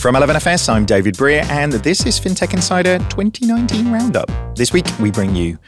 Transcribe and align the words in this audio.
From 0.00 0.14
11FS, 0.14 0.70
I'm 0.70 0.86
David 0.86 1.18
Brear, 1.18 1.44
and 1.50 1.74
this 1.74 2.06
is 2.06 2.18
FinTech 2.18 2.54
Insider 2.54 2.96
2019 3.10 3.92
Roundup. 3.92 4.30
This 4.56 4.72
week, 4.72 4.86
we 4.98 5.10
bring 5.10 5.36
you 5.36 5.58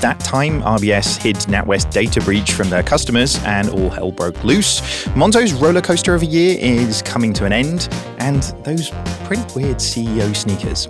that 0.00 0.18
time 0.20 0.62
RBS 0.62 1.20
hid 1.20 1.36
NatWest 1.36 1.90
data 1.90 2.22
breach 2.22 2.52
from 2.52 2.70
their 2.70 2.82
customers 2.82 3.38
and 3.44 3.68
all 3.68 3.90
hell 3.90 4.10
broke 4.10 4.42
loose. 4.44 4.80
Monzo's 5.08 5.52
roller 5.52 5.82
coaster 5.82 6.14
of 6.14 6.22
a 6.22 6.24
year 6.24 6.56
is 6.58 7.02
coming 7.02 7.34
to 7.34 7.44
an 7.44 7.52
end, 7.52 7.90
and 8.16 8.42
those 8.64 8.88
pretty 9.24 9.42
weird 9.54 9.76
CEO 9.76 10.34
sneakers. 10.34 10.86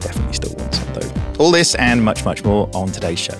Definitely 0.00 0.32
still 0.32 0.54
want 0.54 0.74
some, 0.74 0.94
though. 0.94 1.12
All 1.38 1.50
this 1.50 1.74
and 1.74 2.02
much, 2.02 2.24
much 2.24 2.42
more 2.44 2.70
on 2.72 2.88
today's 2.88 3.18
show. 3.18 3.38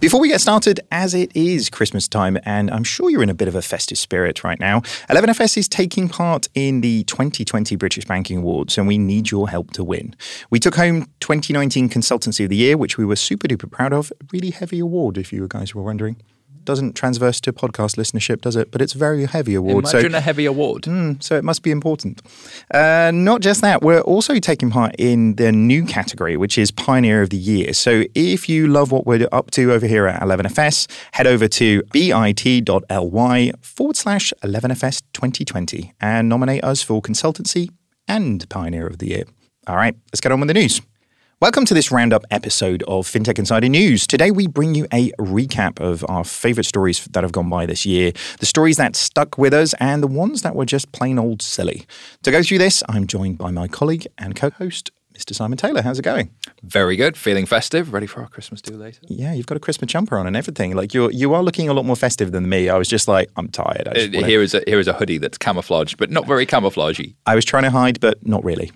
Before 0.00 0.20
we 0.20 0.28
get 0.28 0.40
started, 0.40 0.78
as 0.92 1.12
it 1.12 1.34
is 1.34 1.68
Christmas 1.68 2.06
time, 2.06 2.38
and 2.44 2.70
I'm 2.70 2.84
sure 2.84 3.10
you're 3.10 3.24
in 3.24 3.30
a 3.30 3.34
bit 3.34 3.48
of 3.48 3.56
a 3.56 3.62
festive 3.62 3.98
spirit 3.98 4.44
right 4.44 4.60
now, 4.60 4.82
11FS 5.10 5.56
is 5.56 5.68
taking 5.68 6.08
part 6.08 6.48
in 6.54 6.82
the 6.82 7.02
2020 7.02 7.74
British 7.74 8.04
Banking 8.04 8.38
Awards, 8.38 8.78
and 8.78 8.86
we 8.86 8.96
need 8.96 9.32
your 9.32 9.48
help 9.48 9.72
to 9.72 9.82
win. 9.82 10.14
We 10.50 10.60
took 10.60 10.76
home 10.76 11.06
2019 11.18 11.88
Consultancy 11.88 12.44
of 12.44 12.50
the 12.50 12.56
Year, 12.56 12.76
which 12.76 12.96
we 12.96 13.04
were 13.04 13.16
super 13.16 13.48
duper 13.48 13.68
proud 13.68 13.92
of. 13.92 14.12
Really 14.32 14.50
heavy 14.50 14.78
award, 14.78 15.18
if 15.18 15.32
you 15.32 15.48
guys 15.48 15.74
were 15.74 15.82
wondering 15.82 16.22
doesn't 16.64 16.94
transverse 16.94 17.40
to 17.42 17.52
podcast 17.52 17.96
listenership, 17.96 18.40
does 18.40 18.56
it? 18.56 18.70
But 18.70 18.82
it's 18.82 18.94
a 18.94 18.98
very 18.98 19.24
heavy 19.26 19.54
award. 19.54 19.86
Imagine 19.88 20.12
so, 20.12 20.18
a 20.18 20.20
heavy 20.20 20.46
award. 20.46 20.82
Mm, 20.82 21.22
so 21.22 21.36
it 21.36 21.44
must 21.44 21.62
be 21.62 21.70
important. 21.70 22.22
Uh, 22.72 23.10
not 23.12 23.40
just 23.40 23.60
that, 23.60 23.82
we're 23.82 24.00
also 24.00 24.38
taking 24.38 24.70
part 24.70 24.94
in 24.98 25.34
the 25.36 25.52
new 25.52 25.84
category, 25.84 26.36
which 26.36 26.58
is 26.58 26.70
Pioneer 26.70 27.22
of 27.22 27.30
the 27.30 27.36
Year. 27.36 27.72
So 27.72 28.04
if 28.14 28.48
you 28.48 28.66
love 28.68 28.92
what 28.92 29.06
we're 29.06 29.28
up 29.32 29.50
to 29.52 29.72
over 29.72 29.86
here 29.86 30.06
at 30.06 30.20
11FS, 30.22 30.88
head 31.12 31.26
over 31.26 31.48
to 31.48 31.82
bit.ly 31.92 33.52
forward 33.60 33.96
slash 33.96 34.32
11FS 34.42 35.02
2020 35.12 35.94
and 36.00 36.28
nominate 36.28 36.64
us 36.64 36.82
for 36.82 37.02
Consultancy 37.02 37.70
and 38.06 38.48
Pioneer 38.48 38.86
of 38.86 38.98
the 38.98 39.08
Year. 39.08 39.24
All 39.66 39.76
right, 39.76 39.94
let's 40.12 40.20
get 40.20 40.32
on 40.32 40.40
with 40.40 40.48
the 40.48 40.54
news. 40.54 40.80
Welcome 41.40 41.66
to 41.66 41.74
this 41.74 41.92
roundup 41.92 42.24
episode 42.32 42.82
of 42.88 43.06
FinTech 43.06 43.38
Insider 43.38 43.68
News. 43.68 44.08
Today 44.08 44.32
we 44.32 44.48
bring 44.48 44.74
you 44.74 44.88
a 44.92 45.12
recap 45.20 45.78
of 45.78 46.04
our 46.08 46.24
favorite 46.24 46.64
stories 46.64 47.04
that 47.04 47.22
have 47.22 47.30
gone 47.30 47.48
by 47.48 47.64
this 47.64 47.86
year, 47.86 48.10
the 48.40 48.46
stories 48.46 48.76
that 48.78 48.96
stuck 48.96 49.38
with 49.38 49.54
us, 49.54 49.72
and 49.74 50.02
the 50.02 50.08
ones 50.08 50.42
that 50.42 50.56
were 50.56 50.64
just 50.64 50.90
plain 50.90 51.16
old 51.16 51.40
silly. 51.40 51.86
To 52.24 52.32
go 52.32 52.42
through 52.42 52.58
this, 52.58 52.82
I'm 52.88 53.06
joined 53.06 53.38
by 53.38 53.52
my 53.52 53.68
colleague 53.68 54.08
and 54.18 54.34
co 54.34 54.50
host, 54.50 54.90
Mr. 55.14 55.32
Simon 55.32 55.56
Taylor. 55.56 55.80
How's 55.80 56.00
it 56.00 56.02
going? 56.02 56.32
Very 56.64 56.96
good. 56.96 57.16
Feeling 57.16 57.46
festive. 57.46 57.92
Ready 57.92 58.08
for 58.08 58.20
our 58.20 58.28
Christmas 58.28 58.60
do 58.60 58.74
later. 58.74 58.98
Yeah, 59.02 59.32
you've 59.32 59.46
got 59.46 59.56
a 59.56 59.60
Christmas 59.60 59.92
jumper 59.92 60.18
on 60.18 60.26
and 60.26 60.36
everything. 60.36 60.74
Like 60.74 60.92
you're 60.92 61.12
you 61.12 61.34
are 61.34 61.42
looking 61.44 61.68
a 61.68 61.72
lot 61.72 61.84
more 61.84 61.94
festive 61.94 62.32
than 62.32 62.48
me. 62.48 62.68
I 62.68 62.76
was 62.76 62.88
just 62.88 63.06
like, 63.06 63.30
I'm 63.36 63.46
tired. 63.46 63.86
Uh, 63.86 64.24
here 64.24 64.42
is 64.42 64.54
a 64.54 64.62
here 64.66 64.80
is 64.80 64.88
a 64.88 64.92
hoodie 64.92 65.18
that's 65.18 65.38
camouflaged, 65.38 65.98
but 65.98 66.10
not 66.10 66.26
very 66.26 66.46
camouflagey. 66.46 67.14
I 67.26 67.36
was 67.36 67.44
trying 67.44 67.62
to 67.62 67.70
hide, 67.70 68.00
but 68.00 68.26
not 68.26 68.42
really. 68.42 68.72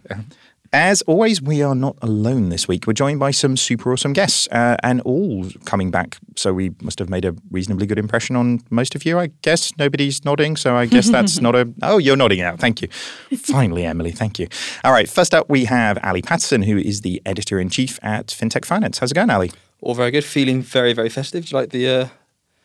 As 0.74 1.02
always, 1.02 1.42
we 1.42 1.62
are 1.62 1.74
not 1.74 1.98
alone 2.00 2.48
this 2.48 2.66
week. 2.66 2.86
We're 2.86 2.94
joined 2.94 3.20
by 3.20 3.30
some 3.30 3.58
super 3.58 3.92
awesome 3.92 4.14
guests 4.14 4.48
uh, 4.48 4.78
and 4.82 5.02
all 5.02 5.46
coming 5.66 5.90
back. 5.90 6.16
So 6.34 6.54
we 6.54 6.70
must 6.80 6.98
have 6.98 7.10
made 7.10 7.26
a 7.26 7.36
reasonably 7.50 7.86
good 7.86 7.98
impression 7.98 8.36
on 8.36 8.62
most 8.70 8.94
of 8.94 9.04
you, 9.04 9.18
I 9.18 9.26
guess. 9.42 9.76
Nobody's 9.76 10.24
nodding. 10.24 10.56
So 10.56 10.74
I 10.74 10.86
guess 10.86 11.10
that's 11.10 11.40
not 11.42 11.54
a. 11.54 11.70
Oh, 11.82 11.98
you're 11.98 12.16
nodding 12.16 12.40
out. 12.40 12.58
Thank 12.58 12.80
you. 12.80 12.88
Finally, 13.36 13.84
Emily. 13.84 14.12
Thank 14.12 14.38
you. 14.38 14.48
All 14.82 14.92
right. 14.92 15.10
First 15.10 15.34
up, 15.34 15.50
we 15.50 15.66
have 15.66 15.98
Ali 16.02 16.22
Paterson, 16.22 16.62
who 16.62 16.78
is 16.78 17.02
the 17.02 17.20
editor 17.26 17.60
in 17.60 17.68
chief 17.68 17.98
at 18.02 18.28
FinTech 18.28 18.64
Finance. 18.64 18.96
How's 18.96 19.10
it 19.10 19.14
going, 19.14 19.28
Ali? 19.28 19.52
All 19.82 19.94
very 19.94 20.10
good. 20.10 20.24
Feeling 20.24 20.62
very, 20.62 20.94
very 20.94 21.10
festive. 21.10 21.44
Do 21.44 21.50
you 21.50 21.60
like 21.60 21.68
the 21.68 21.86
uh, 21.86 22.08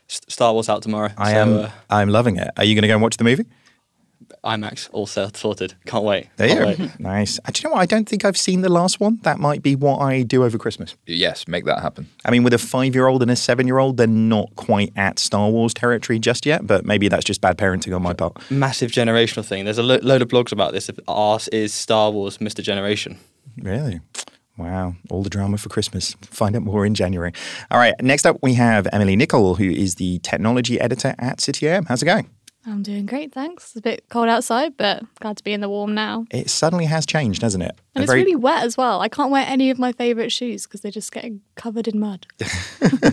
Star 0.07 0.53
Wars 0.53 0.69
out 0.69 0.81
tomorrow? 0.81 1.09
I 1.17 1.33
so, 1.33 1.39
am. 1.39 1.53
Uh, 1.57 1.69
I'm 1.89 2.07
loving 2.07 2.37
it. 2.37 2.49
Are 2.55 2.63
you 2.63 2.73
going 2.73 2.83
to 2.83 2.87
go 2.87 2.93
and 2.93 3.03
watch 3.03 3.17
the 3.17 3.25
movie? 3.25 3.43
IMAX 4.43 4.89
all 4.91 5.05
sorted. 5.05 5.73
Can't 5.85 6.03
wait. 6.03 6.27
There 6.37 6.47
Can't 6.47 6.79
you 6.79 6.87
go. 6.87 6.93
nice. 6.99 7.39
Uh, 7.39 7.51
do 7.51 7.61
you 7.61 7.69
know 7.69 7.73
what? 7.75 7.81
I 7.81 7.85
don't 7.85 8.07
think 8.07 8.25
I've 8.25 8.37
seen 8.37 8.61
the 8.61 8.69
last 8.69 8.99
one. 8.99 9.19
That 9.23 9.39
might 9.39 9.61
be 9.61 9.75
what 9.75 9.99
I 9.99 10.23
do 10.23 10.43
over 10.43 10.57
Christmas. 10.57 10.95
Yes, 11.05 11.47
make 11.47 11.65
that 11.65 11.81
happen. 11.81 12.09
I 12.25 12.31
mean, 12.31 12.43
with 12.43 12.53
a 12.53 12.57
five 12.57 12.95
year 12.95 13.07
old 13.07 13.21
and 13.21 13.31
a 13.31 13.35
seven 13.35 13.67
year 13.67 13.77
old, 13.77 13.97
they're 13.97 14.07
not 14.07 14.55
quite 14.55 14.93
at 14.95 15.19
Star 15.19 15.49
Wars 15.49 15.73
territory 15.73 16.19
just 16.19 16.45
yet, 16.45 16.65
but 16.65 16.85
maybe 16.85 17.07
that's 17.07 17.25
just 17.25 17.41
bad 17.41 17.57
parenting 17.57 17.95
on 17.95 18.01
my 18.01 18.13
part. 18.13 18.37
Massive 18.51 18.91
generational 18.91 19.45
thing. 19.45 19.65
There's 19.65 19.77
a 19.77 19.83
lo- 19.83 19.99
load 20.01 20.21
of 20.21 20.27
blogs 20.27 20.51
about 20.51 20.73
this. 20.73 20.89
Ours 21.07 21.47
is 21.49 21.73
Star 21.73 22.11
Wars 22.11 22.37
Mr. 22.37 22.63
Generation. 22.63 23.17
Really? 23.61 24.01
Wow, 24.57 24.95
all 25.11 25.21
the 25.21 25.29
drama 25.29 25.57
for 25.57 25.69
Christmas. 25.69 26.15
Find 26.21 26.55
out 26.55 26.63
more 26.63 26.83
in 26.83 26.95
January. 26.95 27.31
All 27.69 27.77
right, 27.77 27.93
next 28.01 28.25
up 28.25 28.37
we 28.41 28.55
have 28.55 28.87
Emily 28.91 29.15
Nicolle, 29.15 29.55
who 29.55 29.69
is 29.69 29.95
the 29.95 30.17
technology 30.19 30.79
editor 30.81 31.13
at 31.19 31.39
City 31.41 31.67
AM. 31.67 31.85
How's 31.85 32.01
it 32.01 32.05
going? 32.05 32.27
I'm 32.67 32.83
doing 32.83 33.05
great, 33.05 33.31
thanks. 33.31 33.67
It's 33.67 33.75
a 33.77 33.81
bit 33.81 34.03
cold 34.09 34.27
outside, 34.27 34.75
but 34.75 35.03
glad 35.21 35.37
to 35.37 35.43
be 35.43 35.53
in 35.53 35.61
the 35.61 35.69
warm 35.69 35.95
now. 35.95 36.25
It 36.29 36.49
suddenly 36.49 36.85
has 36.85 37.05
changed, 37.05 37.41
hasn't 37.41 37.63
it? 37.63 37.75
And 37.95 38.03
it's 38.03 38.11
very... 38.11 38.23
really 38.23 38.35
wet 38.35 38.63
as 38.63 38.75
well. 38.75 38.99
I 38.99 39.07
can't 39.07 39.31
wear 39.31 39.45
any 39.47 39.69
of 39.69 39.79
my 39.79 39.93
favourite 39.93 40.33
shoes 40.33 40.67
because 40.67 40.81
they're 40.81 40.91
just 40.91 41.13
getting 41.13 41.41
covered 41.57 41.87
in 41.87 41.99
mud. 41.99 42.25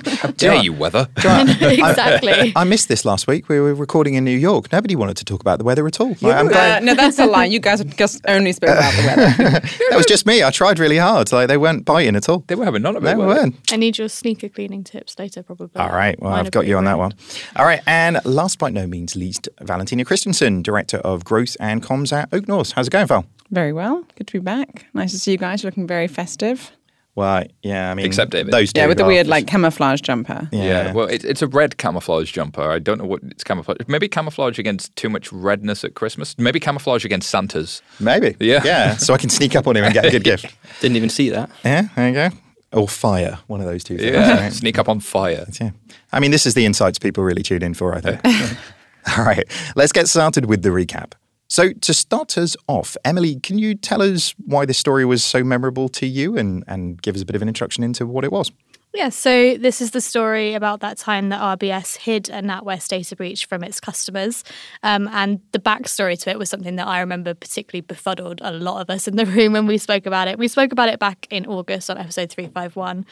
How 0.06 0.30
dare 0.30 0.62
you, 0.62 0.72
weather? 0.72 1.08
exactly. 1.16 2.32
I, 2.32 2.52
I, 2.54 2.64
missed 2.64 2.88
this 2.88 3.04
last 3.04 3.26
week. 3.26 3.48
We 3.48 3.58
were 3.58 3.74
recording 3.74 4.14
in 4.14 4.24
New 4.24 4.36
York. 4.36 4.70
Nobody 4.70 4.94
wanted 4.94 5.16
to 5.16 5.24
talk 5.24 5.40
about 5.40 5.58
the 5.58 5.64
weather 5.64 5.86
at 5.86 6.00
all. 6.00 6.14
uh, 6.22 6.80
no, 6.80 6.94
that's 6.94 7.18
a 7.18 7.26
lie. 7.26 7.46
You 7.46 7.58
guys 7.58 7.82
just 7.96 8.20
only 8.28 8.52
spoke 8.52 8.70
about 8.70 8.92
the 8.94 9.06
weather. 9.06 9.60
that 9.90 9.96
was 9.96 10.06
just 10.06 10.26
me. 10.26 10.44
I 10.44 10.50
tried 10.50 10.78
really 10.78 10.98
hard. 10.98 11.32
Like 11.32 11.48
they 11.48 11.56
weren't 11.56 11.84
biting 11.84 12.14
at 12.14 12.28
all. 12.28 12.44
They 12.46 12.54
were 12.54 12.64
having 12.64 12.82
none 12.82 12.94
of 12.94 13.02
it. 13.02 13.06
They 13.06 13.16
weren't. 13.16 13.72
I 13.72 13.76
need 13.76 13.98
your 13.98 14.08
sneaker 14.08 14.48
cleaning 14.48 14.84
tips 14.84 15.18
later, 15.18 15.42
probably. 15.42 15.80
All 15.80 15.90
right. 15.90 16.20
Well, 16.20 16.30
Mine 16.30 16.46
I've 16.46 16.52
got 16.52 16.66
you 16.66 16.76
on 16.76 16.84
that 16.84 16.98
one. 16.98 17.14
All 17.56 17.64
right. 17.64 17.80
And 17.86 18.24
last 18.24 18.58
but 18.58 18.72
no 18.72 18.86
means 18.86 19.16
least, 19.16 19.48
Valentina 19.60 20.04
Kristensen, 20.04 20.62
Director 20.62 20.98
of 20.98 21.24
Growth 21.24 21.56
and 21.58 21.82
Comms 21.82 22.12
at 22.12 22.30
OakNorth. 22.30 22.72
How's 22.72 22.86
it 22.86 22.90
going, 22.90 23.06
Val? 23.06 23.24
Very 23.50 23.72
well. 23.72 24.04
Good 24.16 24.26
to 24.28 24.32
be 24.34 24.38
back. 24.40 24.86
Nice 24.94 25.12
to 25.12 25.18
see 25.18 25.32
you 25.32 25.38
guys. 25.38 25.62
You're 25.62 25.70
looking 25.70 25.86
very 25.86 26.08
festive. 26.08 26.72
Well, 27.16 27.44
yeah, 27.62 27.92
I 27.92 27.94
mean, 27.94 28.06
except 28.06 28.32
David. 28.32 28.52
Those 28.52 28.72
yeah, 28.74 28.86
with 28.86 28.98
the 28.98 29.04
weird 29.04 29.28
like 29.28 29.46
camouflage 29.46 30.00
jumper. 30.00 30.48
Yeah, 30.50 30.64
yeah. 30.64 30.92
well, 30.92 31.06
it, 31.06 31.24
it's 31.24 31.42
a 31.42 31.46
red 31.46 31.78
camouflage 31.78 32.32
jumper. 32.32 32.62
I 32.62 32.80
don't 32.80 32.98
know 32.98 33.04
what 33.04 33.22
it's 33.22 33.44
camouflage. 33.44 33.78
Maybe 33.86 34.08
camouflage 34.08 34.58
against 34.58 34.94
too 34.96 35.08
much 35.08 35.32
redness 35.32 35.84
at 35.84 35.94
Christmas. 35.94 36.36
Maybe 36.38 36.58
camouflage 36.58 37.04
against 37.04 37.30
Santa's. 37.30 37.82
Maybe. 38.00 38.34
Yeah, 38.40 38.62
yeah. 38.64 38.96
So 38.96 39.14
I 39.14 39.18
can 39.18 39.30
sneak 39.30 39.54
up 39.54 39.68
on 39.68 39.76
him 39.76 39.84
and 39.84 39.94
get 39.94 40.06
a 40.06 40.10
good 40.10 40.24
gift. 40.24 40.56
Didn't 40.80 40.96
even 40.96 41.08
see 41.08 41.30
that. 41.30 41.50
Yeah, 41.64 41.88
there 41.94 42.08
you 42.08 42.14
go. 42.14 42.30
Or 42.72 42.88
fire, 42.88 43.38
one 43.46 43.60
of 43.60 43.66
those 43.66 43.84
two 43.84 43.96
things. 43.96 44.10
Yeah, 44.10 44.40
right? 44.42 44.52
sneak 44.52 44.78
up 44.78 44.88
on 44.88 44.98
fire. 44.98 45.46
Yeah. 45.60 45.70
I 46.12 46.18
mean, 46.18 46.32
this 46.32 46.46
is 46.46 46.54
the 46.54 46.66
insights 46.66 46.98
people 46.98 47.22
really 47.22 47.44
tune 47.44 47.62
in 47.62 47.74
for. 47.74 47.94
I 47.94 48.00
think. 48.00 48.20
All 49.16 49.24
right, 49.24 49.44
let's 49.76 49.92
get 49.92 50.08
started 50.08 50.46
with 50.46 50.62
the 50.62 50.70
recap. 50.70 51.12
So, 51.54 51.72
to 51.72 51.94
start 51.94 52.36
us 52.36 52.56
off, 52.66 52.96
Emily, 53.04 53.36
can 53.38 53.58
you 53.58 53.76
tell 53.76 54.02
us 54.02 54.34
why 54.44 54.66
this 54.66 54.76
story 54.76 55.04
was 55.04 55.22
so 55.22 55.44
memorable 55.44 55.88
to 55.90 56.04
you 56.04 56.36
and, 56.36 56.64
and 56.66 57.00
give 57.00 57.14
us 57.14 57.22
a 57.22 57.24
bit 57.24 57.36
of 57.36 57.42
an 57.42 57.46
introduction 57.46 57.84
into 57.84 58.08
what 58.08 58.24
it 58.24 58.32
was? 58.32 58.50
Yeah, 58.96 59.08
so 59.08 59.56
this 59.56 59.80
is 59.80 59.90
the 59.90 60.00
story 60.00 60.54
about 60.54 60.78
that 60.78 60.98
time 60.98 61.28
that 61.30 61.40
RBS 61.40 61.96
hid 61.96 62.28
a 62.28 62.40
NatWest 62.40 62.86
data 62.86 63.16
breach 63.16 63.46
from 63.46 63.64
its 63.64 63.80
customers. 63.80 64.44
Um, 64.84 65.08
and 65.08 65.40
the 65.50 65.58
backstory 65.58 66.16
to 66.20 66.30
it 66.30 66.38
was 66.38 66.48
something 66.48 66.76
that 66.76 66.86
I 66.86 67.00
remember 67.00 67.34
particularly 67.34 67.80
befuddled 67.80 68.40
a 68.40 68.52
lot 68.52 68.80
of 68.80 68.90
us 68.90 69.08
in 69.08 69.16
the 69.16 69.26
room 69.36 69.52
when 69.52 69.66
we 69.66 69.78
spoke 69.78 70.06
about 70.06 70.28
it. 70.28 70.38
We 70.38 70.46
spoke 70.46 70.70
about 70.70 70.90
it 70.90 71.00
back 71.00 71.26
in 71.28 71.44
August 71.44 71.90
on 71.90 71.98
episode 71.98 72.30
351. 72.30 73.04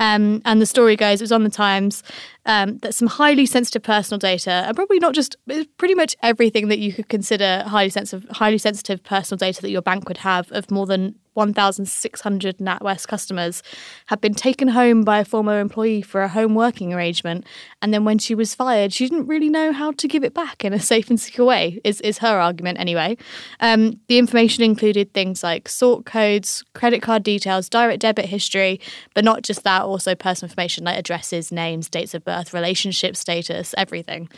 Um, 0.00 0.42
and 0.44 0.60
the 0.60 0.66
story 0.66 0.96
goes 0.96 1.20
it 1.20 1.24
was 1.24 1.30
on 1.30 1.44
the 1.44 1.50
Times 1.50 2.02
um, 2.44 2.78
that 2.78 2.96
some 2.96 3.06
highly 3.06 3.46
sensitive 3.46 3.84
personal 3.84 4.18
data, 4.18 4.50
and 4.50 4.74
probably 4.74 4.98
not 4.98 5.14
just 5.14 5.36
pretty 5.76 5.94
much 5.94 6.16
everything 6.20 6.66
that 6.66 6.80
you 6.80 6.92
could 6.92 7.08
consider 7.08 7.62
highly 7.64 7.90
sensitive, 7.90 8.28
highly 8.30 8.58
sensitive 8.58 9.04
personal 9.04 9.38
data 9.38 9.62
that 9.62 9.70
your 9.70 9.82
bank 9.82 10.08
would 10.08 10.18
have 10.18 10.50
of 10.50 10.68
more 10.68 10.86
than 10.86 11.14
1,600 11.38 12.58
NatWest 12.58 13.06
customers 13.06 13.62
had 14.06 14.20
been 14.20 14.34
taken 14.34 14.66
home 14.66 15.04
by 15.04 15.20
a 15.20 15.24
former 15.24 15.60
employee 15.60 16.02
for 16.02 16.22
a 16.22 16.28
home 16.28 16.56
working 16.56 16.92
arrangement. 16.92 17.46
And 17.80 17.94
then 17.94 18.04
when 18.04 18.18
she 18.18 18.34
was 18.34 18.56
fired, 18.56 18.92
she 18.92 19.08
didn't 19.08 19.28
really 19.28 19.48
know 19.48 19.72
how 19.72 19.92
to 19.92 20.08
give 20.08 20.24
it 20.24 20.34
back 20.34 20.64
in 20.64 20.72
a 20.72 20.80
safe 20.92 21.08
and 21.08 21.20
secure 21.20 21.46
way, 21.46 21.80
is, 21.84 22.00
is 22.00 22.18
her 22.18 22.40
argument 22.40 22.80
anyway. 22.80 23.16
Um, 23.60 24.00
the 24.08 24.18
information 24.18 24.64
included 24.64 25.14
things 25.14 25.44
like 25.44 25.68
sort 25.68 26.04
codes, 26.04 26.64
credit 26.74 27.02
card 27.02 27.22
details, 27.22 27.68
direct 27.68 28.00
debit 28.00 28.24
history, 28.24 28.80
but 29.14 29.24
not 29.24 29.42
just 29.42 29.62
that, 29.62 29.82
also 29.82 30.16
personal 30.16 30.50
information 30.50 30.82
like 30.84 30.98
addresses, 30.98 31.52
names, 31.52 31.88
dates 31.88 32.14
of 32.14 32.24
birth, 32.24 32.52
relationship 32.52 33.14
status, 33.14 33.76
everything. 33.78 34.28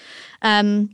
Um, 0.43 0.91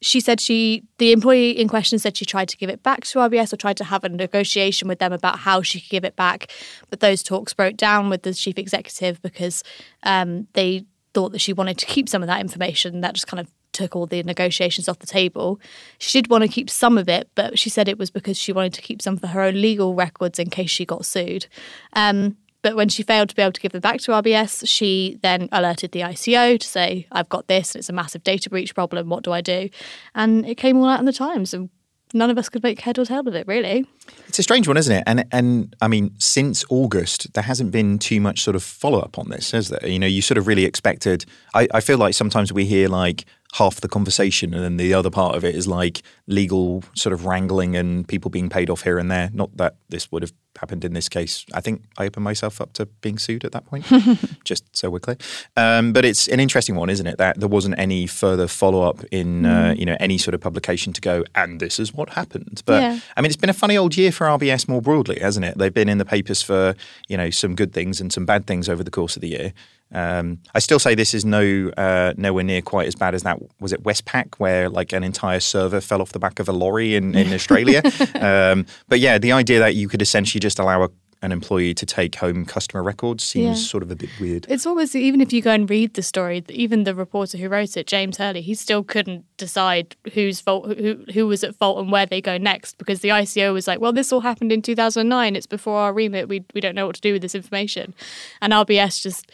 she 0.00 0.20
said 0.20 0.40
she 0.40 0.84
the 0.98 1.12
employee 1.12 1.50
in 1.50 1.68
question 1.68 1.98
said 1.98 2.16
she 2.16 2.24
tried 2.24 2.48
to 2.48 2.56
give 2.56 2.70
it 2.70 2.82
back 2.82 3.04
to 3.04 3.18
RBS 3.18 3.52
or 3.52 3.56
tried 3.56 3.76
to 3.78 3.84
have 3.84 4.04
a 4.04 4.08
negotiation 4.08 4.88
with 4.88 4.98
them 4.98 5.12
about 5.12 5.40
how 5.40 5.62
she 5.62 5.80
could 5.80 5.90
give 5.90 6.04
it 6.04 6.16
back, 6.16 6.52
but 6.90 7.00
those 7.00 7.22
talks 7.22 7.52
broke 7.52 7.76
down 7.76 8.08
with 8.08 8.22
the 8.22 8.34
chief 8.34 8.58
executive 8.58 9.20
because 9.22 9.64
um, 10.04 10.46
they 10.52 10.84
thought 11.14 11.32
that 11.32 11.40
she 11.40 11.52
wanted 11.52 11.78
to 11.78 11.86
keep 11.86 12.08
some 12.08 12.22
of 12.22 12.28
that 12.28 12.40
information. 12.40 13.00
That 13.00 13.14
just 13.14 13.26
kind 13.26 13.40
of 13.40 13.50
took 13.72 13.94
all 13.94 14.06
the 14.06 14.22
negotiations 14.22 14.88
off 14.88 14.98
the 14.98 15.06
table. 15.06 15.60
She 15.98 16.20
did 16.20 16.30
want 16.30 16.42
to 16.42 16.48
keep 16.48 16.70
some 16.70 16.98
of 16.98 17.08
it, 17.08 17.28
but 17.34 17.58
she 17.58 17.70
said 17.70 17.88
it 17.88 17.98
was 17.98 18.10
because 18.10 18.36
she 18.36 18.52
wanted 18.52 18.74
to 18.74 18.82
keep 18.82 19.02
some 19.02 19.16
for 19.16 19.28
her 19.28 19.42
own 19.42 19.60
legal 19.60 19.94
records 19.94 20.38
in 20.38 20.50
case 20.50 20.70
she 20.70 20.84
got 20.84 21.04
sued. 21.04 21.46
Um, 21.92 22.36
but 22.62 22.76
when 22.76 22.88
she 22.88 23.02
failed 23.02 23.28
to 23.28 23.36
be 23.36 23.42
able 23.42 23.52
to 23.52 23.60
give 23.60 23.72
them 23.72 23.80
back 23.80 24.00
to 24.00 24.12
RBS, 24.12 24.68
she 24.68 25.18
then 25.22 25.48
alerted 25.52 25.92
the 25.92 26.00
ICO 26.00 26.58
to 26.58 26.66
say, 26.66 27.06
I've 27.12 27.28
got 27.28 27.46
this, 27.46 27.74
and 27.74 27.80
it's 27.80 27.88
a 27.88 27.92
massive 27.92 28.24
data 28.24 28.50
breach 28.50 28.74
problem. 28.74 29.08
What 29.08 29.24
do 29.24 29.32
I 29.32 29.40
do? 29.40 29.68
And 30.14 30.44
it 30.46 30.56
came 30.56 30.76
all 30.78 30.88
out 30.88 30.98
in 30.98 31.06
the 31.06 31.12
Times. 31.12 31.54
And 31.54 31.70
none 32.14 32.30
of 32.30 32.38
us 32.38 32.48
could 32.48 32.62
make 32.62 32.80
head 32.80 32.98
or 32.98 33.04
tail 33.04 33.26
of 33.26 33.34
it, 33.34 33.46
really. 33.46 33.86
It's 34.26 34.38
a 34.38 34.42
strange 34.42 34.66
one, 34.66 34.76
isn't 34.76 34.94
it? 34.94 35.04
And 35.06 35.24
and 35.32 35.76
I 35.80 35.88
mean, 35.88 36.14
since 36.18 36.64
August, 36.70 37.32
there 37.34 37.42
hasn't 37.42 37.70
been 37.70 37.98
too 37.98 38.20
much 38.20 38.42
sort 38.42 38.56
of 38.56 38.62
follow 38.62 38.98
up 39.00 39.18
on 39.18 39.28
this, 39.28 39.50
has 39.52 39.68
there? 39.68 39.86
You 39.86 39.98
know, 39.98 40.06
you 40.06 40.22
sort 40.22 40.38
of 40.38 40.46
really 40.46 40.64
expected. 40.64 41.24
I, 41.54 41.68
I 41.74 41.80
feel 41.80 41.98
like 41.98 42.14
sometimes 42.14 42.52
we 42.52 42.64
hear 42.64 42.88
like 42.88 43.24
half 43.54 43.80
the 43.80 43.88
conversation, 43.88 44.52
and 44.54 44.62
then 44.62 44.76
the 44.76 44.92
other 44.94 45.10
part 45.10 45.34
of 45.34 45.44
it 45.44 45.54
is 45.54 45.66
like 45.66 46.02
legal 46.26 46.84
sort 46.94 47.12
of 47.12 47.24
wrangling 47.24 47.76
and 47.76 48.06
people 48.06 48.30
being 48.30 48.48
paid 48.48 48.68
off 48.70 48.82
here 48.82 48.98
and 48.98 49.10
there. 49.10 49.30
Not 49.32 49.56
that 49.56 49.76
this 49.88 50.12
would 50.12 50.22
have 50.22 50.32
happened 50.58 50.84
in 50.84 50.92
this 50.92 51.08
case. 51.08 51.46
I 51.54 51.60
think 51.60 51.84
I 51.96 52.06
opened 52.06 52.24
myself 52.24 52.60
up 52.60 52.72
to 52.74 52.86
being 52.86 53.16
sued 53.16 53.44
at 53.44 53.52
that 53.52 53.64
point, 53.64 53.86
just 54.44 54.76
so 54.76 54.90
we're 54.90 54.98
clear. 54.98 55.16
Um, 55.56 55.92
but 55.92 56.04
it's 56.04 56.28
an 56.28 56.40
interesting 56.40 56.74
one, 56.74 56.90
isn't 56.90 57.06
it? 57.06 57.16
That 57.18 57.40
there 57.40 57.48
wasn't 57.48 57.78
any 57.78 58.06
further 58.06 58.48
follow 58.48 58.82
up 58.82 59.02
in 59.10 59.46
uh, 59.46 59.74
you 59.76 59.86
know 59.86 59.96
any 59.98 60.18
sort 60.18 60.34
of 60.34 60.40
publication 60.40 60.92
to 60.92 61.00
go, 61.00 61.24
and 61.34 61.58
this 61.58 61.78
is 61.80 61.94
what 61.94 62.10
happened. 62.10 62.62
But 62.66 62.82
Yeah. 62.82 62.98
I 63.16 63.20
mean, 63.22 63.26
it's 63.30 63.36
been 63.36 63.50
a 63.50 63.54
funny 63.54 63.78
old 63.78 63.96
year 63.96 64.12
for 64.12 64.26
RBS 64.26 64.68
more 64.68 64.82
broadly, 64.82 65.18
hasn't 65.20 65.46
it? 65.46 65.56
They've 65.56 65.72
been 65.72 65.88
in 65.88 65.98
the 65.98 66.04
papers 66.04 66.42
for 66.42 66.74
you 67.08 67.16
know 67.16 67.30
some 67.30 67.54
good 67.54 67.72
things 67.72 68.00
and 68.00 68.12
some 68.12 68.26
bad 68.26 68.46
things 68.46 68.68
over 68.68 68.84
the 68.84 68.90
course 68.90 69.16
of 69.16 69.22
the 69.22 69.28
year. 69.28 69.52
Um, 69.92 70.38
I 70.54 70.58
still 70.58 70.78
say 70.78 70.94
this 70.94 71.14
is 71.14 71.24
no 71.24 71.70
uh, 71.76 72.12
nowhere 72.16 72.44
near 72.44 72.60
quite 72.62 72.86
as 72.86 72.94
bad 72.94 73.14
as 73.14 73.22
that. 73.22 73.38
Was 73.60 73.72
it 73.72 73.82
Westpac, 73.84 74.34
where 74.38 74.68
like 74.68 74.92
an 74.92 75.02
entire 75.02 75.40
server 75.40 75.80
fell 75.80 76.02
off 76.02 76.12
the 76.12 76.18
back 76.18 76.38
of 76.40 76.48
a 76.48 76.52
lorry 76.52 76.94
in, 76.94 77.14
in 77.14 77.32
Australia? 77.38 77.82
um, 78.20 78.66
but 78.88 79.00
yeah, 79.00 79.18
the 79.18 79.32
idea 79.32 79.58
that 79.60 79.74
you 79.74 79.88
could 79.88 80.02
essentially 80.02 80.40
just 80.40 80.58
allow 80.58 80.82
a, 80.84 80.88
an 81.22 81.32
employee 81.32 81.72
to 81.74 81.86
take 81.86 82.14
home 82.16 82.44
customer 82.44 82.82
records 82.82 83.24
seems 83.24 83.58
Yeah. 83.60 83.66
sort 83.66 83.82
of 83.82 83.90
a 83.90 83.96
bit 83.96 84.10
weird. 84.20 84.46
It's 84.48 84.66
almost 84.66 84.94
even 84.94 85.20
if 85.22 85.32
you 85.32 85.40
go 85.42 85.50
and 85.52 85.68
read 85.68 85.94
the 85.94 86.02
story, 86.02 86.44
even 86.50 86.84
the 86.84 86.94
reporter 86.94 87.38
who 87.38 87.48
wrote 87.48 87.76
it, 87.76 87.86
James 87.86 88.18
Hurley, 88.18 88.42
he 88.42 88.54
still 88.54 88.84
couldn't 88.84 89.24
decide 89.38 89.96
whose 90.12 90.38
fault, 90.38 90.76
who 90.78 91.02
who 91.14 91.26
was 91.26 91.42
at 91.42 91.54
fault, 91.56 91.78
and 91.78 91.90
where 91.90 92.04
they 92.06 92.20
go 92.20 92.36
next 92.36 92.76
because 92.76 93.00
the 93.00 93.08
ICO 93.08 93.54
was 93.54 93.66
like, 93.66 93.80
well, 93.80 93.94
this 93.94 94.12
all 94.12 94.20
happened 94.20 94.52
in 94.52 94.60
2009. 94.60 95.34
It's 95.34 95.46
before 95.46 95.78
our 95.78 95.94
remit. 95.94 96.28
We 96.28 96.44
we 96.54 96.60
don't 96.60 96.74
know 96.74 96.86
what 96.86 96.94
to 96.96 97.00
do 97.00 97.14
with 97.14 97.22
this 97.22 97.34
information, 97.34 97.94
and 98.42 98.52
RBS 98.52 99.00
just. 99.02 99.32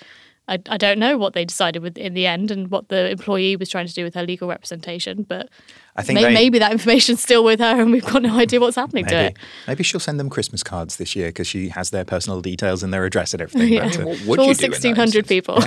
I, 0.48 0.58
I 0.68 0.76
don't 0.76 0.98
know 0.98 1.16
what 1.16 1.32
they 1.32 1.44
decided 1.44 1.82
with 1.82 1.96
in 1.96 2.14
the 2.14 2.26
end 2.26 2.50
and 2.50 2.70
what 2.70 2.88
the 2.88 3.10
employee 3.10 3.56
was 3.56 3.68
trying 3.68 3.86
to 3.86 3.94
do 3.94 4.04
with 4.04 4.14
her 4.14 4.22
legal 4.22 4.48
representation, 4.48 5.22
but 5.22 5.48
I 5.96 6.02
think 6.02 6.16
may, 6.18 6.24
they- 6.24 6.34
maybe 6.34 6.58
that 6.58 6.72
information's 6.72 7.22
still 7.22 7.44
with 7.44 7.60
her 7.60 7.80
and 7.80 7.92
we've 7.92 8.04
got 8.04 8.22
no 8.22 8.36
idea 8.36 8.58
what's 8.58 8.74
happening 8.74 9.04
to 9.06 9.14
Maybe, 9.14 9.26
it. 9.34 9.38
maybe 9.68 9.84
she'll 9.84 10.00
send 10.00 10.18
them 10.18 10.28
Christmas 10.28 10.62
cards 10.64 10.96
this 10.96 11.14
year 11.14 11.28
because 11.28 11.46
she 11.46 11.68
has 11.68 11.90
their 11.90 12.04
personal 12.04 12.40
details 12.40 12.82
and 12.82 12.92
their 12.92 13.04
address 13.04 13.32
and 13.32 13.40
everything. 13.42 13.72
Yeah. 13.72 13.84
But, 13.88 14.00
uh, 14.00 14.04
What 14.06 14.18
For 14.18 14.26
would 14.30 14.38
all 14.40 14.46
you 14.48 14.54
do 14.54 14.64
in 14.66 14.70
that 14.72 14.84
1,600 14.84 15.00
instance? 15.04 15.28
people. 15.28 15.60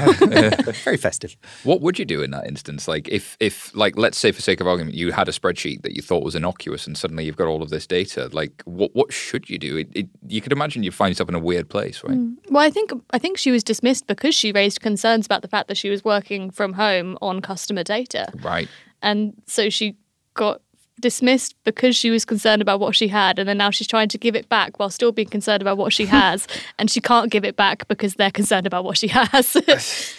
very 0.84 0.98
festive. 0.98 1.38
What 1.64 1.82
would 1.82 1.98
you 2.00 2.06
do 2.06 2.22
in 2.24 2.32
that 2.32 2.46
instance? 2.48 2.88
Like 2.88 3.08
if, 3.10 3.38
if 3.40 3.76
like 3.76 3.98
let's 3.98 4.18
say 4.18 4.32
for 4.32 4.42
sake 4.42 4.60
of 4.62 4.68
argument, 4.68 4.96
you 4.96 5.12
had 5.12 5.28
a 5.28 5.32
spreadsheet 5.32 5.82
that 5.84 5.94
you 5.96 6.02
thought 6.02 6.24
was 6.24 6.36
innocuous, 6.36 6.88
and 6.88 6.98
suddenly 6.98 7.26
you've 7.26 7.36
got 7.38 7.48
all 7.48 7.62
of 7.64 7.70
this 7.70 7.88
data. 7.88 8.30
Like 8.32 8.62
what 8.66 8.92
what 8.94 9.14
should 9.14 9.50
you 9.50 9.58
do? 9.58 9.78
It, 9.78 9.90
it, 9.94 10.08
you 10.28 10.42
could 10.42 10.52
imagine 10.52 10.84
you 10.84 10.92
find 10.92 11.12
yourself 11.12 11.30
in 11.30 11.36
a 11.36 11.40
weird 11.40 11.70
place, 11.70 12.04
right? 12.04 12.18
Well, 12.50 12.64
I 12.64 12.70
think 12.70 12.92
I 13.12 13.18
think 13.18 13.38
she 13.38 13.52
was 13.52 13.64
dismissed 13.64 14.08
because 14.08 14.36
she 14.36 14.52
raised 14.52 14.82
concerns 14.82 15.26
about 15.26 15.42
the 15.42 15.48
fact 15.48 15.68
that 15.70 15.78
she 15.78 15.90
was 15.90 16.04
working 16.04 16.52
from 16.52 16.74
home 16.74 17.18
on 17.22 17.42
customer 17.42 17.84
data, 17.84 18.32
Right. 18.44 18.68
and 19.02 19.34
so 19.46 19.70
she 19.70 19.96
got 20.38 20.62
dismissed 21.00 21.56
because 21.64 21.96
she 21.96 22.10
was 22.10 22.26
concerned 22.26 22.62
about 22.62 22.80
what 22.80 22.96
she 22.96 23.08
had, 23.08 23.38
and 23.40 23.48
then 23.48 23.58
now 23.58 23.70
she's 23.70 23.88
trying 23.88 24.10
to 24.10 24.18
give 24.18 24.36
it 24.36 24.50
back 24.50 24.80
while 24.80 24.90
still 24.90 25.12
being 25.12 25.28
concerned 25.28 25.62
about 25.62 25.78
what 25.78 25.94
she 25.94 26.06
has, 26.20 26.48
and 26.80 26.90
she 26.90 27.02
can't 27.02 27.32
give 27.32 27.44
it 27.44 27.56
back 27.56 27.88
because 27.88 28.16
they're 28.16 28.32
concerned 28.32 28.66
about 28.66 28.84
what 28.84 28.98
she 28.98 29.08
has. 29.08 29.58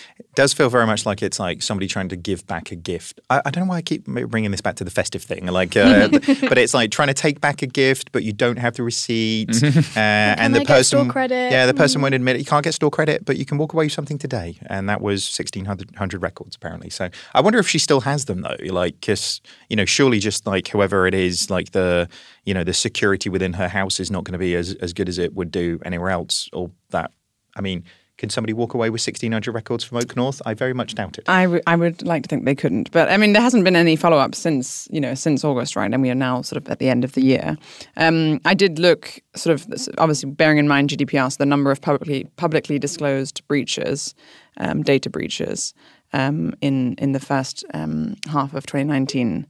It 0.19 0.35
does 0.35 0.53
feel 0.53 0.69
very 0.69 0.87
much 0.87 1.06
like 1.06 1.23
it's 1.23 1.38
like 1.38 1.62
somebody 1.62 1.87
trying 1.87 2.09
to 2.09 2.17
give 2.17 2.47
back 2.47 2.70
a 2.73 2.76
gift. 2.76 3.20
I, 3.31 3.43
I 3.44 3.50
don't 3.50 3.65
know 3.65 3.70
why 3.70 3.76
I 3.76 3.82
keep 3.82 4.05
bringing 4.05 4.50
this 4.50 4.61
back 4.61 4.76
to 4.76 4.85
the 4.85 4.91
festive 4.91 5.23
thing, 5.23 5.47
like, 5.47 5.76
uh, 5.76 6.09
but 6.09 6.59
it's 6.59 6.75
like 6.75 6.91
trying 6.91 7.09
to 7.09 7.15
take 7.15 7.41
back 7.41 7.62
a 7.62 7.67
gift, 7.67 8.11
but 8.12 8.25
you 8.25 8.32
don't 8.32 8.59
have 8.59 8.75
the 8.75 8.82
receipt, 8.82 9.50
uh, 9.62 9.70
and 9.97 10.55
the 10.55 10.61
I 10.61 10.65
get 10.65 10.85
store 10.85 11.00
person, 11.00 11.11
credit? 11.11 11.53
yeah, 11.53 11.67
the 11.67 11.75
person 11.75 12.03
won't 12.03 12.15
admit 12.15 12.37
it. 12.37 12.41
You 12.41 12.44
can't 12.44 12.65
get 12.65 12.75
store 12.75 12.91
credit, 12.91 13.25
but 13.25 13.37
you 13.37 13.44
can 13.44 13.59
walk 13.59 13.73
away 13.73 13.87
with 13.87 13.93
something 13.93 14.19
today, 14.19 14.59
and 14.67 14.88
that 14.88 15.00
was 15.00 15.25
sixteen 15.25 15.65
hundred 15.65 16.23
records 16.23 16.56
apparently. 16.56 16.91
So 16.91 17.11
I 17.35 17.41
wonder 17.41 17.59
if 17.59 17.69
she 17.69 17.79
still 17.79 18.00
has 18.00 18.25
them 18.25 18.43
though, 18.43 18.56
like, 18.70 19.00
because 19.00 19.41
you 19.69 19.76
know, 19.76 19.85
surely 19.85 20.19
just 20.19 20.47
like 20.47 20.69
whoever 20.69 21.06
it 21.06 21.15
is, 21.15 21.50
like 21.50 21.73
the 21.73 22.09
you 22.44 22.55
know 22.55 22.65
the 22.65 22.75
security 22.75 23.29
within 23.29 23.53
her 23.55 23.69
house 23.69 24.00
is 24.00 24.11
not 24.11 24.25
going 24.25 24.32
to 24.32 24.38
be 24.38 24.55
as 24.55 24.75
as 24.75 24.93
good 24.93 25.09
as 25.09 25.19
it 25.19 25.35
would 25.35 25.50
do 25.50 25.79
anywhere 25.85 26.11
else, 26.11 26.49
or 26.53 26.70
that. 26.91 27.12
I 27.56 27.61
mean. 27.61 27.85
Can 28.19 28.31
somebody 28.31 28.53
walk 28.53 28.75
away 28.75 28.91
with 28.91 29.00
1,600 29.00 29.53
records 29.53 29.85
from 29.85 29.99
Oak 29.99 30.17
North? 30.17 30.43
I 30.44 30.53
very 30.53 30.75
much 30.75 30.97
doubt 30.97 31.19
it. 31.19 31.29
I, 31.29 31.44
w- 31.44 31.62
I 31.69 31.76
would 31.76 32.03
like 32.03 32.25
to 32.25 32.29
think 32.29 32.44
they 32.44 32.55
couldn't, 32.56 32.91
but 32.91 33.09
I 33.09 33.17
mean, 33.17 33.32
there 33.32 33.41
hasn't 33.41 33.62
been 33.62 33.76
any 33.76 33.94
follow 33.94 34.19
up 34.19 34.35
since 34.35 34.88
you 34.91 35.00
know 35.00 35.15
since 35.15 35.44
August, 35.44 35.76
right? 35.76 35.93
And 35.93 36.03
we 36.03 36.11
are 36.11 36.17
now 36.17 36.43
sort 36.43 36.61
of 36.61 36.69
at 36.69 36.81
the 36.81 36.91
end 36.91 37.05
of 37.05 37.12
the 37.12 37.23
year. 37.23 37.56
Um, 37.97 38.41
I 38.44 38.55
did 38.55 38.81
look 38.81 39.20
sort 39.37 39.55
of 39.55 39.88
obviously 39.99 40.31
bearing 40.31 40.59
in 40.59 40.67
mind 40.67 40.91
GDPR, 40.91 41.31
so 41.31 41.37
the 41.38 41.47
number 41.47 41.70
of 41.70 41.81
publicly 41.81 42.25
publicly 42.37 42.79
disclosed 42.79 43.47
breaches, 43.47 44.15
um, 44.56 44.82
data 44.82 45.09
breaches, 45.09 45.73
um, 46.12 46.55
in 46.61 46.94
in 46.94 47.12
the 47.12 47.20
first 47.20 47.65
um, 47.73 48.17
half 48.29 48.53
of 48.53 48.67
2019, 48.67 49.47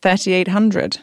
3,800. 0.00 1.00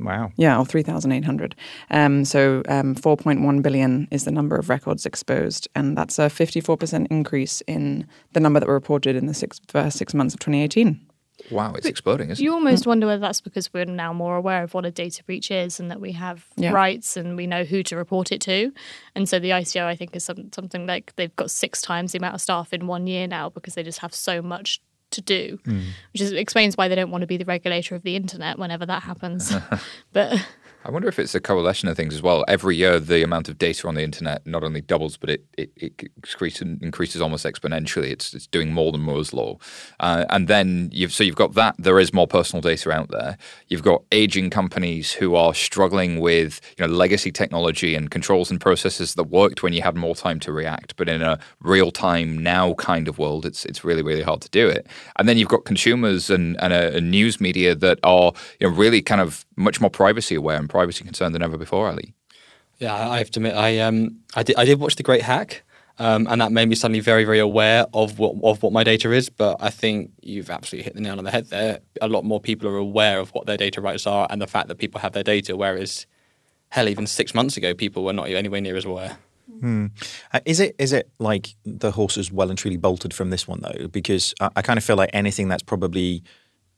Wow. 0.00 0.30
Yeah, 0.36 0.58
or 0.58 0.64
3,800. 0.64 1.56
Um, 1.90 2.24
so 2.24 2.62
um, 2.68 2.94
4.1 2.94 3.62
billion 3.62 4.06
is 4.10 4.24
the 4.24 4.30
number 4.30 4.56
of 4.56 4.68
records 4.68 5.04
exposed, 5.06 5.66
and 5.74 5.96
that's 5.96 6.18
a 6.18 6.22
54% 6.26 7.06
increase 7.10 7.60
in 7.62 8.06
the 8.32 8.40
number 8.40 8.60
that 8.60 8.68
were 8.68 8.74
reported 8.74 9.16
in 9.16 9.26
the 9.26 9.34
six, 9.34 9.60
first 9.68 9.98
six 9.98 10.14
months 10.14 10.34
of 10.34 10.40
2018. 10.40 11.00
Wow, 11.52 11.72
it's 11.74 11.86
exploding, 11.86 12.30
isn't 12.30 12.42
You 12.42 12.50
it? 12.50 12.52
You 12.52 12.54
almost 12.58 12.86
wonder 12.86 13.06
whether 13.06 13.20
that's 13.20 13.40
because 13.40 13.72
we're 13.72 13.84
now 13.84 14.12
more 14.12 14.36
aware 14.36 14.64
of 14.64 14.74
what 14.74 14.84
a 14.84 14.90
data 14.90 15.22
breach 15.24 15.52
is 15.52 15.78
and 15.78 15.88
that 15.90 16.00
we 16.00 16.12
have 16.12 16.44
Yeah. 16.56 16.72
rights 16.72 17.16
and 17.16 17.36
we 17.36 17.46
know 17.46 17.62
who 17.62 17.82
to 17.84 17.96
report 17.96 18.32
it 18.32 18.40
to. 18.42 18.72
And 19.14 19.28
so 19.28 19.38
the 19.38 19.50
ICO, 19.50 19.84
I 19.84 19.94
think, 19.94 20.16
is 20.16 20.24
some, 20.24 20.50
something 20.52 20.86
like 20.86 21.14
they've 21.14 21.34
got 21.36 21.50
six 21.52 21.80
times 21.80 22.10
the 22.12 22.18
amount 22.18 22.34
of 22.34 22.40
staff 22.40 22.72
in 22.72 22.88
one 22.88 23.06
year 23.06 23.28
now 23.28 23.50
because 23.50 23.74
they 23.76 23.84
just 23.84 24.00
have 24.00 24.14
so 24.14 24.42
much 24.42 24.80
to 25.10 25.20
do, 25.20 25.58
hmm. 25.64 25.80
which 26.12 26.20
is, 26.20 26.32
explains 26.32 26.76
why 26.76 26.88
they 26.88 26.94
don't 26.94 27.10
want 27.10 27.22
to 27.22 27.26
be 27.26 27.36
the 27.36 27.44
regulator 27.44 27.94
of 27.94 28.02
the 28.02 28.16
internet 28.16 28.58
whenever 28.58 28.86
that 28.86 29.02
happens. 29.02 29.52
but 30.12 30.46
I 30.84 30.90
wonder 30.92 31.08
if 31.08 31.18
it's 31.18 31.34
a 31.34 31.40
correlation 31.40 31.88
of 31.88 31.96
things 31.96 32.14
as 32.14 32.22
well. 32.22 32.44
Every 32.46 32.76
year, 32.76 33.00
the 33.00 33.24
amount 33.24 33.48
of 33.48 33.58
data 33.58 33.88
on 33.88 33.96
the 33.96 34.02
internet 34.02 34.46
not 34.46 34.62
only 34.62 34.80
doubles, 34.80 35.16
but 35.16 35.28
it, 35.28 35.44
it, 35.58 35.72
it 35.76 36.02
increases, 36.16 36.78
increases 36.80 37.20
almost 37.20 37.44
exponentially. 37.44 38.10
It's, 38.10 38.32
it's 38.32 38.46
doing 38.46 38.72
more 38.72 38.92
than 38.92 39.00
Moore's 39.00 39.32
law. 39.34 39.58
Uh, 39.98 40.24
and 40.30 40.46
then 40.46 40.88
you've 40.92 41.12
so 41.12 41.24
you've 41.24 41.34
got 41.34 41.54
that. 41.54 41.74
There 41.78 41.98
is 41.98 42.14
more 42.14 42.28
personal 42.28 42.60
data 42.60 42.92
out 42.92 43.10
there. 43.10 43.36
You've 43.66 43.82
got 43.82 44.04
aging 44.12 44.50
companies 44.50 45.12
who 45.12 45.34
are 45.34 45.52
struggling 45.52 46.20
with 46.20 46.60
you 46.78 46.86
know 46.86 46.92
legacy 46.92 47.32
technology 47.32 47.96
and 47.96 48.10
controls 48.10 48.48
and 48.48 48.60
processes 48.60 49.14
that 49.14 49.24
worked 49.24 49.64
when 49.64 49.72
you 49.72 49.82
had 49.82 49.96
more 49.96 50.14
time 50.14 50.38
to 50.40 50.52
react. 50.52 50.94
But 50.96 51.08
in 51.08 51.22
a 51.22 51.40
real 51.60 51.90
time 51.90 52.38
now 52.38 52.74
kind 52.74 53.08
of 53.08 53.18
world, 53.18 53.44
it's 53.44 53.64
it's 53.64 53.82
really 53.82 54.02
really 54.02 54.22
hard 54.22 54.42
to 54.42 54.48
do 54.50 54.68
it. 54.68 54.86
And 55.16 55.28
then 55.28 55.38
you've 55.38 55.48
got 55.48 55.64
consumers 55.64 56.30
and, 56.30 56.56
and 56.60 56.72
a, 56.72 56.98
a 56.98 57.00
news 57.00 57.40
media 57.40 57.74
that 57.74 57.98
are 58.04 58.32
you 58.60 58.68
know 58.68 58.74
really 58.74 59.02
kind 59.02 59.20
of 59.20 59.44
much 59.56 59.80
more 59.80 59.90
privacy 59.90 60.36
aware 60.36 60.56
and 60.68 60.70
privacy 60.70 61.04
concern 61.04 61.32
than 61.32 61.42
ever 61.42 61.56
before, 61.56 61.88
Ali. 61.88 62.14
Yeah, 62.78 62.94
I 62.94 63.14
I 63.14 63.18
have 63.18 63.30
to 63.32 63.40
admit, 63.40 63.54
I 63.54 63.78
um, 63.80 64.20
I 64.34 64.42
did, 64.42 64.56
I 64.56 64.64
did 64.64 64.78
watch 64.78 64.96
The 64.96 65.02
Great 65.02 65.22
Hack, 65.22 65.62
um, 65.98 66.26
and 66.28 66.40
that 66.40 66.52
made 66.52 66.68
me 66.68 66.76
suddenly 66.76 67.00
very, 67.00 67.24
very 67.24 67.38
aware 67.38 67.86
of 67.92 68.18
what 68.18 68.36
of 68.42 68.62
what 68.62 68.72
my 68.72 68.84
data 68.84 69.12
is. 69.12 69.28
But 69.30 69.56
I 69.60 69.70
think 69.70 70.12
you've 70.22 70.50
absolutely 70.50 70.84
hit 70.84 70.94
the 70.94 71.00
nail 71.00 71.18
on 71.18 71.24
the 71.24 71.30
head 71.30 71.46
there. 71.46 71.80
A 72.00 72.08
lot 72.08 72.24
more 72.24 72.40
people 72.40 72.68
are 72.68 72.76
aware 72.76 73.18
of 73.18 73.30
what 73.30 73.46
their 73.46 73.56
data 73.56 73.80
rights 73.80 74.06
are, 74.06 74.26
and 74.30 74.40
the 74.40 74.46
fact 74.46 74.68
that 74.68 74.76
people 74.76 75.00
have 75.00 75.12
their 75.12 75.24
data. 75.24 75.56
Whereas, 75.56 76.06
hell, 76.68 76.88
even 76.88 77.06
six 77.06 77.34
months 77.34 77.56
ago, 77.56 77.74
people 77.74 78.04
were 78.04 78.12
not 78.12 78.28
anywhere 78.28 78.60
near 78.60 78.76
as 78.76 78.84
aware. 78.84 79.18
Uh, 80.32 80.40
is 80.44 80.60
it 80.60 80.76
is 80.78 80.92
it 80.92 81.10
like 81.18 81.56
the 81.64 81.90
horse 81.90 82.16
is 82.16 82.30
well 82.30 82.50
and 82.50 82.58
truly 82.58 82.76
bolted 82.76 83.12
from 83.12 83.30
this 83.30 83.48
one 83.48 83.60
though? 83.60 83.88
Because 83.88 84.34
I, 84.40 84.50
I 84.56 84.62
kind 84.62 84.78
of 84.78 84.84
feel 84.84 84.96
like 84.96 85.10
anything 85.12 85.48
that's 85.48 85.64
probably 85.64 86.22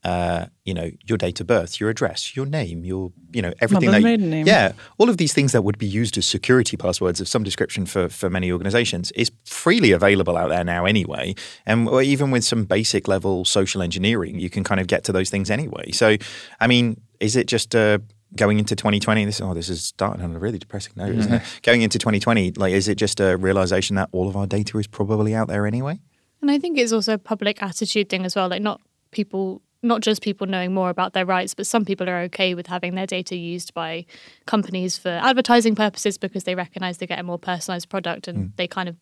uh, 0.02 0.47
you 0.64 0.73
know 0.73 0.90
your 1.07 1.19
date 1.19 1.40
of 1.40 1.47
birth, 1.47 1.78
your 1.78 1.90
address, 1.90 2.35
your 2.35 2.47
name, 2.47 2.85
your 2.85 3.12
you 3.33 3.42
know 3.42 3.52
everything 3.61 3.87
Mother's 3.87 4.02
that 4.02 4.09
maiden 4.09 4.30
name. 4.30 4.47
yeah, 4.47 4.73
all 4.99 5.11
of 5.11 5.19
these 5.19 5.33
things 5.33 5.52
that 5.52 5.62
would 5.62 5.78
be 5.78 5.87
used 5.87 6.16
as 6.16 6.26
security 6.26 6.76
passwords 6.76 7.21
of 7.21 7.28
some 7.28 7.42
description 7.42 7.87
for 7.87 8.09
for 8.09 8.30
many 8.30 8.50
organizations 8.50 9.11
is 9.12 9.30
freely 9.45 9.92
available 9.92 10.37
out 10.37 10.49
there 10.49 10.64
now 10.64 10.85
anyway. 10.85 11.35
And 11.66 11.88
even 11.88 12.30
with 12.30 12.45
some 12.45 12.64
basic 12.64 13.09
level 13.09 13.45
social 13.45 13.83
engineering, 13.83 14.40
you 14.40 14.49
can 14.49 14.64
kind 14.64 14.80
of 14.80 14.87
get 14.87 15.04
to 15.04 15.12
those 15.12 15.28
things 15.28 15.50
anyway. 15.50 15.90
So, 15.92 16.16
I 16.61 16.66
mean, 16.66 17.00
is 17.21 17.37
it 17.37 17.47
just 17.47 17.75
uh, 17.75 17.99
going 18.37 18.59
into 18.59 18.75
2020? 18.75 19.25
This 19.26 19.40
oh, 19.40 19.54
this 19.54 19.69
is 19.69 19.85
starting 19.85 20.25
on 20.25 20.35
a 20.35 20.38
really 20.38 20.59
depressing 20.59 20.95
note, 20.97 21.14
isn't 21.14 21.33
it? 21.33 21.42
Going 21.62 21.83
into 21.83 21.99
2020, 21.99 22.52
like, 22.52 22.73
is 22.73 22.88
it 22.88 22.97
just 22.97 23.21
a 23.21 23.37
realization 23.37 23.97
that 23.97 24.09
all 24.12 24.28
of 24.28 24.37
our 24.37 24.47
data 24.47 24.78
is 24.78 24.87
probably 24.87 25.35
out 25.35 25.49
there 25.49 25.66
anyway? 25.66 26.00
And 26.40 26.50
I 26.50 26.59
think 26.59 26.78
it's 26.78 26.92
also 26.92 27.14
a 27.14 27.19
public 27.19 27.62
attitude 27.62 28.09
thing 28.09 28.25
as 28.25 28.35
well. 28.35 28.49
Like 28.49 28.62
not 28.62 28.80
people, 29.11 29.62
not 29.83 30.01
just 30.03 30.23
people 30.23 30.47
knowing 30.47 30.75
more 30.75 30.91
about 30.91 31.13
their 31.13 31.25
rights, 31.27 31.55
but 31.55 31.67
some 31.67 31.85
people 31.85 32.09
are 32.09 32.21
okay 32.23 32.55
with 32.55 32.67
having 32.67 32.95
their 32.95 33.07
data 33.07 33.37
used 33.37 33.73
by 33.75 34.05
companies 34.47 34.99
for 34.99 35.09
advertising 35.09 35.75
purposes 35.75 36.19
because 36.19 36.45
they 36.45 36.55
recognise 36.55 36.99
they 36.99 37.07
get 37.07 37.19
a 37.19 37.23
more 37.23 37.39
personalised 37.39 37.89
product 37.89 38.29
and 38.29 38.53
they 38.57 38.67
kind 38.67 38.89
of. 38.89 38.97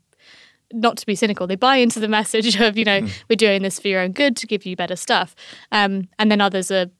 Not 0.71 0.99
to 0.99 1.07
be 1.07 1.15
cynical, 1.15 1.47
they 1.47 1.57
buy 1.57 1.77
into 1.77 1.99
the 1.99 2.09
message 2.19 2.61
of, 2.61 2.77
you 2.77 2.85
know, 2.85 3.07
we're 3.31 3.37
doing 3.37 3.63
this 3.63 3.81
for 3.81 3.89
your 3.89 4.03
own 4.03 4.13
good 4.13 4.37
to 4.37 4.47
give 4.47 4.67
you 4.67 4.77
better 4.77 4.97
stuff. 4.97 5.35
Um, 5.73 6.09
and 6.19 6.31
then 6.31 6.43
others 6.43 6.71
are 6.71 6.91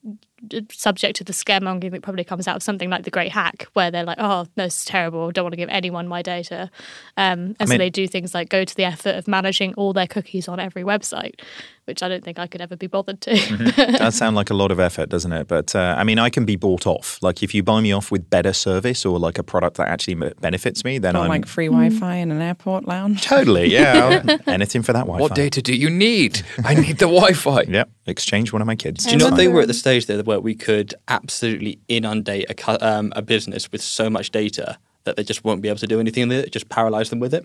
subject 0.71 1.17
to 1.17 1.25
the 1.25 1.33
scaremongering 1.33 1.91
that 1.91 2.03
probably 2.03 2.25
comes 2.25 2.49
out 2.49 2.57
of 2.57 2.63
something 2.63 2.89
like 2.89 3.05
the 3.05 3.11
Great 3.11 3.33
Hack, 3.33 3.67
where 3.73 3.91
they're 3.91 4.05
like, 4.05 4.19
"Oh, 4.21 4.47
this 4.55 4.79
is 4.79 4.85
terrible. 4.85 5.31
Don't 5.33 5.45
want 5.45 5.53
to 5.53 5.57
give 5.57 5.69
anyone 5.69 6.09
my 6.09 6.23
data," 6.23 6.71
um, 7.17 7.57
and 7.59 7.69
so 7.69 7.73
mean- 7.73 7.79
they 7.79 7.91
do 7.91 8.07
things 8.07 8.35
like 8.35 8.49
go 8.49 8.65
to 8.65 8.75
the 8.75 8.85
effort 8.85 9.17
of 9.17 9.29
managing 9.29 9.75
all 9.75 9.93
their 9.93 10.07
cookies 10.07 10.49
on 10.49 10.61
every 10.61 10.83
website, 10.85 11.41
which 11.89 12.03
I 12.03 12.09
don't 12.09 12.23
think 12.23 12.39
I 12.39 12.47
could 12.47 12.61
ever 12.61 12.77
be 12.77 12.87
bothered 12.87 13.21
to. 13.23 13.35
That 13.99 14.15
sound 14.15 14.37
like 14.37 14.51
a 14.51 14.55
lot 14.55 14.71
of 14.71 14.79
effort, 14.79 15.09
doesn't 15.09 15.33
it? 15.33 15.49
But 15.49 15.75
uh, 15.75 15.97
I 15.99 16.05
mean, 16.05 16.19
I 16.19 16.31
can 16.31 16.45
be 16.45 16.55
bought 16.57 16.87
off. 16.87 17.19
Like 17.23 17.43
if 17.43 17.55
you 17.55 17.63
buy 17.63 17.81
me 17.81 17.91
off 17.93 18.13
with 18.13 18.29
better 18.31 18.53
service 18.53 19.05
or 19.07 19.19
like 19.19 19.39
a 19.39 19.43
product 19.43 19.79
that 19.79 19.89
actually 19.89 20.15
m- 20.15 20.33
benefits 20.41 20.85
me, 20.85 20.99
then 20.99 21.17
Or 21.17 21.21
I'm 21.21 21.29
like 21.29 21.47
free 21.47 21.67
Wi-Fi 21.69 22.15
in 22.17 22.31
an 22.31 22.41
airport 22.41 22.87
lounge. 22.87 23.23
totally 23.23 23.73
yeah. 23.73 24.23
Anything 24.47 24.83
for 24.83 24.93
that 24.93 25.01
Wi-Fi. 25.07 25.23
What 25.23 25.35
data 25.35 25.61
do 25.63 25.75
you 25.75 25.91
need? 25.91 26.43
I 26.65 26.75
need 26.75 26.99
the 26.99 27.07
Wi-Fi. 27.07 27.63
Yep. 27.69 27.91
Exchange 28.07 28.53
one 28.53 28.61
of 28.63 28.67
my 28.67 28.77
kids. 28.77 29.05
Do 29.05 29.11
you 29.13 29.17
know 29.17 29.31
they 29.31 29.49
were 29.49 29.63
at 29.63 29.69
the 29.69 29.75
stage 29.75 30.07
there 30.07 30.23
where 30.23 30.41
we 30.41 30.55
could 30.55 30.95
absolutely 31.09 31.79
inundate 31.89 32.51
a, 32.51 32.55
cu- 32.55 32.79
um, 32.81 33.13
a 33.17 33.23
business 33.23 33.71
with 33.73 33.83
so 33.83 34.09
much 34.11 34.31
data 34.31 34.79
that 35.05 35.17
they 35.17 35.23
just 35.25 35.45
won't 35.45 35.63
be 35.63 35.69
able 35.69 35.79
to 35.79 35.87
do 35.87 36.01
anything 36.01 36.29
with 36.29 36.39
it, 36.45 36.53
just 36.53 36.69
paralyze 36.69 37.09
them 37.11 37.19
with 37.21 37.33
it? 37.35 37.45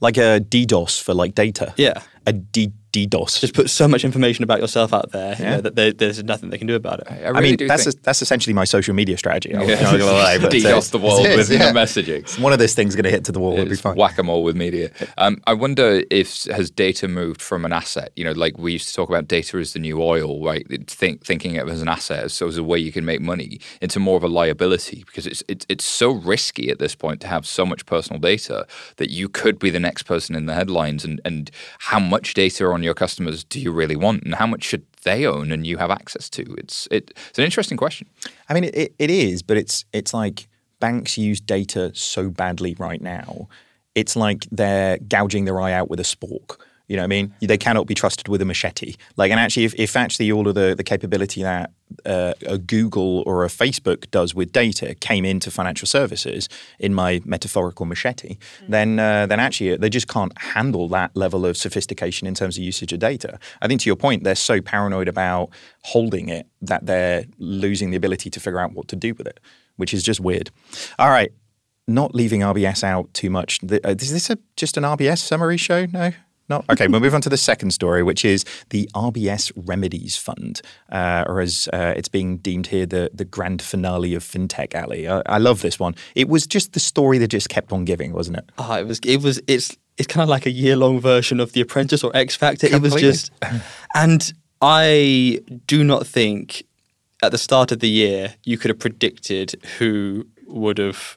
like 0.00 0.16
a 0.16 0.40
DDoS 0.40 1.00
for 1.00 1.14
like 1.14 1.34
data. 1.34 1.72
Yeah. 1.76 2.00
A 2.26 2.32
D- 2.32 2.72
DDoS. 2.92 3.40
Just 3.40 3.52
put 3.52 3.68
so 3.68 3.86
much 3.86 4.04
information 4.06 4.42
about 4.42 4.58
yourself 4.58 4.94
out 4.94 5.12
there 5.12 5.36
you 5.36 5.44
know, 5.44 5.60
that 5.60 5.76
there, 5.76 5.92
there's 5.92 6.22
nothing 6.24 6.48
they 6.48 6.56
can 6.56 6.66
do 6.66 6.74
about 6.74 7.00
it. 7.00 7.06
I, 7.10 7.24
I 7.24 7.28
really 7.28 7.56
mean, 7.56 7.68
that's 7.68 7.84
think. 7.84 8.02
that's 8.02 8.22
essentially 8.22 8.54
my 8.54 8.64
social 8.64 8.94
media 8.94 9.18
strategy. 9.18 9.54
I'm 9.54 9.68
Yeah. 9.68 9.82
not 9.82 9.98
gonna 9.98 10.04
lie, 10.06 10.38
but, 10.38 10.50
DDoS 10.52 10.92
the 10.92 10.98
world 10.98 11.26
it 11.26 11.32
is, 11.38 11.50
with 11.50 11.58
yeah. 11.60 11.72
the 11.72 11.78
messaging. 11.78 12.40
One 12.40 12.54
of 12.54 12.58
those 12.58 12.74
things 12.74 12.94
going 12.96 13.04
to 13.04 13.10
hit 13.10 13.24
to 13.26 13.32
the 13.32 13.38
wall. 13.40 13.52
It'll 13.52 13.66
be 13.68 13.76
fine. 13.76 13.96
whack-a-mole 13.96 14.42
with 14.42 14.56
media. 14.56 14.90
Um, 15.18 15.42
I 15.46 15.52
wonder 15.52 16.02
if 16.10 16.44
has 16.44 16.70
data 16.70 17.06
moved 17.06 17.42
from 17.42 17.66
an 17.66 17.72
asset, 17.72 18.12
you 18.16 18.24
know, 18.24 18.32
like 18.32 18.56
we 18.56 18.72
used 18.72 18.88
to 18.88 18.94
talk 18.94 19.10
about 19.10 19.28
data 19.28 19.58
as 19.58 19.74
the 19.74 19.78
new 19.78 20.02
oil, 20.02 20.42
right? 20.42 20.66
Think, 20.88 21.22
thinking 21.22 21.58
of 21.58 21.68
it 21.68 21.72
as 21.72 21.82
an 21.82 21.88
asset, 21.88 22.30
so 22.30 22.48
as 22.48 22.56
a 22.56 22.64
way 22.64 22.78
you 22.78 22.92
can 22.92 23.04
make 23.04 23.20
money, 23.20 23.60
into 23.82 24.00
more 24.00 24.16
of 24.16 24.24
a 24.24 24.28
liability 24.28 25.04
because 25.04 25.26
it's, 25.26 25.42
it's 25.48 25.66
it's 25.68 25.84
so 25.84 26.12
risky 26.12 26.70
at 26.70 26.78
this 26.78 26.94
point 26.94 27.20
to 27.20 27.26
have 27.26 27.46
so 27.46 27.66
much 27.66 27.84
personal 27.84 28.18
data 28.18 28.66
that 28.96 29.10
you 29.10 29.28
could 29.28 29.58
be 29.58 29.68
the 29.68 29.80
next 29.80 30.04
person 30.04 30.34
in 30.34 30.46
the 30.46 30.54
headlines. 30.54 31.04
And 31.04 31.20
and 31.26 31.50
how 31.80 31.98
much 32.00 32.15
data 32.22 32.66
on 32.66 32.82
your 32.82 32.94
customers 32.94 33.44
do 33.44 33.60
you 33.60 33.72
really 33.72 33.96
want, 33.96 34.22
and 34.24 34.34
how 34.34 34.46
much 34.46 34.64
should 34.64 34.84
they 35.02 35.26
own 35.26 35.52
and 35.52 35.66
you 35.66 35.76
have 35.76 35.90
access 35.90 36.28
to? 36.30 36.42
It's 36.58 36.88
it, 36.90 37.12
it's 37.28 37.38
an 37.38 37.44
interesting 37.44 37.76
question. 37.76 38.08
I 38.48 38.54
mean, 38.54 38.64
it, 38.64 38.94
it 38.98 39.10
is, 39.10 39.42
but 39.42 39.56
it's 39.56 39.84
it's 39.92 40.12
like 40.12 40.48
banks 40.80 41.16
use 41.16 41.40
data 41.40 41.92
so 41.94 42.30
badly 42.30 42.74
right 42.78 43.00
now. 43.00 43.48
It's 43.94 44.16
like 44.16 44.46
they're 44.50 44.98
gouging 44.98 45.46
their 45.46 45.60
eye 45.60 45.72
out 45.72 45.88
with 45.88 46.00
a 46.00 46.04
spork. 46.04 46.58
You 46.88 46.96
know 46.96 47.02
what 47.02 47.06
I 47.06 47.08
mean? 47.08 47.34
They 47.40 47.58
cannot 47.58 47.86
be 47.86 47.94
trusted 47.94 48.28
with 48.28 48.40
a 48.40 48.44
machete. 48.44 48.94
Like, 49.16 49.32
and 49.32 49.40
actually, 49.40 49.64
if, 49.64 49.74
if 49.74 49.96
actually 49.96 50.30
all 50.30 50.46
of 50.46 50.54
the, 50.54 50.74
the 50.76 50.84
capability 50.84 51.42
that 51.42 51.72
uh, 52.04 52.34
a 52.46 52.58
Google 52.58 53.24
or 53.26 53.44
a 53.44 53.48
Facebook 53.48 54.08
does 54.10 54.34
with 54.34 54.52
data 54.52 54.94
came 54.94 55.24
into 55.24 55.50
financial 55.50 55.86
services 55.86 56.48
in 56.78 56.94
my 56.94 57.20
metaphorical 57.24 57.86
machete, 57.86 58.38
then 58.68 58.98
uh, 58.98 59.26
then 59.26 59.40
actually 59.40 59.76
they 59.76 59.88
just 59.88 60.08
can't 60.08 60.36
handle 60.38 60.88
that 60.88 61.16
level 61.16 61.44
of 61.44 61.56
sophistication 61.56 62.26
in 62.26 62.34
terms 62.34 62.56
of 62.56 62.62
usage 62.62 62.92
of 62.92 63.00
data. 63.00 63.38
I 63.60 63.66
think 63.68 63.80
to 63.82 63.88
your 63.88 63.96
point, 63.96 64.24
they're 64.24 64.34
so 64.34 64.60
paranoid 64.60 65.08
about 65.08 65.50
holding 65.82 66.28
it 66.28 66.46
that 66.62 66.86
they're 66.86 67.24
losing 67.38 67.90
the 67.90 67.96
ability 67.96 68.30
to 68.30 68.40
figure 68.40 68.60
out 68.60 68.72
what 68.72 68.88
to 68.88 68.96
do 68.96 69.14
with 69.14 69.26
it, 69.26 69.40
which 69.76 69.92
is 69.92 70.02
just 70.02 70.20
weird. 70.20 70.50
All 70.98 71.10
right, 71.10 71.32
not 71.88 72.14
leaving 72.14 72.40
RBS 72.40 72.84
out 72.84 73.12
too 73.14 73.30
much. 73.30 73.60
Uh, 73.62 73.78
Is 73.98 74.12
this 74.12 74.30
a, 74.30 74.38
just 74.56 74.76
an 74.76 74.84
RBS 74.84 75.18
summary 75.18 75.56
show? 75.56 75.86
No. 75.86 76.12
No. 76.48 76.64
Okay, 76.70 76.86
we'll 76.86 77.00
move 77.00 77.14
on 77.14 77.20
to 77.22 77.28
the 77.28 77.36
second 77.36 77.72
story, 77.72 78.02
which 78.02 78.24
is 78.24 78.44
the 78.70 78.88
RBS 78.94 79.50
Remedies 79.56 80.16
Fund, 80.16 80.60
uh, 80.90 81.24
or 81.26 81.40
as 81.40 81.68
uh, 81.72 81.94
it's 81.96 82.08
being 82.08 82.38
deemed 82.38 82.68
here, 82.68 82.86
the, 82.86 83.10
the 83.12 83.24
grand 83.24 83.60
finale 83.60 84.14
of 84.14 84.22
FinTech 84.22 84.74
Alley. 84.74 85.08
I, 85.08 85.22
I 85.26 85.38
love 85.38 85.62
this 85.62 85.80
one. 85.80 85.94
It 86.14 86.28
was 86.28 86.46
just 86.46 86.72
the 86.72 86.80
story 86.80 87.18
that 87.18 87.28
just 87.28 87.48
kept 87.48 87.72
on 87.72 87.84
giving, 87.84 88.12
wasn't 88.12 88.38
it? 88.38 88.50
Oh, 88.58 88.74
it 88.74 88.86
was 88.86 89.00
it 89.00 89.22
was 89.22 89.40
it's 89.46 89.76
it's 89.98 90.06
kind 90.06 90.22
of 90.22 90.28
like 90.28 90.46
a 90.46 90.50
year 90.50 90.76
long 90.76 91.00
version 91.00 91.40
of 91.40 91.52
The 91.52 91.60
Apprentice 91.60 92.04
or 92.04 92.14
X 92.14 92.36
Factor. 92.36 92.66
It 92.66 92.82
was 92.82 92.94
just, 92.94 93.32
and 93.94 94.32
I 94.60 95.40
do 95.66 95.82
not 95.82 96.06
think 96.06 96.64
at 97.22 97.32
the 97.32 97.38
start 97.38 97.72
of 97.72 97.80
the 97.80 97.88
year 97.88 98.34
you 98.44 98.58
could 98.58 98.68
have 98.68 98.78
predicted 98.78 99.54
who 99.78 100.26
would 100.46 100.78
have 100.78 101.16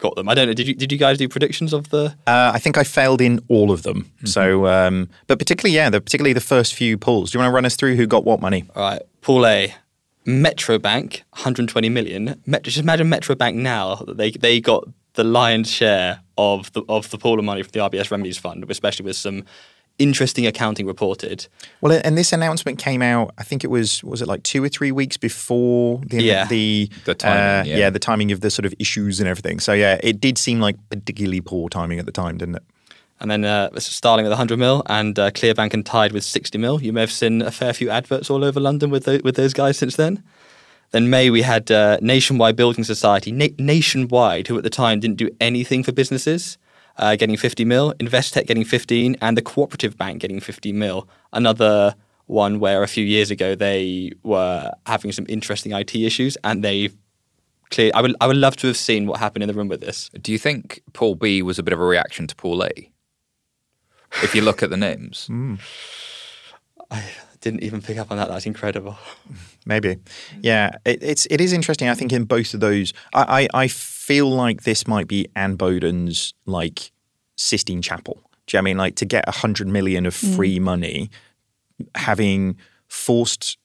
got 0.00 0.16
them. 0.16 0.28
I 0.28 0.34
don't 0.34 0.46
know. 0.46 0.54
Did 0.54 0.66
you 0.66 0.74
did 0.74 0.90
you 0.90 0.98
guys 0.98 1.18
do 1.18 1.28
predictions 1.28 1.72
of 1.72 1.90
the? 1.90 2.16
Uh, 2.26 2.50
I 2.54 2.58
think 2.58 2.76
I 2.76 2.84
failed 2.84 3.20
in 3.20 3.40
all 3.48 3.70
of 3.70 3.82
them. 3.82 4.10
So, 4.24 4.66
um, 4.66 5.08
but 5.26 5.38
particularly, 5.38 5.74
yeah, 5.76 5.90
the, 5.90 6.00
particularly 6.00 6.32
the 6.32 6.40
first 6.40 6.74
few 6.74 6.98
pulls. 6.98 7.30
Do 7.30 7.38
you 7.38 7.40
want 7.40 7.50
to 7.50 7.54
run 7.54 7.64
us 7.64 7.76
through 7.76 7.96
who 7.96 8.06
got 8.06 8.24
what 8.24 8.40
money? 8.40 8.64
All 8.74 8.82
right, 8.82 9.02
Pool 9.20 9.46
A, 9.46 9.74
Metro 10.24 10.78
Bank, 10.78 11.22
120 11.30 11.88
million. 11.88 12.40
Met, 12.46 12.62
just 12.64 12.78
imagine 12.78 13.08
Metro 13.08 13.34
Bank 13.34 13.56
now 13.56 13.96
that 13.96 14.16
they 14.16 14.30
they 14.30 14.60
got 14.60 14.88
the 15.14 15.24
lion's 15.24 15.70
share 15.70 16.20
of 16.38 16.72
the 16.72 16.82
of 16.88 17.10
the 17.10 17.18
pool 17.18 17.38
of 17.38 17.44
money 17.44 17.62
from 17.62 17.70
the 17.72 17.80
RBS 17.80 18.10
Remedies 18.10 18.38
Fund, 18.38 18.68
especially 18.68 19.04
with 19.04 19.16
some 19.16 19.44
interesting 20.00 20.46
accounting 20.46 20.86
reported. 20.86 21.46
Well, 21.80 22.00
and 22.04 22.18
this 22.18 22.32
announcement 22.32 22.78
came 22.78 23.02
out. 23.02 23.32
I 23.38 23.44
think 23.44 23.62
it 23.62 23.70
was 23.70 24.02
was 24.02 24.20
it 24.22 24.26
like 24.28 24.42
two 24.42 24.64
or 24.64 24.68
three 24.68 24.90
weeks 24.90 25.16
before 25.16 26.00
the 26.06 26.22
Yeah. 26.22 26.46
the 26.46 26.90
The 27.04 27.14
timing, 27.14 27.72
uh, 27.72 27.76
yeah. 27.78 27.90
the 27.90 27.98
timing 28.00 28.32
of 28.32 28.40
the 28.40 28.50
sort 28.50 28.66
of 28.66 28.74
issues 28.78 29.20
and 29.20 29.28
everything. 29.28 29.60
So 29.60 29.72
yeah, 29.72 30.00
it 30.02 30.20
did 30.20 30.38
seem 30.38 30.58
like 30.60 30.76
particularly 30.90 31.40
poor 31.40 31.68
timing 31.68 31.98
at 32.00 32.06
the 32.06 32.12
time, 32.12 32.38
didn't 32.38 32.56
it? 32.56 32.62
And 33.20 33.30
then 33.30 33.44
uh, 33.44 33.68
Starling 33.78 34.24
with 34.24 34.32
100 34.32 34.58
mil 34.58 34.82
and 34.86 35.18
uh, 35.18 35.30
Clearbank 35.30 35.74
and 35.74 35.84
Tide 35.84 36.12
with 36.12 36.24
60 36.24 36.56
mil. 36.58 36.80
You 36.82 36.92
may 36.94 37.00
have 37.02 37.12
seen 37.12 37.42
a 37.42 37.50
fair 37.50 37.74
few 37.74 37.90
adverts 37.90 38.30
all 38.30 38.42
over 38.44 38.58
London 38.58 38.88
with 38.90 39.04
those, 39.04 39.22
with 39.22 39.36
those 39.36 39.52
guys 39.52 39.76
since 39.76 39.96
then. 39.96 40.22
Then 40.92 41.10
May 41.10 41.28
we 41.30 41.42
had 41.42 41.70
uh, 41.70 41.98
Nationwide 42.00 42.56
Building 42.56 42.82
Society, 42.82 43.30
Na- 43.30 43.54
Nationwide, 43.58 44.48
who 44.48 44.56
at 44.56 44.64
the 44.64 44.70
time 44.70 45.00
didn't 45.00 45.18
do 45.18 45.28
anything 45.40 45.84
for 45.84 45.92
businesses, 45.92 46.56
uh, 47.00 47.16
getting 47.16 47.36
50 47.36 47.64
mil. 47.64 47.94
Investec 47.94 48.46
getting 48.46 48.64
15, 48.64 49.16
and 49.20 49.36
the 49.36 49.42
Cooperative 49.42 49.96
Bank 49.96 50.20
getting 50.20 50.38
50 50.38 50.72
mil. 50.72 51.08
Another 51.32 51.96
one 52.26 52.60
where 52.60 52.84
a 52.84 52.88
few 52.88 53.04
years 53.04 53.30
ago 53.32 53.56
they 53.56 54.12
were 54.22 54.70
having 54.86 55.10
some 55.10 55.26
interesting 55.28 55.72
IT 55.72 55.94
issues, 55.96 56.36
and 56.44 56.62
they 56.62 56.90
clear. 57.70 57.90
I 57.94 58.02
would 58.02 58.14
I 58.20 58.26
would 58.26 58.36
love 58.36 58.56
to 58.56 58.68
have 58.68 58.76
seen 58.76 59.06
what 59.06 59.18
happened 59.18 59.42
in 59.42 59.48
the 59.48 59.54
room 59.54 59.68
with 59.68 59.80
this. 59.80 60.10
Do 60.20 60.30
you 60.30 60.38
think 60.38 60.82
Pool 60.92 61.14
B 61.16 61.42
was 61.42 61.58
a 61.58 61.62
bit 61.62 61.72
of 61.72 61.80
a 61.80 61.84
reaction 61.84 62.26
to 62.28 62.36
Pool 62.36 62.62
A? 62.62 62.90
If 64.22 64.34
you 64.34 64.42
look 64.42 64.62
at 64.62 64.70
the 64.70 64.76
names, 64.76 65.28
I 66.90 67.04
didn't 67.40 67.62
even 67.62 67.80
pick 67.80 67.96
up 67.96 68.10
on 68.10 68.18
that. 68.18 68.28
That's 68.28 68.46
incredible. 68.46 68.98
Maybe, 69.64 69.98
yeah. 70.42 70.76
It, 70.84 71.02
it's 71.02 71.26
it 71.30 71.40
is 71.40 71.52
interesting. 71.52 71.88
I 71.88 71.94
think 71.94 72.12
in 72.12 72.24
both 72.24 72.54
of 72.54 72.60
those, 72.60 72.92
I, 73.14 73.48
I 73.54 73.62
I 73.62 73.68
feel 74.10 74.28
like 74.28 74.64
this 74.64 74.88
might 74.88 75.06
be 75.06 75.28
Anne 75.36 75.56
Boden's 75.56 76.34
like 76.44 76.90
Sistine 77.36 77.80
Chapel. 77.80 78.14
Do 78.46 78.56
you 78.56 78.58
know 78.58 78.58
what 78.58 78.58
I 78.58 78.62
mean 78.62 78.76
like 78.76 78.96
to 78.96 79.04
get 79.04 79.24
a 79.28 79.30
hundred 79.30 79.68
million 79.68 80.04
of 80.04 80.12
free 80.12 80.58
money, 80.58 81.10
having 81.94 82.56
forced 82.88 83.56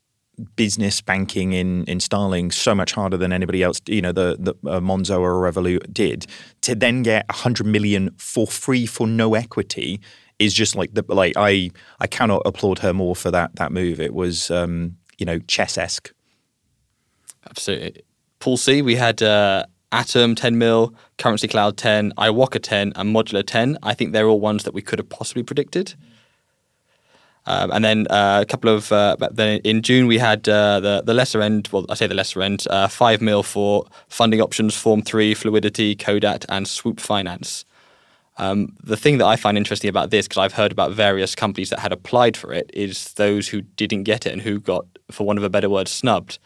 business 0.56 1.02
banking 1.02 1.54
in 1.54 1.84
in 1.86 2.00
Starling 2.00 2.52
so 2.52 2.76
much 2.76 2.92
harder 2.92 3.18
than 3.18 3.34
anybody 3.34 3.64
else, 3.64 3.82
you 3.88 4.04
know, 4.04 4.12
the 4.12 4.38
the 4.40 4.70
uh, 4.70 4.80
Monzo 4.80 5.20
or 5.20 5.34
Revolut 5.42 5.92
did, 5.92 6.28
to 6.62 6.76
then 6.76 7.02
get 7.02 7.26
a 7.28 7.34
hundred 7.34 7.66
million 7.66 8.12
for 8.20 8.46
free 8.46 8.86
for 8.86 9.08
no 9.08 9.34
equity 9.34 10.00
is 10.38 10.54
just 10.54 10.76
like 10.76 10.94
the 10.94 11.04
like 11.08 11.34
I 11.36 11.72
I 12.00 12.06
cannot 12.06 12.44
applaud 12.46 12.80
her 12.80 12.94
more 12.94 13.16
for 13.16 13.32
that 13.32 13.56
that 13.56 13.72
move. 13.72 14.00
It 14.00 14.14
was 14.14 14.52
um, 14.52 14.98
you 15.18 15.26
know 15.26 15.40
chess 15.48 15.76
esque. 15.76 16.14
Absolutely. 17.50 18.04
Paul 18.40 18.58
C, 18.58 18.84
we 18.84 18.96
had 18.96 19.24
uh, 19.24 19.66
Atom 19.92 20.36
10 20.36 20.58
mil, 20.58 20.94
Currency 21.18 21.48
Cloud 21.48 21.78
10, 21.78 22.14
iwoca 22.18 22.62
10, 22.62 22.94
and 22.96 23.16
Modulr 23.16 23.44
10. 23.46 23.78
I 23.84 23.94
think 23.94 24.12
they're 24.12 24.28
all 24.28 24.40
ones 24.40 24.64
that 24.64 24.74
we 24.74 24.82
could 24.82 25.00
have 25.00 25.10
possibly 25.10 25.44
predicted. 25.44 25.96
Um, 27.48 27.72
and 27.72 27.86
then 27.86 28.08
uh, 28.10 28.40
a 28.42 28.46
couple 28.46 28.76
of 28.76 28.92
uh, 28.92 29.16
then 29.32 29.60
in 29.60 29.84
June 29.84 30.08
we 30.08 30.18
had 30.18 30.50
uh, 30.50 30.80
the 30.80 31.04
the 31.06 31.14
lesser 31.14 31.42
end. 31.42 31.70
Well, 31.72 31.86
I 31.90 31.94
say 31.94 32.08
the 32.08 32.16
lesser 32.16 32.42
end. 32.42 32.66
Uh, 32.70 32.88
five 32.88 33.22
mil 33.22 33.44
for 33.44 33.86
funding 34.08 34.42
options, 34.42 34.76
Form 34.76 35.04
Three, 35.04 35.36
Fluidly, 35.36 35.96
Codat, 35.96 36.46
and 36.50 36.68
Swoop 36.68 37.00
Finance. 37.00 37.66
Um, 38.38 38.76
the 38.84 38.98
thing 38.98 39.20
that 39.20 39.26
I 39.26 39.36
find 39.36 39.58
interesting 39.58 39.90
about 39.90 40.10
this, 40.10 40.28
because 40.28 40.40
I've 40.40 40.54
heard 40.54 40.72
about 40.72 40.92
various 40.92 41.36
companies 41.36 41.70
that 41.70 41.80
had 41.80 41.94
applied 41.94 42.36
for 42.36 42.52
it, 42.52 42.70
is 42.74 43.14
those 43.14 43.48
who 43.50 43.62
didn't 43.62 44.04
get 44.04 44.26
it 44.26 44.34
and 44.34 44.42
who 44.42 44.60
got, 44.60 44.86
for 45.10 45.26
want 45.26 45.40
of 45.40 45.44
a 45.44 45.50
better 45.50 45.70
word, 45.70 45.88
snubbed. 45.88 46.38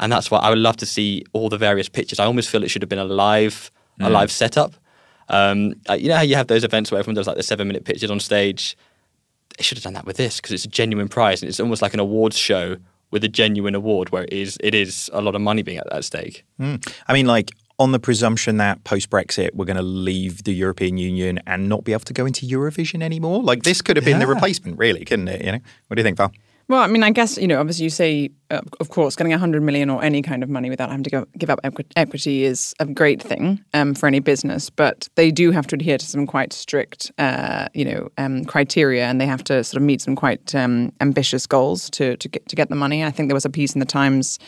And 0.00 0.12
that's 0.12 0.30
why 0.30 0.38
I 0.38 0.50
would 0.50 0.58
love 0.58 0.76
to 0.78 0.86
see 0.86 1.24
all 1.32 1.48
the 1.48 1.58
various 1.58 1.88
pitches. 1.88 2.20
I 2.20 2.24
almost 2.24 2.50
feel 2.50 2.62
it 2.62 2.68
should 2.68 2.82
have 2.82 2.88
been 2.88 2.98
a 2.98 3.04
live, 3.04 3.70
a 4.00 4.08
live 4.08 4.30
setup. 4.30 4.74
Um, 5.28 5.74
uh, 5.88 5.94
you 5.94 6.08
know 6.08 6.16
how 6.16 6.22
you 6.22 6.36
have 6.36 6.46
those 6.46 6.64
events 6.64 6.90
where 6.90 6.98
everyone 6.98 7.16
does 7.16 7.26
like 7.26 7.36
the 7.36 7.42
seven 7.42 7.66
minute 7.66 7.84
pitches 7.84 8.10
on 8.10 8.20
stage. 8.20 8.76
They 9.56 9.62
should 9.64 9.76
have 9.76 9.84
done 9.84 9.94
that 9.94 10.06
with 10.06 10.16
this 10.16 10.36
because 10.36 10.52
it's 10.52 10.64
a 10.64 10.68
genuine 10.68 11.08
prize 11.08 11.42
and 11.42 11.48
it's 11.48 11.60
almost 11.60 11.82
like 11.82 11.94
an 11.94 12.00
awards 12.00 12.38
show 12.38 12.76
with 13.10 13.24
a 13.24 13.28
genuine 13.28 13.74
award 13.74 14.10
where 14.10 14.24
it 14.24 14.32
is 14.32 14.56
it 14.60 14.74
is 14.74 15.10
a 15.12 15.20
lot 15.20 15.34
of 15.34 15.40
money 15.40 15.62
being 15.62 15.78
at 15.78 15.88
that 15.90 16.04
stake. 16.04 16.44
I 17.08 17.12
mean, 17.12 17.26
like 17.26 17.50
on 17.78 17.92
the 17.92 17.98
presumption 17.98 18.56
that 18.58 18.82
post 18.84 19.08
Brexit 19.10 19.54
we're 19.54 19.64
going 19.64 19.76
to 19.76 19.82
leave 19.82 20.44
the 20.44 20.52
European 20.52 20.96
Union 20.98 21.40
and 21.46 21.68
not 21.68 21.84
be 21.84 21.92
able 21.92 22.04
to 22.04 22.12
go 22.12 22.24
into 22.26 22.46
Eurovision 22.46 23.02
anymore. 23.02 23.42
Like 23.42 23.64
this 23.64 23.82
could 23.82 23.96
have 23.96 24.04
been 24.04 24.18
the 24.20 24.26
replacement, 24.26 24.78
really, 24.78 25.04
couldn't 25.04 25.28
it? 25.28 25.44
You 25.44 25.52
know, 25.52 25.60
what 25.88 25.96
do 25.96 26.00
you 26.00 26.04
think, 26.04 26.16
Val? 26.16 26.32
Well, 26.68 26.82
I 26.82 26.86
mean, 26.86 27.02
I 27.02 27.10
guess, 27.10 27.38
you 27.38 27.48
know, 27.48 27.60
obviously 27.60 27.84
you 27.84 27.90
say, 27.90 28.30
uh, 28.50 28.60
of 28.78 28.90
course, 28.90 29.16
getting 29.16 29.30
100 29.30 29.62
million 29.62 29.88
or 29.88 30.04
any 30.04 30.20
kind 30.20 30.42
of 30.42 30.50
money 30.50 30.68
without 30.68 30.90
having 30.90 31.04
to 31.04 31.10
go, 31.10 31.26
give 31.38 31.48
up 31.48 31.60
equi- 31.64 31.86
equity 31.96 32.44
is 32.44 32.74
a 32.78 32.84
great 32.84 33.22
thing 33.22 33.64
um, 33.72 33.94
for 33.94 34.06
any 34.06 34.20
business, 34.20 34.68
but 34.68 35.08
they 35.14 35.30
do 35.30 35.50
have 35.50 35.66
to 35.68 35.76
adhere 35.76 35.96
to 35.96 36.04
some 36.04 36.26
quite 36.26 36.52
strict, 36.52 37.10
uh, 37.16 37.68
you 37.72 37.86
know, 37.86 38.10
um, 38.18 38.44
criteria 38.44 39.06
and 39.06 39.18
they 39.18 39.26
have 39.26 39.42
to 39.44 39.64
sort 39.64 39.80
of 39.80 39.82
meet 39.82 40.02
some 40.02 40.14
quite 40.14 40.54
um, 40.54 40.92
ambitious 41.00 41.46
goals 41.46 41.88
to, 41.88 42.18
to, 42.18 42.28
get, 42.28 42.46
to 42.48 42.54
get 42.54 42.68
the 42.68 42.76
money. 42.76 43.02
I 43.02 43.10
think 43.10 43.30
there 43.30 43.34
was 43.34 43.46
a 43.46 43.50
piece 43.50 43.72
in 43.72 43.80
the 43.80 43.86
Times 43.86 44.38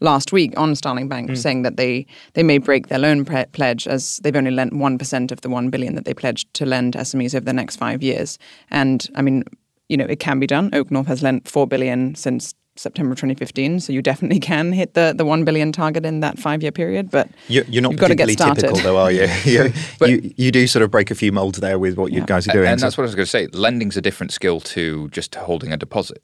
last 0.00 0.32
week 0.32 0.58
on 0.58 0.74
Starling 0.74 1.08
Bank 1.08 1.30
mm. 1.30 1.38
saying 1.38 1.62
that 1.62 1.76
they, 1.76 2.06
they 2.34 2.42
may 2.42 2.58
break 2.58 2.88
their 2.88 2.98
loan 2.98 3.24
pre- 3.24 3.46
pledge 3.46 3.86
as 3.86 4.18
they've 4.18 4.34
only 4.34 4.50
lent 4.50 4.72
1% 4.72 5.32
of 5.32 5.40
the 5.42 5.48
1 5.48 5.70
billion 5.70 5.94
that 5.94 6.04
they 6.04 6.14
pledged 6.14 6.52
to 6.54 6.66
lend 6.66 6.94
SMEs 6.94 7.36
over 7.36 7.44
the 7.44 7.52
next 7.52 7.76
five 7.76 8.02
years. 8.02 8.36
And 8.70 9.08
I 9.14 9.22
mean, 9.22 9.44
you 9.88 9.96
know, 9.96 10.06
it 10.06 10.20
can 10.20 10.38
be 10.38 10.46
done. 10.46 10.70
OakNorth 10.70 11.06
has 11.06 11.22
lent 11.22 11.48
four 11.48 11.66
billion 11.66 12.14
since 12.14 12.54
September 12.76 13.14
2015, 13.14 13.80
so 13.80 13.92
you 13.92 14.00
definitely 14.00 14.38
can 14.40 14.72
hit 14.72 14.94
the, 14.94 15.12
the 15.16 15.24
one 15.24 15.44
billion 15.44 15.72
target 15.72 16.06
in 16.06 16.20
that 16.20 16.38
five 16.38 16.62
year 16.62 16.72
period. 16.72 17.10
But 17.10 17.28
you're, 17.48 17.64
you're 17.64 17.82
not 17.82 17.96
particularly 17.96 18.36
typical, 18.36 18.76
though, 18.78 18.98
are 18.98 19.10
you? 19.10 19.28
you, 19.44 19.72
you, 20.02 20.34
you 20.36 20.52
do 20.52 20.66
sort 20.66 20.82
of 20.82 20.90
break 20.90 21.10
a 21.10 21.14
few 21.14 21.32
molds 21.32 21.58
there 21.58 21.78
with 21.78 21.96
what 21.96 22.12
yeah. 22.12 22.20
you 22.20 22.26
guys 22.26 22.48
are 22.48 22.52
doing. 22.52 22.68
And, 22.68 22.80
that's 22.80 22.96
what 22.96 23.02
I 23.02 23.06
was 23.06 23.14
going 23.14 23.26
to 23.26 23.30
say. 23.30 23.46
Lending's 23.48 23.96
a 23.96 24.00
different 24.00 24.32
skill 24.32 24.60
to 24.60 25.08
just 25.08 25.34
holding 25.34 25.72
a 25.72 25.76
deposit. 25.76 26.22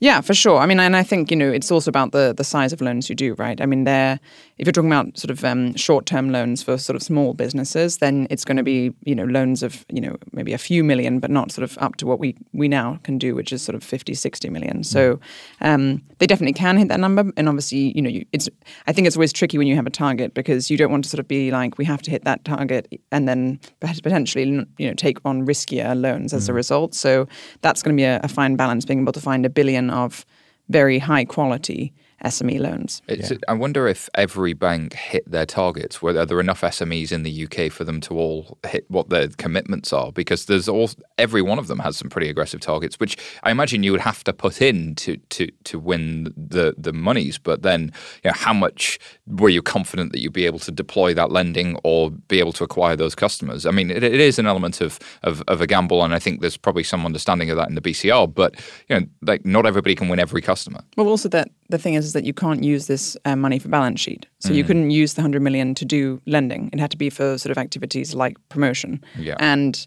Yeah, 0.00 0.22
for 0.22 0.32
sure. 0.32 0.58
I 0.58 0.64
mean, 0.64 0.80
and 0.80 0.96
I 0.96 1.02
think 1.02 1.30
you 1.30 1.36
know 1.36 1.50
it's 1.52 1.70
also 1.70 1.90
about 1.90 2.12
the 2.12 2.32
the 2.34 2.42
size 2.42 2.72
of 2.72 2.80
loans 2.80 3.10
you 3.10 3.14
do, 3.14 3.34
right? 3.34 3.60
I 3.60 3.66
mean, 3.66 3.84
they're 3.84 4.18
if 4.56 4.66
you're 4.66 4.72
talking 4.72 4.90
about 4.90 5.18
sort 5.18 5.30
of 5.30 5.44
um, 5.44 5.74
short 5.76 6.06
term 6.06 6.30
loans 6.30 6.62
for 6.62 6.78
sort 6.78 6.96
of 6.96 7.02
small 7.02 7.34
businesses, 7.34 7.98
then 7.98 8.26
it's 8.30 8.42
going 8.42 8.56
to 8.56 8.62
be 8.62 8.94
you 9.04 9.14
know 9.14 9.24
loans 9.24 9.62
of 9.62 9.84
you 9.90 10.00
know 10.00 10.16
maybe 10.32 10.54
a 10.54 10.58
few 10.58 10.82
million, 10.82 11.20
but 11.20 11.30
not 11.30 11.52
sort 11.52 11.70
of 11.70 11.76
up 11.82 11.96
to 11.96 12.06
what 12.06 12.18
we 12.18 12.34
we 12.54 12.66
now 12.66 12.98
can 13.02 13.18
do, 13.18 13.34
which 13.34 13.52
is 13.52 13.60
sort 13.60 13.76
of 13.76 13.84
50, 13.84 14.14
60 14.14 14.48
million. 14.48 14.84
So 14.84 15.16
mm. 15.16 15.20
um, 15.60 16.02
they 16.18 16.26
definitely 16.26 16.54
can 16.54 16.78
hit 16.78 16.88
that 16.88 17.00
number, 17.00 17.30
and 17.36 17.46
obviously 17.46 17.92
you 17.94 18.00
know 18.00 18.10
you, 18.10 18.24
it's 18.32 18.48
I 18.86 18.94
think 18.94 19.06
it's 19.06 19.16
always 19.16 19.34
tricky 19.34 19.58
when 19.58 19.66
you 19.66 19.76
have 19.76 19.86
a 19.86 19.90
target 19.90 20.32
because 20.32 20.70
you 20.70 20.78
don't 20.78 20.90
want 20.90 21.04
to 21.04 21.10
sort 21.10 21.20
of 21.20 21.28
be 21.28 21.50
like 21.50 21.76
we 21.76 21.84
have 21.84 22.00
to 22.02 22.10
hit 22.10 22.24
that 22.24 22.42
target 22.46 22.88
and 23.12 23.28
then 23.28 23.60
potentially 23.80 24.66
you 24.78 24.88
know 24.88 24.94
take 24.94 25.18
on 25.26 25.46
riskier 25.46 25.94
loans 25.94 26.32
as 26.32 26.46
mm. 26.46 26.50
a 26.50 26.52
result. 26.54 26.94
So 26.94 27.28
that's 27.60 27.82
going 27.82 27.94
to 27.94 28.00
be 28.00 28.04
a, 28.04 28.18
a 28.22 28.28
fine 28.28 28.56
balance, 28.56 28.86
being 28.86 29.02
able 29.02 29.12
to 29.12 29.20
find 29.20 29.44
a 29.44 29.50
billion 29.50 29.89
of 29.90 30.24
very 30.68 30.98
high 30.98 31.24
quality 31.24 31.92
SME 32.24 32.60
loans. 32.60 33.00
Yeah. 33.08 33.28
I 33.48 33.54
wonder 33.54 33.88
if 33.88 34.08
every 34.14 34.52
bank 34.52 34.92
hit 34.92 35.28
their 35.30 35.46
targets. 35.46 36.02
Were 36.02 36.12
there 36.12 36.40
enough 36.40 36.60
SMEs 36.60 37.12
in 37.12 37.22
the 37.22 37.44
UK 37.44 37.72
for 37.72 37.84
them 37.84 38.00
to 38.02 38.18
all 38.18 38.58
hit 38.66 38.84
what 38.88 39.08
their 39.08 39.28
commitments 39.28 39.92
are? 39.92 40.12
Because 40.12 40.44
there's 40.44 40.68
all 40.68 40.90
every 41.16 41.40
one 41.40 41.58
of 41.58 41.66
them 41.66 41.78
has 41.78 41.96
some 41.96 42.10
pretty 42.10 42.28
aggressive 42.28 42.60
targets, 42.60 43.00
which 43.00 43.16
I 43.42 43.50
imagine 43.50 43.82
you 43.82 43.92
would 43.92 44.02
have 44.02 44.22
to 44.24 44.32
put 44.32 44.60
in 44.60 44.94
to 44.96 45.16
to 45.16 45.50
to 45.64 45.78
win 45.78 46.34
the 46.36 46.74
the 46.76 46.92
monies. 46.92 47.38
But 47.38 47.62
then, 47.62 47.92
you 48.22 48.30
know, 48.30 48.34
how 48.34 48.52
much 48.52 48.98
were 49.26 49.48
you 49.48 49.62
confident 49.62 50.12
that 50.12 50.20
you'd 50.20 50.32
be 50.32 50.46
able 50.46 50.58
to 50.60 50.70
deploy 50.70 51.14
that 51.14 51.30
lending 51.30 51.78
or 51.84 52.10
be 52.10 52.38
able 52.38 52.52
to 52.52 52.64
acquire 52.64 52.96
those 52.96 53.14
customers? 53.14 53.64
I 53.64 53.70
mean, 53.70 53.90
it, 53.90 54.02
it 54.04 54.20
is 54.20 54.38
an 54.38 54.46
element 54.46 54.82
of, 54.82 54.98
of 55.22 55.42
of 55.48 55.62
a 55.62 55.66
gamble, 55.66 56.04
and 56.04 56.12
I 56.12 56.18
think 56.18 56.42
there's 56.42 56.58
probably 56.58 56.84
some 56.84 57.06
understanding 57.06 57.50
of 57.50 57.56
that 57.56 57.68
in 57.68 57.76
the 57.76 57.80
BCR. 57.80 58.32
But 58.32 58.56
you 58.88 59.00
know, 59.00 59.06
like 59.22 59.46
not 59.46 59.64
everybody 59.64 59.94
can 59.94 60.08
win 60.08 60.18
every 60.18 60.42
customer. 60.42 60.82
Well, 60.96 61.08
also 61.08 61.30
that 61.30 61.50
the 61.70 61.78
thing 61.78 61.94
is, 61.94 62.09
is 62.10 62.14
that 62.14 62.24
you 62.24 62.34
can't 62.34 62.64
use 62.64 62.88
this 62.88 63.16
uh, 63.24 63.36
money 63.36 63.58
for 63.60 63.68
balance 63.68 64.00
sheet. 64.00 64.26
So 64.40 64.50
mm. 64.50 64.56
you 64.56 64.64
couldn't 64.64 64.90
use 64.90 65.14
the 65.14 65.22
100 65.22 65.40
million 65.42 65.74
to 65.76 65.84
do 65.84 66.20
lending. 66.26 66.68
It 66.72 66.80
had 66.80 66.90
to 66.90 66.96
be 66.96 67.08
for 67.08 67.38
sort 67.38 67.52
of 67.52 67.58
activities 67.58 68.14
like 68.14 68.36
promotion. 68.48 69.00
Yeah. 69.16 69.36
And, 69.38 69.86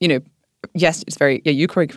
you 0.00 0.08
know, 0.08 0.20
yes, 0.74 1.02
it's 1.06 1.16
very, 1.16 1.40
yeah, 1.46 1.52
you 1.52 1.66
could, 1.66 1.90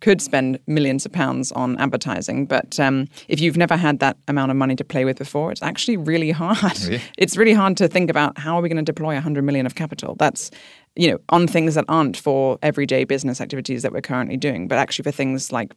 could 0.00 0.20
spend 0.20 0.58
millions 0.66 1.06
of 1.06 1.12
pounds 1.12 1.50
on 1.52 1.78
advertising, 1.78 2.44
but 2.44 2.78
um, 2.78 3.08
if 3.28 3.40
you've 3.40 3.56
never 3.56 3.74
had 3.74 4.00
that 4.00 4.18
amount 4.28 4.50
of 4.50 4.56
money 4.56 4.76
to 4.76 4.84
play 4.84 5.06
with 5.06 5.16
before, 5.16 5.50
it's 5.50 5.62
actually 5.62 5.96
really 5.96 6.30
hard. 6.30 6.78
Yeah. 6.80 6.98
It's 7.18 7.36
really 7.38 7.54
hard 7.54 7.78
to 7.78 7.88
think 7.88 8.10
about 8.10 8.36
how 8.36 8.58
are 8.58 8.62
we 8.62 8.68
going 8.68 8.84
to 8.84 8.92
deploy 8.92 9.14
100 9.14 9.42
million 9.44 9.64
of 9.64 9.74
capital. 9.76 10.14
That's, 10.18 10.50
you 10.94 11.10
know, 11.10 11.18
on 11.30 11.46
things 11.46 11.74
that 11.74 11.86
aren't 11.88 12.16
for 12.18 12.58
everyday 12.62 13.04
business 13.04 13.40
activities 13.40 13.82
that 13.82 13.92
we're 13.92 14.02
currently 14.02 14.36
doing, 14.36 14.68
but 14.68 14.76
actually 14.76 15.04
for 15.04 15.12
things 15.12 15.52
like 15.52 15.72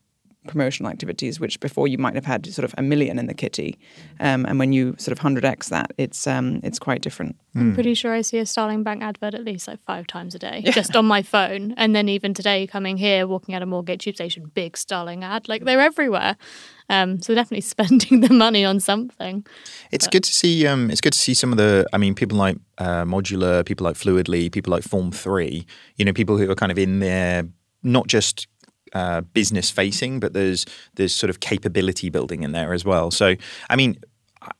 promotional 0.47 0.91
activities, 0.91 1.39
which 1.39 1.59
before 1.59 1.87
you 1.87 1.97
might 1.97 2.15
have 2.15 2.25
had 2.25 2.45
sort 2.47 2.65
of 2.65 2.73
a 2.77 2.81
million 2.81 3.19
in 3.19 3.27
the 3.27 3.33
kitty, 3.33 3.77
um, 4.19 4.45
and 4.45 4.59
when 4.59 4.73
you 4.73 4.95
sort 4.97 5.11
of 5.11 5.19
hundred 5.19 5.45
x 5.45 5.69
that, 5.69 5.91
it's 5.97 6.27
um, 6.27 6.59
it's 6.63 6.79
quite 6.79 7.01
different. 7.01 7.35
I'm 7.57 7.73
pretty 7.73 7.93
sure 7.93 8.13
I 8.13 8.21
see 8.21 8.37
a 8.37 8.45
Starling 8.45 8.83
Bank 8.83 9.01
advert 9.01 9.33
at 9.33 9.45
least 9.45 9.67
like 9.67 9.81
five 9.83 10.07
times 10.07 10.35
a 10.35 10.39
day, 10.39 10.61
yeah. 10.65 10.71
just 10.71 10.93
on 10.95 11.05
my 11.05 11.21
phone. 11.21 11.73
And 11.77 11.95
then 11.95 12.09
even 12.09 12.33
today, 12.33 12.67
coming 12.67 12.97
here, 12.97 13.27
walking 13.27 13.55
out 13.55 13.61
of 13.61 13.69
Moorgate 13.69 13.99
Tube 13.99 14.15
Station, 14.15 14.51
big 14.53 14.75
Starling 14.75 15.23
ad, 15.23 15.47
like 15.47 15.63
they're 15.63 15.79
everywhere. 15.79 16.35
Um, 16.89 17.21
so 17.21 17.33
definitely 17.33 17.61
spending 17.75 18.19
the 18.19 18.33
money 18.33 18.65
on 18.65 18.79
something. 18.81 19.45
It's 19.91 20.05
but. 20.05 20.11
good 20.11 20.23
to 20.25 20.33
see. 20.33 20.67
Um, 20.67 20.91
it's 20.91 21.01
good 21.01 21.13
to 21.13 21.19
see 21.19 21.33
some 21.33 21.51
of 21.51 21.57
the. 21.57 21.85
I 21.93 21.97
mean, 21.97 22.13
people 22.13 22.37
like 22.37 22.57
uh, 22.77 23.05
Modulr, 23.05 23.65
people 23.65 23.85
like 23.85 23.95
Fluidly, 23.95 24.51
people 24.51 24.71
like 24.71 24.83
Form 24.83 25.11
Three. 25.11 25.65
You 25.95 26.05
know, 26.05 26.13
people 26.13 26.37
who 26.37 26.49
are 26.51 26.55
kind 26.55 26.71
of 26.73 26.77
in 26.77 26.99
there, 26.99 27.45
not 27.83 28.07
just 28.07 28.47
uh, 28.95 29.21
business 29.21 29.69
facing, 29.69 30.19
but 30.19 30.33
there's 30.33 30.65
there's 30.95 31.13
sort 31.13 31.29
of 31.29 31.41
capability 31.41 32.09
building 32.09 32.43
in 32.43 32.53
there 32.53 32.73
as 32.73 32.85
well. 32.85 33.11
So, 33.11 33.35
I 33.69 33.75
mean, 33.75 33.97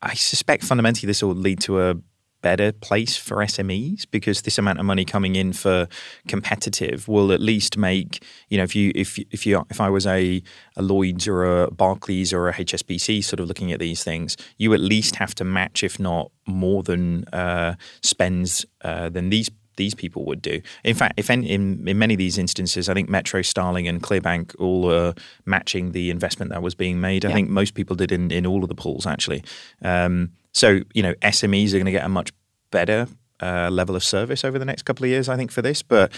I 0.01 0.13
suspect 0.13 0.63
fundamentally 0.63 1.07
this 1.07 1.23
will 1.23 1.33
lead 1.33 1.61
to 1.61 1.81
a 1.81 1.95
better 2.41 2.71
place 2.71 3.17
for 3.17 3.37
SMEs 3.37 4.05
because 4.11 4.43
this 4.43 4.59
amount 4.59 4.77
of 4.77 4.85
money 4.85 5.03
coming 5.03 5.35
in 5.35 5.51
for 5.51 5.87
competitive 6.27 7.07
will 7.07 7.31
at 7.31 7.39
least 7.39 7.75
make 7.75 8.23
you 8.49 8.57
know 8.57 8.63
if 8.63 8.75
you 8.75 8.91
if 8.93 9.17
if 9.31 9.47
you 9.47 9.65
if 9.71 9.81
I 9.81 9.89
was 9.89 10.05
a, 10.05 10.43
a 10.75 10.81
Lloyd's 10.81 11.27
or 11.27 11.45
a 11.45 11.71
Barclays 11.71 12.33
or 12.33 12.49
a 12.49 12.53
HSBC 12.53 13.23
sort 13.23 13.39
of 13.39 13.47
looking 13.47 13.71
at 13.71 13.79
these 13.79 14.03
things, 14.03 14.37
you 14.57 14.73
at 14.73 14.79
least 14.79 15.15
have 15.15 15.33
to 15.35 15.43
match 15.43 15.83
if 15.83 15.99
not 15.99 16.29
more 16.45 16.83
than 16.83 17.23
uh, 17.29 17.75
spends 18.03 18.65
uh, 18.83 19.09
than 19.09 19.29
these 19.29 19.49
these 19.75 19.93
people 19.93 20.25
would 20.25 20.41
do. 20.41 20.61
In 20.83 20.95
fact, 20.95 21.15
if 21.17 21.29
in, 21.29 21.43
in, 21.43 21.87
in 21.87 21.97
many 21.97 22.13
of 22.13 22.17
these 22.17 22.37
instances, 22.37 22.89
I 22.89 22.93
think 22.93 23.09
Metro, 23.09 23.41
Starling, 23.41 23.87
and 23.87 24.01
Clearbank 24.01 24.55
all 24.59 24.83
were 24.83 25.13
matching 25.45 25.91
the 25.91 26.09
investment 26.09 26.51
that 26.51 26.61
was 26.61 26.75
being 26.75 27.01
made. 27.01 27.25
I 27.25 27.29
yeah. 27.29 27.35
think 27.35 27.49
most 27.49 27.73
people 27.73 27.95
did 27.95 28.11
in, 28.11 28.31
in 28.31 28.45
all 28.45 28.63
of 28.63 28.69
the 28.69 28.75
pools 28.75 29.05
actually. 29.05 29.43
Um, 29.81 30.31
so 30.51 30.81
you 30.93 31.03
know, 31.03 31.13
SMEs 31.15 31.69
are 31.69 31.77
going 31.77 31.85
to 31.85 31.91
get 31.91 32.05
a 32.05 32.09
much 32.09 32.31
better 32.71 33.07
uh, 33.41 33.69
level 33.69 33.95
of 33.95 34.03
service 34.03 34.43
over 34.43 34.57
the 34.57 34.65
next 34.65 34.83
couple 34.83 35.03
of 35.03 35.09
years, 35.09 35.29
I 35.29 35.35
think, 35.35 35.51
for 35.51 35.61
this. 35.61 35.81
But 35.81 36.11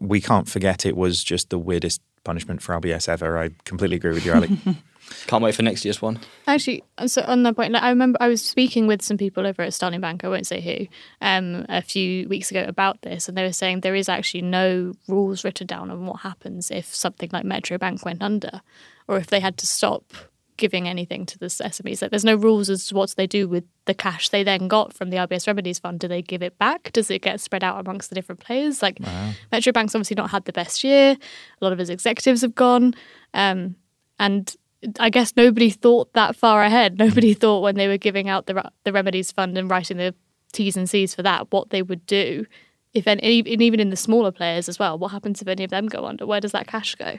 we 0.00 0.20
can't 0.20 0.48
forget 0.48 0.84
it 0.84 0.96
was 0.96 1.22
just 1.22 1.50
the 1.50 1.58
weirdest 1.58 2.00
punishment 2.24 2.62
for 2.62 2.78
RBS 2.78 3.08
ever. 3.08 3.38
I 3.38 3.50
completely 3.64 3.96
agree 3.96 4.12
with 4.12 4.26
you, 4.26 4.34
Ali. 4.34 4.58
Can't 5.26 5.42
wait 5.42 5.54
for 5.54 5.62
next 5.62 5.84
year's 5.84 6.02
one. 6.02 6.18
Actually, 6.46 6.84
so 7.06 7.22
on 7.26 7.42
that 7.44 7.56
point, 7.56 7.72
like, 7.72 7.82
I 7.82 7.90
remember 7.90 8.18
I 8.20 8.28
was 8.28 8.44
speaking 8.44 8.86
with 8.86 9.02
some 9.02 9.16
people 9.16 9.46
over 9.46 9.62
at 9.62 9.74
Starling 9.74 10.00
Bank, 10.00 10.24
I 10.24 10.28
won't 10.28 10.46
say 10.46 10.60
who, 10.60 10.86
um, 11.20 11.64
a 11.68 11.82
few 11.82 12.28
weeks 12.28 12.50
ago 12.50 12.64
about 12.66 13.02
this, 13.02 13.28
and 13.28 13.36
they 13.36 13.42
were 13.42 13.52
saying 13.52 13.80
there 13.80 13.94
is 13.94 14.08
actually 14.08 14.42
no 14.42 14.94
rules 15.08 15.44
written 15.44 15.66
down 15.66 15.90
on 15.90 16.06
what 16.06 16.20
happens 16.20 16.70
if 16.70 16.94
something 16.94 17.30
like 17.32 17.44
Metro 17.44 17.78
Bank 17.78 18.04
went 18.04 18.22
under, 18.22 18.60
or 19.08 19.16
if 19.16 19.28
they 19.28 19.40
had 19.40 19.56
to 19.58 19.66
stop 19.66 20.12
giving 20.56 20.88
anything 20.88 21.26
to 21.26 21.38
the 21.38 21.46
SMEs. 21.46 22.02
Like, 22.02 22.10
there's 22.10 22.24
no 22.24 22.34
rules 22.34 22.70
as 22.70 22.86
to 22.86 22.94
what 22.94 23.14
they 23.16 23.26
do 23.26 23.46
with 23.48 23.64
the 23.84 23.94
cash 23.94 24.30
they 24.30 24.42
then 24.42 24.68
got 24.68 24.92
from 24.94 25.10
the 25.10 25.18
RBS 25.18 25.46
Remedies 25.46 25.78
Fund. 25.78 26.00
Do 26.00 26.08
they 26.08 26.22
give 26.22 26.42
it 26.42 26.58
back? 26.58 26.92
Does 26.92 27.10
it 27.10 27.22
get 27.22 27.40
spread 27.40 27.62
out 27.62 27.78
amongst 27.78 28.08
the 28.08 28.14
different 28.14 28.40
players? 28.40 28.82
Like, 28.82 28.98
wow. 29.00 29.32
Metro 29.52 29.72
Bank's 29.72 29.94
obviously 29.94 30.14
not 30.14 30.30
had 30.30 30.44
the 30.46 30.52
best 30.52 30.82
year. 30.82 31.16
A 31.60 31.64
lot 31.64 31.72
of 31.72 31.78
his 31.78 31.90
executives 31.90 32.40
have 32.40 32.54
gone. 32.54 32.94
Um, 33.34 33.76
and 34.18 34.54
I 34.98 35.10
guess 35.10 35.34
nobody 35.36 35.70
thought 35.70 36.12
that 36.12 36.36
far 36.36 36.62
ahead. 36.62 36.98
Nobody 36.98 37.34
thought 37.34 37.62
when 37.62 37.76
they 37.76 37.88
were 37.88 37.96
giving 37.96 38.28
out 38.28 38.46
the 38.46 38.70
the 38.84 38.92
remedies 38.92 39.32
fund 39.32 39.56
and 39.56 39.70
writing 39.70 39.96
the 39.96 40.14
T's 40.52 40.76
and 40.76 40.88
C's 40.88 41.14
for 41.14 41.22
that 41.22 41.50
what 41.50 41.70
they 41.70 41.82
would 41.82 42.06
do. 42.06 42.46
If 42.94 43.06
any, 43.06 43.40
and 43.40 43.60
even 43.60 43.78
in 43.78 43.90
the 43.90 43.96
smaller 43.96 44.32
players 44.32 44.70
as 44.70 44.78
well, 44.78 44.96
what 44.96 45.08
happens 45.08 45.42
if 45.42 45.48
any 45.48 45.64
of 45.64 45.70
them 45.70 45.86
go 45.86 46.06
under? 46.06 46.26
Where 46.26 46.40
does 46.40 46.52
that 46.52 46.66
cash 46.66 46.94
go? 46.94 47.18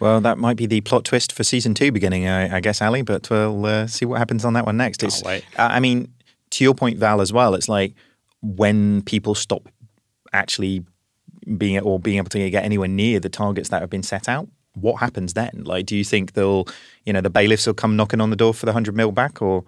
Well, 0.00 0.20
that 0.20 0.38
might 0.38 0.56
be 0.56 0.66
the 0.66 0.80
plot 0.80 1.04
twist 1.04 1.32
for 1.32 1.44
season 1.44 1.74
two 1.74 1.92
beginning, 1.92 2.26
I, 2.26 2.56
I 2.56 2.60
guess, 2.60 2.80
Ali. 2.80 3.02
But 3.02 3.28
we'll 3.28 3.66
uh, 3.66 3.86
see 3.86 4.06
what 4.06 4.18
happens 4.18 4.44
on 4.44 4.54
that 4.54 4.64
one 4.64 4.76
next. 4.76 5.02
It's, 5.02 5.22
wait. 5.22 5.44
I 5.58 5.80
mean, 5.80 6.12
to 6.50 6.64
your 6.64 6.74
point, 6.74 6.98
Val, 6.98 7.20
as 7.20 7.32
well. 7.32 7.54
It's 7.54 7.68
like 7.68 7.94
when 8.40 9.02
people 9.02 9.34
stop 9.34 9.68
actually 10.32 10.84
being 11.56 11.78
or 11.80 11.98
being 11.98 12.18
able 12.18 12.30
to 12.30 12.50
get 12.50 12.64
anywhere 12.64 12.88
near 12.88 13.20
the 13.20 13.28
targets 13.28 13.70
that 13.70 13.80
have 13.80 13.90
been 13.90 14.02
set 14.02 14.28
out 14.28 14.48
what 14.80 15.00
happens 15.00 15.34
then? 15.34 15.62
Like, 15.64 15.86
do 15.86 15.96
you 15.96 16.04
think 16.04 16.32
they'll, 16.32 16.66
you 17.04 17.12
know, 17.12 17.20
the 17.20 17.30
bailiffs 17.30 17.66
will 17.66 17.74
come 17.74 17.96
knocking 17.96 18.20
on 18.20 18.30
the 18.30 18.36
door 18.36 18.54
for 18.54 18.66
the 18.66 18.72
hundred 18.72 18.96
mil 18.96 19.12
back, 19.12 19.42
or? 19.42 19.64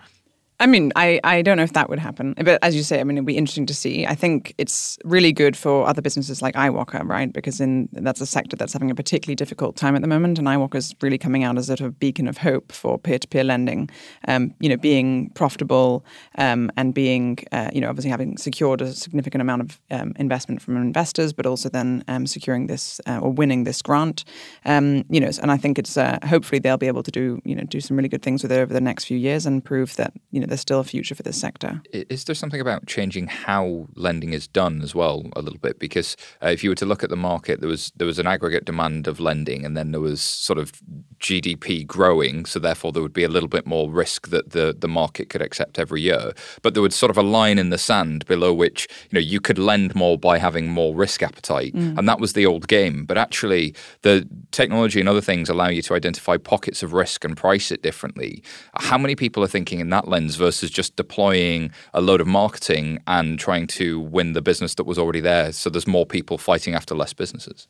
I 0.60 0.66
mean, 0.66 0.92
I, 0.94 1.18
I 1.24 1.40
don't 1.40 1.56
know 1.56 1.62
if 1.62 1.72
that 1.72 1.88
would 1.88 1.98
happen. 1.98 2.34
But 2.36 2.58
as 2.62 2.76
you 2.76 2.82
say, 2.82 3.00
I 3.00 3.04
mean, 3.04 3.16
it'd 3.16 3.26
be 3.26 3.38
interesting 3.38 3.64
to 3.64 3.74
see. 3.74 4.06
I 4.06 4.14
think 4.14 4.54
it's 4.58 4.98
really 5.04 5.32
good 5.32 5.56
for 5.56 5.86
other 5.88 6.02
businesses 6.02 6.42
like 6.42 6.54
iwoca, 6.54 7.02
right? 7.08 7.32
Because 7.32 7.60
in 7.60 7.88
that's 7.92 8.20
a 8.20 8.26
sector 8.26 8.56
that's 8.56 8.74
having 8.74 8.90
a 8.90 8.94
particularly 8.94 9.36
difficult 9.36 9.76
time 9.76 9.96
at 9.96 10.02
the 10.02 10.08
moment. 10.08 10.38
And 10.38 10.46
iwoca's 10.46 10.94
really 11.00 11.16
coming 11.16 11.44
out 11.44 11.56
as 11.56 11.70
a 11.70 11.78
sort 11.78 11.88
of 11.88 11.98
beacon 11.98 12.28
of 12.28 12.36
hope 12.36 12.72
for 12.72 12.98
peer-to-peer 12.98 13.42
lending. 13.42 13.88
Um, 14.28 14.54
you 14.60 14.68
know, 14.68 14.76
being 14.76 15.30
profitable 15.30 16.04
um, 16.36 16.70
and 16.76 16.92
being, 16.92 17.38
uh, 17.52 17.70
you 17.72 17.80
know, 17.80 17.88
obviously 17.88 18.10
having 18.10 18.36
secured 18.36 18.82
a 18.82 18.92
significant 18.92 19.40
amount 19.40 19.62
of 19.62 19.80
um, 19.90 20.12
investment 20.16 20.60
from 20.60 20.76
investors, 20.76 21.32
but 21.32 21.46
also 21.46 21.70
then 21.70 22.04
um, 22.06 22.26
securing 22.26 22.66
this 22.66 23.00
uh, 23.06 23.18
or 23.18 23.32
winning 23.32 23.64
this 23.64 23.80
grant. 23.80 24.24
Um, 24.66 25.06
you 25.08 25.20
know, 25.20 25.30
and 25.40 25.50
I 25.50 25.56
think 25.56 25.78
it's 25.78 25.96
uh, 25.96 26.18
hopefully 26.24 26.58
they'll 26.58 26.76
be 26.76 26.86
able 26.86 27.02
to 27.02 27.10
do, 27.10 27.40
you 27.46 27.54
know, 27.54 27.64
do 27.64 27.80
some 27.80 27.96
really 27.96 28.10
good 28.10 28.22
things 28.22 28.42
with 28.42 28.52
it 28.52 28.58
over 28.58 28.74
the 28.74 28.80
next 28.80 29.06
few 29.06 29.16
years 29.16 29.46
and 29.46 29.64
prove 29.64 29.96
that, 29.96 30.12
you 30.32 30.40
know, 30.40 30.49
there's 30.50 30.60
still 30.60 30.80
a 30.80 30.84
future 30.84 31.14
for 31.14 31.22
this 31.22 31.40
sector. 31.40 31.80
Is 31.92 32.24
there 32.24 32.34
something 32.34 32.60
about 32.60 32.86
changing 32.86 33.28
how 33.28 33.86
lending 33.94 34.32
is 34.32 34.48
done 34.48 34.82
as 34.82 34.96
well 34.96 35.26
a 35.36 35.42
little 35.42 35.60
bit? 35.60 35.78
Because 35.78 36.16
uh, 36.42 36.48
if 36.48 36.64
you 36.64 36.70
were 36.70 36.76
to 36.76 36.84
look 36.84 37.04
at 37.04 37.08
the 37.08 37.16
market, 37.16 37.60
there 37.60 37.68
was 37.68 37.92
there 37.94 38.06
was 38.06 38.18
an 38.18 38.26
aggregate 38.26 38.64
demand 38.64 39.06
of 39.06 39.20
lending, 39.20 39.64
and 39.64 39.76
then 39.76 39.92
there 39.92 40.00
was 40.00 40.20
sort 40.20 40.58
of 40.58 40.72
GDP 41.20 41.86
growing, 41.86 42.44
so 42.46 42.58
therefore 42.58 42.90
there 42.90 43.02
would 43.02 43.12
be 43.12 43.22
a 43.22 43.28
little 43.28 43.48
bit 43.48 43.64
more 43.64 43.88
risk 43.88 44.28
that 44.30 44.50
the 44.50 44.76
the 44.76 44.88
market 44.88 45.30
could 45.30 45.40
accept 45.40 45.78
every 45.78 46.00
year. 46.00 46.32
But 46.62 46.74
there 46.74 46.82
was 46.82 46.96
sort 46.96 47.10
of 47.10 47.16
a 47.16 47.22
line 47.22 47.58
in 47.58 47.70
the 47.70 47.78
sand 47.78 48.26
below 48.26 48.52
which 48.52 48.88
you 49.10 49.14
know 49.14 49.20
you 49.20 49.40
could 49.40 49.58
lend 49.58 49.94
more 49.94 50.18
by 50.18 50.38
having 50.38 50.68
more 50.68 50.96
risk 50.96 51.22
appetite, 51.22 51.74
mm. 51.74 51.96
and 51.96 52.08
that 52.08 52.18
was 52.18 52.32
the 52.32 52.44
old 52.44 52.66
game. 52.66 53.04
But 53.04 53.18
actually, 53.18 53.72
the 54.02 54.28
technology 54.50 54.98
and 54.98 55.08
other 55.08 55.20
things 55.20 55.48
allow 55.48 55.68
you 55.68 55.82
to 55.82 55.94
identify 55.94 56.38
pockets 56.38 56.82
of 56.82 56.92
risk 56.92 57.24
and 57.24 57.36
price 57.36 57.70
it 57.70 57.82
differently. 57.82 58.42
How 58.74 58.98
many 58.98 59.14
people 59.14 59.44
are 59.44 59.52
thinking 59.56 59.78
in 59.78 59.90
that 59.90 60.08
lens 60.08 60.39
versus 60.40 60.70
just 60.70 60.96
deploying 60.96 61.70
a 61.94 62.00
load 62.00 62.20
of 62.20 62.26
marketing 62.26 62.98
and 63.06 63.38
trying 63.38 63.68
to 63.68 64.00
win 64.00 64.32
the 64.32 64.42
business 64.42 64.74
that 64.74 64.84
was 64.84 64.98
already 64.98 65.20
there. 65.20 65.52
So 65.52 65.70
there's 65.70 65.86
more 65.86 66.06
people 66.06 66.36
fighting 66.36 66.74
after 66.74 66.96
less 66.96 67.12
businesses. 67.12 67.68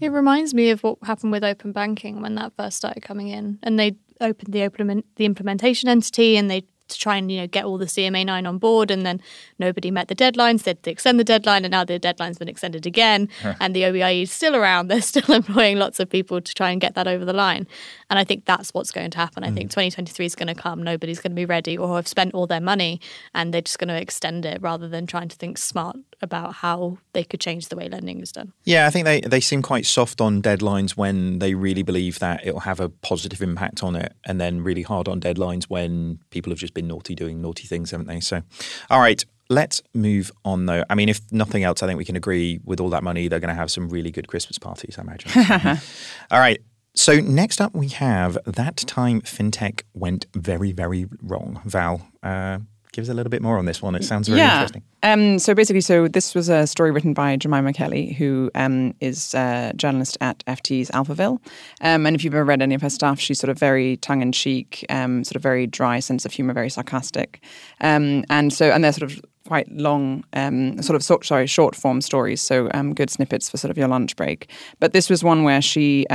It 0.00 0.10
reminds 0.10 0.54
me 0.54 0.70
of 0.70 0.82
what 0.84 0.98
happened 1.02 1.32
with 1.32 1.42
open 1.42 1.72
banking 1.72 2.22
when 2.22 2.36
that 2.36 2.52
first 2.56 2.76
started 2.76 3.02
coming 3.02 3.28
in, 3.28 3.58
and 3.62 3.78
they 3.78 3.96
opened 4.20 4.52
the 4.52 4.62
open 4.62 5.02
the 5.16 5.24
implementation 5.24 5.88
entity 5.88 6.36
and 6.36 6.50
they 6.50 6.62
to 6.90 6.98
try 6.98 7.16
and 7.16 7.30
you 7.30 7.40
know 7.40 7.46
get 7.46 7.64
all 7.64 7.78
the 7.78 7.86
CMA 7.86 8.26
nine 8.26 8.46
on 8.46 8.58
board, 8.58 8.90
and 8.90 9.06
then 9.06 9.20
nobody 9.58 9.90
met 9.90 10.08
the 10.08 10.14
deadlines. 10.14 10.64
They 10.64 10.70
had 10.70 10.82
to 10.82 10.90
extend 10.90 11.18
the 11.18 11.24
deadline, 11.24 11.64
and 11.64 11.72
now 11.72 11.84
the 11.84 11.98
deadline's 11.98 12.38
been 12.38 12.48
extended 12.48 12.86
again, 12.86 13.28
and 13.60 13.74
the 13.74 13.84
OBIE 13.84 14.22
is 14.22 14.32
still 14.32 14.56
around. 14.56 14.88
They're 14.90 15.00
still 15.00 15.34
employing 15.34 15.78
lots 15.78 16.00
of 16.00 16.10
people 16.10 16.40
to 16.40 16.54
try 16.54 16.70
and 16.70 16.80
get 16.80 16.94
that 16.94 17.06
over 17.06 17.24
the 17.24 17.32
line. 17.32 17.66
And 18.08 18.18
I 18.18 18.24
think 18.24 18.44
that's 18.44 18.74
what's 18.74 18.90
going 18.90 19.10
to 19.10 19.18
happen. 19.18 19.44
I 19.44 19.50
mm. 19.50 19.54
think 19.54 19.70
2023 19.70 20.26
is 20.26 20.34
going 20.34 20.48
to 20.48 20.54
come. 20.54 20.82
Nobody's 20.82 21.20
going 21.20 21.32
to 21.32 21.36
be 21.36 21.46
ready 21.46 21.78
or 21.78 21.96
have 21.96 22.08
spent 22.08 22.34
all 22.34 22.46
their 22.46 22.60
money, 22.60 23.00
and 23.34 23.54
they're 23.54 23.62
just 23.62 23.78
going 23.78 23.88
to 23.88 24.00
extend 24.00 24.44
it 24.44 24.60
rather 24.60 24.88
than 24.88 25.06
trying 25.06 25.28
to 25.28 25.36
think 25.36 25.58
smart 25.58 25.96
about 26.22 26.54
how 26.54 26.98
they 27.12 27.24
could 27.24 27.40
change 27.40 27.68
the 27.68 27.76
way 27.76 27.88
lending 27.88 28.20
is 28.20 28.32
done. 28.32 28.52
Yeah, 28.64 28.86
I 28.86 28.90
think 28.90 29.04
they, 29.04 29.20
they 29.20 29.40
seem 29.40 29.62
quite 29.62 29.86
soft 29.86 30.20
on 30.20 30.42
deadlines 30.42 30.92
when 30.92 31.38
they 31.38 31.54
really 31.54 31.82
believe 31.82 32.18
that 32.18 32.46
it'll 32.46 32.60
have 32.60 32.80
a 32.80 32.88
positive 32.88 33.42
impact 33.42 33.82
on 33.82 33.96
it, 33.96 34.14
and 34.24 34.40
then 34.40 34.62
really 34.62 34.82
hard 34.82 35.08
on 35.08 35.20
deadlines 35.20 35.64
when 35.64 36.18
people 36.30 36.50
have 36.50 36.58
just 36.58 36.74
been 36.74 36.88
naughty 36.88 37.14
doing 37.14 37.40
naughty 37.40 37.66
things, 37.66 37.90
haven't 37.90 38.06
they? 38.06 38.20
So, 38.20 38.42
all 38.90 39.00
right. 39.00 39.24
Let's 39.52 39.82
move 39.94 40.30
on 40.44 40.66
though. 40.66 40.84
I 40.88 40.94
mean, 40.94 41.08
if 41.08 41.20
nothing 41.32 41.64
else, 41.64 41.82
I 41.82 41.88
think 41.88 41.98
we 41.98 42.04
can 42.04 42.14
agree 42.14 42.60
with 42.64 42.78
all 42.78 42.88
that 42.90 43.02
money, 43.02 43.26
they're 43.26 43.40
going 43.40 43.48
to 43.48 43.54
have 43.54 43.68
some 43.68 43.88
really 43.88 44.12
good 44.12 44.28
Christmas 44.28 44.58
parties, 44.58 44.96
I 44.96 45.02
imagine. 45.02 45.80
all 46.30 46.38
right. 46.38 46.62
So, 46.94 47.20
next 47.20 47.60
up, 47.60 47.74
we 47.74 47.88
have 47.88 48.38
that 48.44 48.76
time 48.76 49.22
fintech 49.22 49.82
went 49.94 50.26
very, 50.34 50.70
very 50.72 51.06
wrong. 51.22 51.60
Val, 51.64 52.06
uh, 52.22 52.58
give 52.92 53.02
us 53.02 53.08
a 53.08 53.14
little 53.14 53.30
bit 53.30 53.42
more 53.42 53.58
on 53.58 53.64
this 53.64 53.80
one. 53.80 53.94
It 53.94 54.04
sounds 54.04 54.28
very 54.28 54.40
yeah. 54.40 54.54
interesting. 54.54 54.82
Um, 55.02 55.38
so 55.38 55.54
basically, 55.54 55.80
so 55.80 56.08
this 56.08 56.34
was 56.34 56.48
a 56.48 56.66
story 56.66 56.90
written 56.90 57.14
by 57.14 57.36
Jemima 57.36 57.72
Kelly, 57.72 58.12
who 58.12 58.50
um, 58.54 58.94
is 59.00 59.34
a 59.34 59.72
journalist 59.76 60.18
at 60.20 60.44
FT's 60.46 60.90
Alphaville. 60.90 61.40
Um, 61.80 62.06
and 62.06 62.14
if 62.16 62.24
you've 62.24 62.34
ever 62.34 62.44
read 62.44 62.62
any 62.62 62.74
of 62.74 62.82
her 62.82 62.90
stuff, 62.90 63.18
she's 63.18 63.38
sort 63.38 63.50
of 63.50 63.58
very 63.58 63.96
tongue 63.98 64.22
in 64.22 64.32
cheek, 64.32 64.84
um, 64.88 65.24
sort 65.24 65.36
of 65.36 65.42
very 65.42 65.66
dry 65.66 66.00
sense 66.00 66.24
of 66.24 66.32
humor, 66.32 66.52
very 66.52 66.70
sarcastic. 66.70 67.42
Um, 67.80 68.24
and 68.28 68.52
so, 68.52 68.70
and 68.70 68.84
they're 68.84 68.92
sort 68.92 69.10
of 69.10 69.20
quite 69.46 69.70
long, 69.72 70.24
um, 70.34 70.80
sort 70.82 70.96
of 70.96 71.24
sorry, 71.24 71.46
short 71.46 71.74
form 71.74 72.00
stories. 72.00 72.40
So 72.40 72.68
good 72.94 73.10
snippets 73.10 73.48
for 73.48 73.56
sort 73.56 73.70
of 73.70 73.78
your 73.78 73.88
lunch 73.88 74.16
break. 74.16 74.50
But 74.78 74.92
this 74.92 75.08
was 75.08 75.24
one 75.24 75.44
where 75.44 75.62
she 75.62 76.06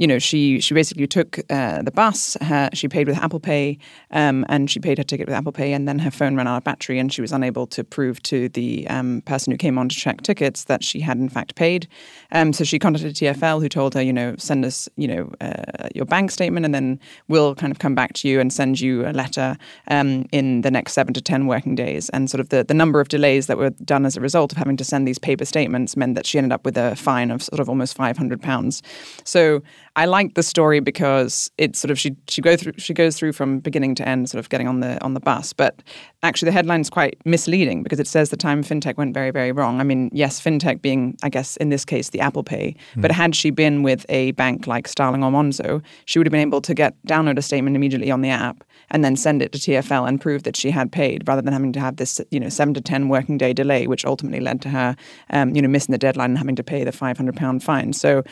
you 0.00 0.06
know, 0.06 0.18
she 0.18 0.60
she 0.60 0.72
basically 0.72 1.06
took 1.06 1.38
uh, 1.50 1.82
the 1.82 1.90
bus. 1.90 2.34
Her, 2.40 2.70
she 2.72 2.88
paid 2.88 3.06
with 3.06 3.18
Apple 3.18 3.38
Pay, 3.38 3.76
um, 4.12 4.46
and 4.48 4.70
she 4.70 4.80
paid 4.80 4.96
her 4.96 5.04
ticket 5.04 5.28
with 5.28 5.34
Apple 5.34 5.52
Pay, 5.52 5.74
and 5.74 5.86
then 5.86 5.98
her 5.98 6.10
phone 6.10 6.36
ran 6.36 6.48
out 6.48 6.56
of 6.56 6.64
battery, 6.64 6.98
and 6.98 7.12
she 7.12 7.20
was 7.20 7.32
unable 7.32 7.66
to 7.66 7.84
prove 7.84 8.22
to 8.22 8.48
the 8.48 8.88
um, 8.88 9.20
person 9.26 9.50
who 9.50 9.58
came 9.58 9.76
on 9.76 9.90
to 9.90 9.94
check 9.94 10.22
tickets 10.22 10.64
that 10.64 10.82
she 10.82 11.00
had 11.00 11.18
in 11.18 11.28
fact 11.28 11.54
paid. 11.54 11.86
Um, 12.32 12.54
so 12.54 12.64
she 12.64 12.78
contacted 12.78 13.14
TFL, 13.14 13.60
who 13.60 13.68
told 13.68 13.92
her, 13.92 14.00
you 14.00 14.12
know, 14.12 14.36
send 14.38 14.64
us, 14.64 14.88
you 14.96 15.06
know, 15.06 15.30
uh, 15.42 15.88
your 15.94 16.06
bank 16.06 16.30
statement, 16.30 16.64
and 16.64 16.74
then 16.74 16.98
we'll 17.28 17.54
kind 17.54 17.70
of 17.70 17.78
come 17.78 17.94
back 17.94 18.14
to 18.14 18.28
you 18.28 18.40
and 18.40 18.50
send 18.50 18.80
you 18.80 19.06
a 19.06 19.12
letter 19.12 19.58
um, 19.88 20.24
in 20.32 20.62
the 20.62 20.70
next 20.70 20.94
seven 20.94 21.12
to 21.12 21.20
ten 21.20 21.46
working 21.46 21.74
days. 21.74 22.08
And 22.08 22.30
sort 22.30 22.40
of 22.40 22.48
the 22.48 22.64
the 22.64 22.72
number 22.72 23.02
of 23.02 23.08
delays 23.08 23.48
that 23.48 23.58
were 23.58 23.70
done 23.84 24.06
as 24.06 24.16
a 24.16 24.20
result 24.22 24.50
of 24.50 24.56
having 24.56 24.78
to 24.78 24.84
send 24.84 25.06
these 25.06 25.18
paper 25.18 25.44
statements 25.44 25.94
meant 25.94 26.14
that 26.14 26.24
she 26.24 26.38
ended 26.38 26.52
up 26.52 26.64
with 26.64 26.78
a 26.78 26.96
fine 26.96 27.30
of 27.30 27.42
sort 27.42 27.60
of 27.60 27.68
almost 27.68 27.94
five 27.94 28.16
hundred 28.16 28.40
pounds. 28.40 28.82
So 29.24 29.60
I 29.96 30.04
liked 30.04 30.34
the 30.34 30.42
story 30.42 30.80
because 30.80 31.50
it's 31.58 31.78
sort 31.78 31.90
of 31.90 31.98
she 31.98 32.16
she 32.28 32.40
go 32.40 32.56
through 32.56 32.74
she 32.78 32.94
goes 32.94 33.18
through 33.18 33.32
from 33.32 33.58
beginning 33.58 33.94
to 33.96 34.08
end, 34.08 34.30
sort 34.30 34.38
of 34.38 34.48
getting 34.48 34.68
on 34.68 34.80
the 34.80 35.02
on 35.02 35.14
the 35.14 35.20
bus. 35.20 35.52
But 35.52 35.82
actually, 36.22 36.46
the 36.46 36.52
headline 36.52 36.80
is 36.80 36.90
quite 36.90 37.18
misleading 37.24 37.82
because 37.82 37.98
it 37.98 38.06
says 38.06 38.30
the 38.30 38.36
time 38.36 38.62
fintech 38.62 38.96
went 38.96 39.14
very 39.14 39.30
very 39.30 39.52
wrong. 39.52 39.80
I 39.80 39.84
mean, 39.84 40.10
yes, 40.12 40.40
fintech 40.40 40.80
being 40.80 41.16
I 41.22 41.28
guess 41.28 41.56
in 41.56 41.70
this 41.70 41.84
case 41.84 42.10
the 42.10 42.20
Apple 42.20 42.44
Pay, 42.44 42.76
mm. 42.94 43.02
but 43.02 43.10
had 43.10 43.34
she 43.34 43.50
been 43.50 43.82
with 43.82 44.06
a 44.08 44.30
bank 44.32 44.66
like 44.66 44.86
Starling 44.86 45.24
or 45.24 45.30
Monzo, 45.30 45.82
she 46.04 46.18
would 46.18 46.26
have 46.26 46.32
been 46.32 46.40
able 46.40 46.60
to 46.62 46.74
get 46.74 46.94
download 47.06 47.38
a 47.38 47.42
statement 47.42 47.76
immediately 47.76 48.10
on 48.10 48.20
the 48.20 48.30
app 48.30 48.64
and 48.92 49.04
then 49.04 49.16
send 49.16 49.42
it 49.42 49.52
to 49.52 49.58
TFL 49.58 50.08
and 50.08 50.20
prove 50.20 50.42
that 50.44 50.56
she 50.56 50.70
had 50.70 50.90
paid, 50.90 51.26
rather 51.28 51.42
than 51.42 51.52
having 51.52 51.72
to 51.72 51.80
have 51.80 51.96
this 51.96 52.20
you 52.30 52.38
know 52.38 52.48
seven 52.48 52.74
to 52.74 52.80
ten 52.80 53.08
working 53.08 53.38
day 53.38 53.52
delay, 53.52 53.86
which 53.88 54.04
ultimately 54.04 54.40
led 54.40 54.62
to 54.62 54.68
her 54.68 54.94
um, 55.30 55.54
you 55.54 55.62
know 55.62 55.68
missing 55.68 55.92
the 55.92 55.98
deadline 55.98 56.30
and 56.30 56.38
having 56.38 56.56
to 56.56 56.62
pay 56.62 56.84
the 56.84 56.92
five 56.92 57.16
hundred 57.16 57.34
pound 57.34 57.64
fine. 57.64 57.92
So 57.92 58.22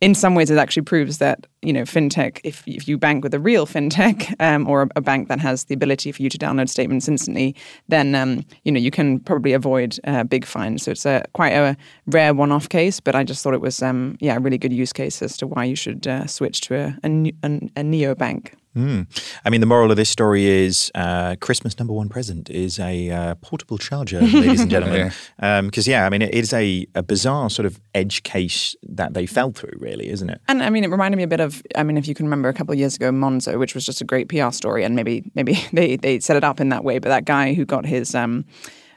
in 0.00 0.14
some 0.14 0.34
ways, 0.34 0.50
it 0.50 0.58
actually 0.58 0.82
proves 0.82 1.18
that 1.18 1.46
you 1.62 1.72
know 1.72 1.82
fintech. 1.82 2.40
If 2.44 2.62
if 2.66 2.86
you 2.86 2.98
bank 2.98 3.24
with 3.24 3.32
a 3.32 3.40
real 3.40 3.66
fintech 3.66 4.34
um, 4.40 4.68
or 4.68 4.82
a, 4.82 4.88
a, 4.96 5.00
bank 5.00 5.28
that 5.28 5.40
has 5.40 5.64
the 5.64 5.74
ability 5.74 6.12
for 6.12 6.22
you 6.22 6.28
to 6.28 6.38
download 6.38 6.68
statements 6.68 7.08
instantly, 7.08 7.54
then 7.88 8.14
um, 8.14 8.44
you 8.64 8.72
know 8.72 8.80
you 8.80 8.90
can 8.90 9.20
probably 9.20 9.52
avoid 9.52 9.98
uh, 10.04 10.24
big 10.24 10.44
fines. 10.44 10.82
So 10.82 10.90
it's 10.90 11.06
a 11.06 11.24
quite 11.32 11.52
a 11.52 11.76
rare 12.06 12.34
one-off 12.34 12.68
case, 12.68 13.00
but 13.00 13.14
I 13.14 13.24
just 13.24 13.42
thought 13.42 13.54
it 13.54 13.60
was 13.60 13.82
um, 13.82 14.16
yeah 14.20 14.36
a 14.36 14.40
really 14.40 14.58
good 14.58 14.72
use 14.72 14.92
case 14.92 15.22
as 15.22 15.36
to 15.38 15.46
why 15.46 15.64
you 15.64 15.76
should 15.76 16.06
uh, 16.06 16.26
switch 16.26 16.60
to 16.62 16.74
a, 16.74 16.98
a, 17.02 17.32
a, 17.42 17.60
a 17.76 17.82
neo 17.82 18.14
bank. 18.14 18.54
Mm. 18.76 19.06
I 19.44 19.50
mean, 19.50 19.60
the 19.60 19.66
moral 19.66 19.90
of 19.90 19.96
this 19.96 20.10
story 20.10 20.44
is 20.44 20.90
uh, 20.94 21.36
Christmas 21.40 21.78
number 21.78 21.94
one 21.94 22.08
present 22.08 22.50
is 22.50 22.78
a 22.78 23.10
uh, 23.10 23.34
portable 23.36 23.78
charger, 23.78 24.20
ladies 24.20 24.60
and 24.60 24.70
gentlemen. 24.70 25.12
Because, 25.36 25.88
yeah. 25.88 26.00
Um, 26.00 26.02
yeah. 26.02 26.06
I 26.06 26.10
mean, 26.10 26.22
it 26.22 26.34
is 26.34 26.52
a, 26.52 26.86
a, 26.94 27.02
bizarre 27.02 27.48
sort 27.48 27.64
of 27.64 27.80
edge 27.94 28.22
case 28.22 28.76
that 28.82 29.14
they 29.14 29.24
fell 29.24 29.52
through, 29.52 29.78
really, 29.78 30.08
isn't 30.08 30.28
it? 30.28 30.40
And 30.48 30.62
I 30.62 30.70
mean, 30.70 30.84
it 30.84 30.90
reminded 30.90 31.16
me 31.16 31.22
a 31.22 31.28
bit 31.28 31.40
of, 31.40 31.62
I 31.74 31.82
mean, 31.82 31.96
if 31.96 32.06
you 32.06 32.14
can 32.14 32.26
remember 32.26 32.48
a 32.48 32.54
couple 32.54 32.72
of 32.72 32.78
years 32.78 32.96
ago, 32.96 33.10
Monzo, 33.10 33.58
which 33.58 33.74
was 33.74 33.86
just 33.86 34.00
a 34.00 34.04
great 34.04 34.28
PR 34.28 34.50
story, 34.50 34.84
and 34.84 34.94
maybe 34.94 35.24
maybe 35.34 35.58
they, 35.72 35.96
they 35.96 36.20
set 36.20 36.36
it 36.36 36.44
up 36.44 36.60
in 36.60 36.68
that 36.68 36.84
way, 36.84 36.98
but 36.98 37.08
that 37.08 37.24
guy 37.24 37.54
who 37.54 37.64
got 37.64 37.86
his. 37.86 38.14
Um, 38.14 38.44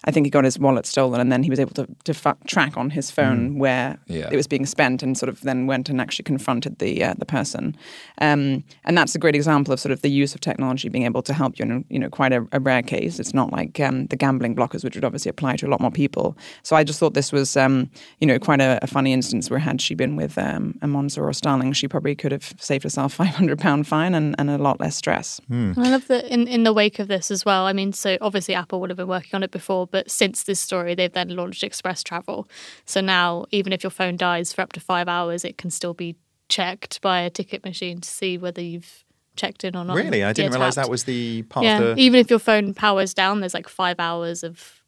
I 0.05 0.12
think 0.12 0.25
he 0.25 0.29
got 0.29 0.43
his 0.43 0.57
wallet 0.57 0.85
stolen, 0.85 1.19
and 1.19 1.31
then 1.31 1.43
he 1.43 1.49
was 1.49 1.59
able 1.59 1.73
to, 1.73 1.88
to 2.05 2.12
f- 2.12 2.38
track 2.47 2.77
on 2.77 2.89
his 2.89 3.12
phone 3.12 3.51
mm. 3.51 3.57
where 3.57 3.97
yeah. 4.07 4.29
it 4.31 4.35
was 4.35 4.47
being 4.47 4.65
spent, 4.65 5.03
and 5.03 5.17
sort 5.17 5.29
of 5.29 5.41
then 5.41 5.67
went 5.67 5.89
and 5.89 5.99
actually 5.99 6.23
confronted 6.23 6.79
the 6.79 7.03
uh, 7.03 7.13
the 7.17 7.25
person. 7.25 7.75
Um, 8.19 8.63
and 8.85 8.97
that's 8.97 9.15
a 9.15 9.19
great 9.19 9.35
example 9.35 9.73
of 9.73 9.79
sort 9.79 9.91
of 9.91 10.01
the 10.01 10.09
use 10.09 10.33
of 10.33 10.41
technology 10.41 10.89
being 10.89 11.05
able 11.05 11.21
to 11.23 11.33
help 11.33 11.59
you 11.59 11.65
in 11.65 11.85
you 11.89 11.99
know 11.99 12.09
quite 12.09 12.31
a, 12.31 12.47
a 12.51 12.59
rare 12.59 12.81
case. 12.81 13.19
It's 13.19 13.33
not 13.33 13.51
like 13.51 13.79
um, 13.79 14.07
the 14.07 14.15
gambling 14.15 14.55
blockers, 14.55 14.83
which 14.83 14.95
would 14.95 15.05
obviously 15.05 15.29
apply 15.29 15.57
to 15.57 15.67
a 15.67 15.69
lot 15.69 15.81
more 15.81 15.91
people. 15.91 16.38
So 16.63 16.75
I 16.75 16.83
just 16.83 16.99
thought 16.99 17.13
this 17.13 17.31
was 17.31 17.57
um, 17.57 17.89
you 18.19 18.27
know 18.27 18.39
quite 18.39 18.62
a, 18.62 18.79
a, 18.81 18.88
funny 18.88 19.13
instance 19.13 19.49
where 19.49 19.59
had 19.59 19.81
she 19.81 19.95
been 19.95 20.15
with 20.15 20.38
um, 20.38 20.77
a 20.81 20.88
Monzo 20.88 21.21
or 21.21 21.33
Starling, 21.33 21.73
she 21.73 21.88
probably 21.88 22.15
could 22.15 22.31
have 22.31 22.53
saved 22.59 22.83
herself 22.83 23.13
five 23.21 23.35
hundred 23.35 23.59
pound 23.59 23.88
fine 23.88 24.15
and, 24.15 24.35
and 24.38 24.49
a 24.49 24.57
lot 24.57 24.79
less 24.79 24.95
stress. 24.95 25.41
Mm. 25.51 25.77
I 25.77 25.89
love 25.89 26.07
that 26.07 26.25
in 26.25 26.47
in 26.47 26.63
the 26.63 26.73
wake 26.73 26.99
of 26.99 27.07
this 27.07 27.31
as 27.31 27.43
well. 27.43 27.65
I 27.65 27.73
mean, 27.73 27.91
so 27.93 28.17
obviously 28.21 28.55
Apple 28.55 28.79
would 28.79 28.89
have 28.89 28.97
been 28.97 29.07
working 29.07 29.35
on 29.35 29.43
it 29.43 29.51
before 29.51 29.88
but 29.91 30.10
since 30.10 30.43
this 30.43 30.60
story, 30.60 30.95
they've 30.95 31.12
then 31.12 31.36
launched 31.36 31.63
Express 31.63 32.04
Travel. 32.04 32.47
So 32.86 33.02
now, 33.02 33.45
even 33.52 33.73
if 33.73 33.84
your 33.84 33.91
phone 33.91 34.17
dies 34.17 34.54
for 34.54 34.62
up 34.62 34.73
to 34.73 34.80
five 34.80 35.08
hours, 35.08 35.45
it 35.45 35.58
can 35.58 35.69
still 35.69 35.93
be 35.93 36.15
checked 36.47 37.02
by 37.02 37.21
a 37.21 37.30
ticket 37.30 37.63
machine 37.63 38.02
to 38.02 38.10
see 38.10 38.38
whether 38.38 38.62
you've 38.62 39.04
checked 39.36 39.63
in 39.63 39.75
or 39.75 39.86
not. 39.86 39.95
Really? 39.95 40.23
I 40.23 40.34
didn't 40.34 40.52
realize 40.52 40.75
that 40.75 40.89
was 40.89 41.06
the 41.06 41.43
part 41.43 41.63
yeah, 41.63 41.80
of 41.80 41.95
the... 41.95 42.02
even 42.02 42.19
if 42.19 42.30
your 42.30 42.39
phone 42.39 42.73
powers 42.73 43.13
down, 43.13 43.39
there's 43.39 43.54
like 43.54 43.69
five 43.69 43.99
hours 43.99 44.43
of 44.43 44.79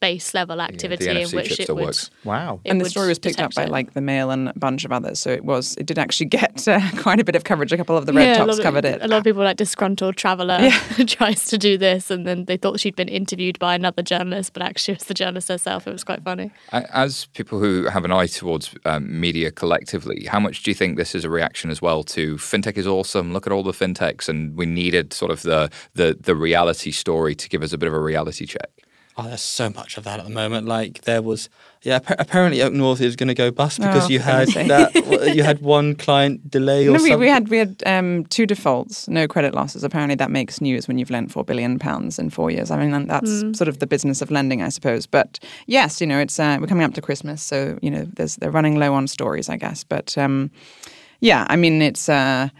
base 0.00 0.34
level 0.34 0.60
activity 0.60 1.08
in 1.08 1.16
NFC 1.16 1.34
which 1.34 1.48
chip 1.50 1.60
it 1.60 1.62
still 1.64 1.74
would. 1.76 1.84
works. 1.86 2.10
Wow. 2.24 2.60
it 2.64 2.70
and 2.70 2.80
the 2.80 2.88
story 2.90 3.08
was 3.08 3.18
picked 3.18 3.40
up 3.40 3.54
by 3.54 3.64
it. 3.64 3.70
like 3.70 3.94
the 3.94 4.00
Mail 4.00 4.30
and 4.30 4.48
a 4.48 4.58
bunch 4.58 4.84
of 4.84 4.92
others. 4.92 5.18
So 5.18 5.30
it 5.30 5.44
was 5.44 5.76
it 5.76 5.86
did 5.86 5.98
actually 5.98 6.26
get 6.26 6.66
uh, 6.68 6.80
quite 6.98 7.20
a 7.20 7.24
bit 7.24 7.34
of 7.36 7.44
coverage. 7.44 7.72
A 7.72 7.76
couple 7.76 7.96
of 7.96 8.06
the 8.06 8.12
red 8.12 8.28
Yeah, 8.28 8.38
tops 8.44 8.58
of- 8.58 8.62
covered 8.64 8.84
it. 8.84 9.02
A 9.02 9.08
lot 9.08 9.18
of 9.18 9.24
people 9.24 9.42
like 9.42 9.56
disgruntled 9.56 10.16
traveller 10.16 10.70
tries 11.06 11.44
to 11.46 11.58
do 11.58 11.76
this, 11.78 12.10
and 12.10 12.26
then 12.26 12.44
they 12.46 12.56
thought 12.56 12.80
she'd 12.80 12.96
been 12.96 13.08
interviewed 13.08 13.58
by 13.58 13.74
another 13.74 14.02
journalist, 14.02 14.52
but 14.52 14.62
actually 14.62 14.92
it 14.92 15.00
was 15.00 15.08
the 15.08 15.14
journalist 15.14 15.48
herself. 15.48 15.86
It 15.86 15.92
was 15.92 16.04
quite 16.04 16.22
funny. 16.22 16.50
As 16.72 17.26
people 17.34 17.58
who 17.58 17.84
have 17.86 18.04
an 18.04 18.12
eye 18.12 18.26
towards 18.26 18.74
um, 18.84 19.20
media 19.20 19.50
collectively, 19.50 20.24
how 20.26 20.40
much 20.40 20.62
do 20.62 20.70
you 20.70 20.74
think 20.74 20.96
this 20.96 21.14
is 21.14 21.24
a 21.24 21.30
reaction 21.30 21.70
as 21.70 21.80
well 21.82 22.02
to 22.04 22.36
fintech 22.36 22.76
is 22.76 22.86
awesome? 22.86 23.32
Look 23.32 23.46
at 23.46 23.52
all 23.52 23.62
the 23.62 23.72
fintechs, 23.72 24.28
and 24.28 24.56
we 24.56 24.66
needed 24.66 25.12
sort 25.12 25.30
of 25.30 25.42
the 25.42 25.70
the 25.94 26.16
the 26.20 26.34
reality 26.34 26.90
story 26.92 27.34
to 27.34 27.48
give 27.48 27.62
us 27.62 27.72
a 27.72 27.78
bit 27.78 27.86
of 27.88 27.94
a 27.94 28.00
reality 28.00 28.46
check. 28.46 28.70
Oh, 29.18 29.22
there's 29.28 29.40
so 29.40 29.70
much 29.70 29.96
of 29.96 30.04
that 30.04 30.18
at 30.20 30.26
the 30.26 30.30
moment. 30.32 30.66
Like 30.68 31.02
there 31.02 31.22
was, 31.22 31.48
yeah. 31.80 31.96
appa- 31.96 32.16
Apparently, 32.18 32.60
Oak 32.60 32.74
North 32.74 33.00
is 33.00 33.16
going 33.16 33.28
to 33.28 33.34
go 33.34 33.50
bust 33.50 33.78
because 33.80 34.04
Oh, 34.04 34.08
you 34.10 34.18
had 34.18 34.48
that. 34.48 34.94
you 35.34 35.42
had 35.42 35.62
one 35.62 35.94
client 35.94 36.50
delay 36.50 36.82
or 36.86 36.88
No, 36.88 36.92
we, 36.94 36.98
something. 36.98 37.18
we 37.20 37.28
had 37.28 37.48
we 37.48 37.56
had 37.56 37.82
um, 37.86 38.26
two 38.26 38.44
defaults, 38.44 39.08
no 39.08 39.26
credit 39.26 39.54
losses. 39.54 39.82
Apparently, 39.84 40.16
that 40.16 40.30
makes 40.30 40.60
news 40.60 40.86
when 40.86 40.98
you've 40.98 41.08
lent 41.08 41.32
four 41.32 41.44
billion 41.44 41.78
pounds 41.78 42.18
in 42.18 42.28
four 42.28 42.50
years. 42.50 42.70
I 42.70 42.76
mean, 42.78 42.92
and 42.92 43.08
that's 43.08 43.40
sort 43.56 43.68
of 43.68 43.78
the 43.78 43.86
business 43.86 44.20
of 44.20 44.30
lending, 44.30 44.60
I 44.60 44.68
suppose. 44.68 45.06
But 45.06 45.38
yes, 45.66 45.98
you 46.00 46.06
know, 46.06 46.18
it's 46.18 46.38
uh, 46.38 46.58
we're 46.60 46.66
coming 46.66 46.84
up 46.84 46.92
to 46.92 47.00
Christmas, 47.00 47.42
so 47.42 47.78
you 47.80 47.90
know, 47.90 48.04
there's 48.16 48.36
they're 48.36 48.50
running 48.50 48.78
low 48.78 48.92
on 48.92 49.06
stories, 49.06 49.48
I 49.48 49.56
guess. 49.56 49.82
But 49.82 50.18
um, 50.18 50.50
yeah, 51.20 51.46
I 51.48 51.56
mean, 51.56 51.80
it's. 51.80 52.08
Uh, 52.10 52.50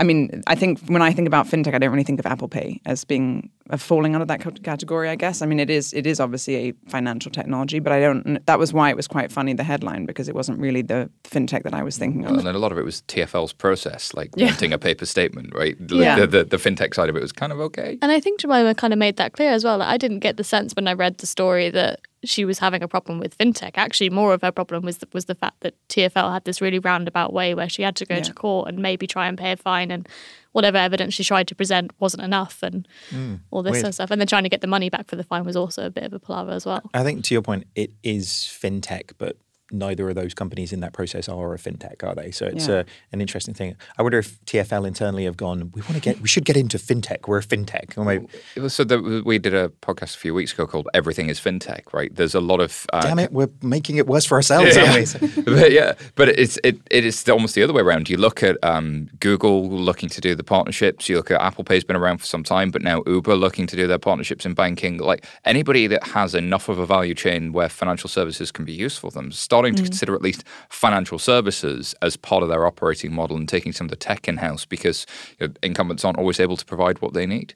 I 0.00 0.04
mean, 0.04 0.42
I 0.46 0.54
think 0.54 0.80
when 0.88 1.02
I 1.02 1.12
think 1.12 1.28
about 1.28 1.46
fintech, 1.46 1.74
I 1.74 1.78
don't 1.78 1.90
really 1.92 2.04
think 2.04 2.18
of 2.20 2.26
Apple 2.26 2.48
Pay 2.48 2.80
as 2.86 3.04
being 3.04 3.50
uh, 3.68 3.76
falling 3.76 4.14
under 4.16 4.24
that 4.24 4.42
c- 4.42 4.50
category. 4.62 5.08
I 5.10 5.14
guess. 5.16 5.42
I 5.42 5.46
mean, 5.46 5.60
it 5.60 5.68
is 5.70 5.92
it 5.92 6.06
is 6.06 6.18
obviously 6.20 6.54
a 6.56 6.72
financial 6.88 7.30
technology, 7.30 7.78
but 7.80 7.92
I 7.92 8.00
don't. 8.00 8.44
That 8.46 8.58
was 8.58 8.72
why 8.72 8.88
it 8.90 8.96
was 8.96 9.06
quite 9.06 9.30
funny 9.30 9.52
the 9.52 9.62
headline 9.62 10.06
because 10.06 10.28
it 10.28 10.34
wasn't 10.34 10.58
really 10.58 10.82
the 10.82 11.10
fintech 11.24 11.62
that 11.64 11.74
I 11.74 11.82
was 11.82 11.98
thinking 11.98 12.24
of. 12.24 12.32
And 12.38 12.46
then 12.46 12.54
a 12.54 12.58
lot 12.58 12.72
of 12.72 12.78
it 12.78 12.84
was 12.84 13.02
TFL's 13.08 13.52
process, 13.52 14.14
like 14.14 14.30
Yeah. 14.36 14.46
wanting 14.46 14.72
a 14.72 14.78
paper 14.78 15.06
statement, 15.06 15.54
right? 15.54 15.76
The, 15.90 15.96
Yeah. 15.96 16.18
the, 16.20 16.26
the, 16.26 16.44
the 16.44 16.56
fintech 16.56 16.94
side 16.94 17.08
of 17.10 17.16
it 17.16 17.20
was 17.22 17.32
kind 17.32 17.52
of 17.52 17.60
okay. 17.60 17.98
And 18.02 18.10
I 18.10 18.20
think 18.20 18.40
Jemima 18.40 18.74
kind 18.74 18.92
of 18.92 18.98
made 18.98 19.16
that 19.18 19.32
clear 19.34 19.50
as 19.52 19.64
well. 19.64 19.78
Like, 19.78 19.88
I 19.88 19.96
didn't 19.98 20.20
get 20.20 20.36
the 20.36 20.44
sense 20.44 20.72
when 20.74 20.88
I 20.88 20.94
read 20.94 21.18
the 21.18 21.26
story 21.26 21.68
that 21.70 22.00
she 22.24 22.44
was 22.44 22.58
having 22.58 22.82
a 22.82 22.88
problem 22.88 23.18
with 23.18 23.36
fintech. 23.38 23.72
Actually, 23.76 24.10
more 24.10 24.34
of 24.34 24.42
her 24.42 24.52
problem 24.52 24.84
was 24.84 24.98
the, 24.98 25.08
was 25.12 25.24
the 25.24 25.34
fact 25.34 25.60
that 25.60 25.74
TFL 25.88 26.32
had 26.32 26.44
this 26.44 26.60
really 26.60 26.78
roundabout 26.78 27.32
way 27.32 27.54
where 27.54 27.68
she 27.68 27.82
had 27.82 27.96
to 27.96 28.04
go 28.04 28.16
Yeah. 28.16 28.22
to 28.22 28.34
court 28.34 28.68
and 28.68 28.78
maybe 28.78 29.06
try 29.06 29.26
and 29.26 29.38
pay 29.38 29.52
a 29.52 29.56
fine, 29.56 29.90
and 29.90 30.08
whatever 30.52 30.76
evidence 30.76 31.14
she 31.14 31.24
tried 31.24 31.48
to 31.48 31.54
present 31.54 31.92
wasn't 31.98 32.22
enough, 32.22 32.62
and 32.62 32.86
mm, 33.10 33.40
all 33.50 33.62
this 33.62 33.72
weird. 33.72 33.80
sort 33.82 33.88
of 33.88 33.94
stuff. 33.94 34.10
And 34.10 34.20
then 34.20 34.26
trying 34.28 34.42
to 34.42 34.48
get 34.50 34.60
the 34.60 34.66
money 34.66 34.90
back 34.90 35.06
for 35.08 35.16
the 35.16 35.24
fine 35.24 35.44
was 35.44 35.56
also 35.56 35.86
a 35.86 35.90
bit 35.90 36.04
of 36.04 36.12
a 36.12 36.18
palaver 36.18 36.50
as 36.52 36.66
well. 36.66 36.82
I 36.92 37.02
think 37.04 37.24
to 37.24 37.34
your 37.34 37.42
point, 37.42 37.66
it 37.74 37.92
is 38.02 38.26
fintech, 38.28 39.12
but 39.16 39.36
neither 39.72 40.08
of 40.08 40.14
those 40.14 40.34
companies 40.34 40.72
in 40.72 40.80
that 40.80 40.92
process 40.92 41.28
are 41.28 41.54
a 41.54 41.58
fintech, 41.58 42.02
are 42.02 42.14
they? 42.14 42.30
So 42.30 42.46
it's 42.46 42.68
Yeah. 42.68 42.74
uh, 42.76 42.84
an 43.12 43.20
interesting 43.20 43.54
thing. 43.54 43.76
I 43.98 44.02
wonder 44.02 44.18
if 44.18 44.44
TFL 44.44 44.84
internally 44.86 45.24
have 45.24 45.36
gone. 45.36 45.70
We 45.74 45.82
want 45.82 45.94
to 45.94 46.00
get. 46.00 46.20
We 46.20 46.28
should 46.28 46.44
get 46.44 46.56
into 46.56 46.78
fintech. 46.78 47.26
We're 47.28 47.38
a 47.38 47.42
fintech. 47.42 47.96
Or 47.98 48.04
maybe, 48.04 48.26
so 48.68 48.84
that 48.84 49.22
we 49.24 49.38
did 49.38 49.54
a 49.54 49.68
podcast 49.82 50.14
a 50.16 50.18
few 50.18 50.34
weeks 50.34 50.52
ago 50.52 50.66
called 50.66 50.88
"Everything 50.94 51.28
Is 51.28 51.40
FinTech." 51.40 51.92
Right? 51.92 52.14
There's 52.14 52.34
a 52.34 52.40
lot 52.40 52.60
of 52.60 52.86
uh, 52.92 53.02
damn 53.02 53.18
it, 53.18 53.32
we're 53.32 53.50
making 53.62 53.96
it 53.96 54.06
worse 54.06 54.24
for 54.24 54.36
ourselves, 54.36 54.76
aren't 54.76 54.94
we? 55.36 55.42
but 55.54 55.72
yeah, 55.72 55.94
but 56.14 56.28
it's 56.28 56.58
it, 56.64 56.78
it 56.90 57.04
is 57.04 57.28
almost 57.28 57.54
the 57.54 57.62
other 57.62 57.72
way 57.72 57.82
around. 57.82 58.08
You 58.08 58.16
look 58.16 58.42
at 58.42 58.56
um, 58.62 59.08
Google 59.20 59.68
looking 59.68 60.08
to 60.10 60.20
do 60.20 60.34
the 60.34 60.44
partnerships. 60.44 61.08
You 61.08 61.16
look 61.16 61.30
at 61.30 61.40
Apple 61.40 61.64
Pay's 61.64 61.84
been 61.84 61.96
around 61.96 62.18
for 62.18 62.26
some 62.26 62.44
time, 62.44 62.70
but 62.70 62.82
now 62.82 63.02
Uber 63.06 63.34
looking 63.34 63.66
to 63.66 63.76
do 63.76 63.86
their 63.86 63.98
partnerships 63.98 64.46
in 64.46 64.54
banking. 64.54 64.98
Like 64.98 65.24
anybody 65.44 65.86
that 65.88 66.04
has 66.08 66.34
enough 66.34 66.68
of 66.68 66.78
a 66.78 66.86
value 66.86 67.14
chain 67.14 67.52
where 67.52 67.68
financial 67.68 68.08
services 68.08 68.52
can 68.52 68.64
be 68.64 68.72
useful 68.72 69.00
for 69.00 69.10
them, 69.14 69.32
starting 69.60 69.74
to 69.74 69.82
consider 69.82 70.14
at 70.14 70.22
least 70.22 70.44
financial 70.68 71.18
services 71.18 71.94
as 72.00 72.16
part 72.16 72.42
of 72.42 72.48
their 72.48 72.66
operating 72.66 73.12
model 73.14 73.36
and 73.36 73.48
taking 73.48 73.72
some 73.72 73.84
of 73.86 73.90
the 73.90 73.96
tech 73.96 74.26
in 74.26 74.38
house 74.38 74.64
because 74.64 75.06
you 75.38 75.46
know, 75.48 75.54
incumbents 75.62 76.04
aren't 76.04 76.18
always 76.18 76.40
able 76.40 76.56
to 76.56 76.64
provide 76.64 77.00
what 77.02 77.12
they 77.12 77.26
need. 77.26 77.54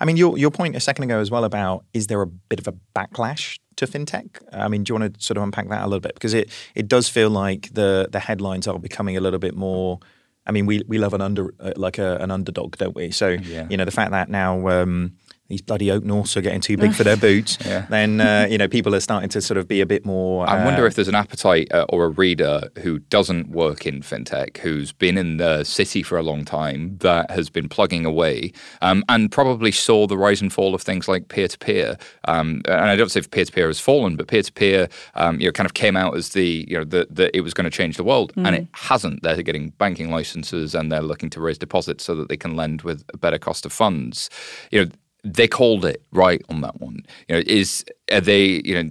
I 0.00 0.04
mean, 0.06 0.16
your 0.16 0.38
your 0.38 0.50
point 0.50 0.74
a 0.74 0.80
second 0.80 1.04
ago 1.04 1.20
as 1.20 1.30
well 1.30 1.44
about 1.44 1.84
is 1.92 2.06
there 2.06 2.22
a 2.22 2.26
bit 2.26 2.58
of 2.60 2.66
a 2.68 2.74
backlash 2.96 3.58
to 3.76 3.86
fintech? 3.86 4.40
I 4.52 4.68
mean, 4.68 4.84
do 4.84 4.92
you 4.94 4.98
want 5.00 5.14
to 5.14 5.20
sort 5.22 5.36
of 5.36 5.42
unpack 5.42 5.68
that 5.68 5.82
a 5.82 5.86
little 5.86 6.00
bit 6.00 6.14
because 6.14 6.32
it 6.34 6.50
it 6.74 6.88
does 6.88 7.08
feel 7.08 7.28
like 7.28 7.72
the 7.74 8.08
the 8.10 8.20
headlines 8.20 8.66
are 8.66 8.78
becoming 8.78 9.16
a 9.16 9.20
little 9.20 9.38
bit 9.38 9.54
more. 9.54 9.98
I 10.46 10.52
mean, 10.52 10.66
we 10.66 10.82
we 10.88 10.96
love 10.98 11.12
an 11.14 11.20
under 11.20 11.54
uh, 11.60 11.72
like 11.76 11.98
a, 11.98 12.16
an 12.16 12.30
underdog, 12.30 12.76
don't 12.78 12.96
we? 12.96 13.10
So 13.10 13.28
Yeah. 13.28 13.66
you 13.70 13.76
know 13.76 13.84
the 13.84 13.90
fact 13.90 14.10
that 14.12 14.28
now. 14.28 14.68
Um, 14.68 15.12
these 15.48 15.60
bloody 15.60 15.90
oak 15.90 16.04
norths 16.04 16.36
are 16.36 16.40
getting 16.40 16.60
too 16.60 16.76
big 16.76 16.94
for 16.94 17.04
their 17.04 17.16
boots. 17.28 17.58
Yeah. 17.64 17.86
Then 17.88 18.20
uh, 18.20 18.46
you 18.50 18.58
know 18.58 18.68
people 18.68 18.94
are 18.94 19.00
starting 19.00 19.28
to 19.30 19.40
sort 19.40 19.58
of 19.58 19.68
be 19.68 19.80
a 19.80 19.86
bit 19.86 20.06
more. 20.06 20.48
I 20.48 20.64
wonder 20.64 20.84
uh, 20.84 20.86
if 20.86 20.94
there's 20.94 21.08
an 21.08 21.14
appetite 21.14 21.72
uh, 21.72 21.86
or 21.90 22.04
a 22.04 22.08
reader 22.08 22.70
who 22.80 22.98
doesn't 22.98 23.50
work 23.50 23.86
in 23.86 24.00
fintech, 24.00 24.58
who's 24.58 24.92
been 24.92 25.18
in 25.18 25.36
the 25.36 25.64
city 25.64 26.02
for 26.02 26.16
a 26.16 26.22
long 26.22 26.44
time, 26.44 26.96
that 26.98 27.30
has 27.30 27.50
been 27.50 27.68
plugging 27.68 28.04
away, 28.04 28.52
um, 28.80 29.04
and 29.08 29.30
probably 29.30 29.70
saw 29.70 30.06
the 30.06 30.16
rise 30.16 30.40
and 30.40 30.52
fall 30.52 30.74
of 30.74 30.82
things 30.82 31.08
like 31.08 31.28
peer 31.28 31.48
to 31.48 31.58
peer. 31.58 31.96
And 32.24 32.66
I 32.66 32.96
don't 32.96 33.10
say 33.10 33.20
peer 33.20 33.44
to 33.44 33.52
peer 33.52 33.66
has 33.66 33.80
fallen, 33.80 34.16
but 34.16 34.28
peer 34.28 34.42
to 34.42 34.52
peer, 34.52 34.88
you 35.16 35.46
know, 35.46 35.52
kind 35.52 35.66
of 35.66 35.74
came 35.74 35.96
out 35.96 36.16
as 36.16 36.30
the 36.30 36.66
you 36.68 36.78
know 36.78 36.84
the, 36.84 37.06
the 37.10 37.36
it 37.36 37.42
was 37.42 37.54
going 37.54 37.64
to 37.64 37.76
change 37.76 37.96
the 37.96 38.04
world, 38.04 38.32
and 38.36 38.54
it 38.54 38.66
hasn't. 38.72 39.22
They're 39.22 39.42
getting 39.42 39.70
banking 39.70 40.10
licenses 40.10 40.74
and 40.74 40.90
they're 40.90 41.02
looking 41.02 41.30
to 41.30 41.40
raise 41.40 41.58
deposits 41.58 42.04
so 42.04 42.14
that 42.16 42.28
they 42.28 42.36
can 42.36 42.56
lend 42.56 42.82
with 42.82 43.04
a 43.12 43.16
better 43.16 43.38
cost 43.38 43.66
of 43.66 43.72
funds. 43.72 44.30
You 44.70 44.84
know. 44.84 44.90
They 45.24 45.48
called 45.48 45.84
it 45.84 46.02
right 46.12 46.42
on 46.48 46.60
that 46.60 46.80
one. 46.80 47.04
You 47.28 47.36
know, 47.36 47.42
is 47.46 47.84
are 48.12 48.20
they 48.20 48.60
you 48.64 48.82
know 48.82 48.90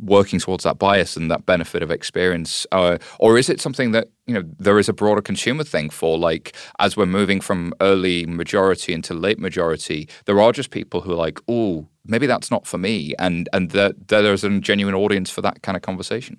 working 0.00 0.38
towards 0.38 0.64
that 0.64 0.78
bias 0.78 1.16
and 1.16 1.30
that 1.30 1.44
benefit 1.44 1.82
of 1.82 1.90
experience, 1.90 2.66
uh, 2.72 2.98
or 3.18 3.36
is 3.38 3.48
it 3.48 3.60
something 3.60 3.92
that 3.92 4.08
you 4.26 4.34
know 4.34 4.42
there 4.58 4.78
is 4.78 4.88
a 4.88 4.92
broader 4.92 5.22
consumer 5.22 5.64
thing 5.64 5.90
for? 5.90 6.18
Like 6.18 6.54
as 6.78 6.96
we're 6.96 7.06
moving 7.06 7.40
from 7.40 7.74
early 7.80 8.26
majority 8.26 8.92
into 8.92 9.14
late 9.14 9.38
majority, 9.38 10.08
there 10.24 10.40
are 10.40 10.52
just 10.52 10.70
people 10.70 11.00
who 11.00 11.12
are 11.12 11.16
like, 11.26 11.40
oh, 11.48 11.86
maybe 12.04 12.26
that's 12.26 12.50
not 12.50 12.66
for 12.66 12.78
me, 12.78 13.14
and 13.18 13.48
and 13.52 13.70
that 13.70 14.08
there's 14.08 14.44
a 14.44 14.60
genuine 14.60 14.94
audience 14.94 15.30
for 15.30 15.42
that 15.42 15.62
kind 15.62 15.76
of 15.76 15.82
conversation. 15.82 16.38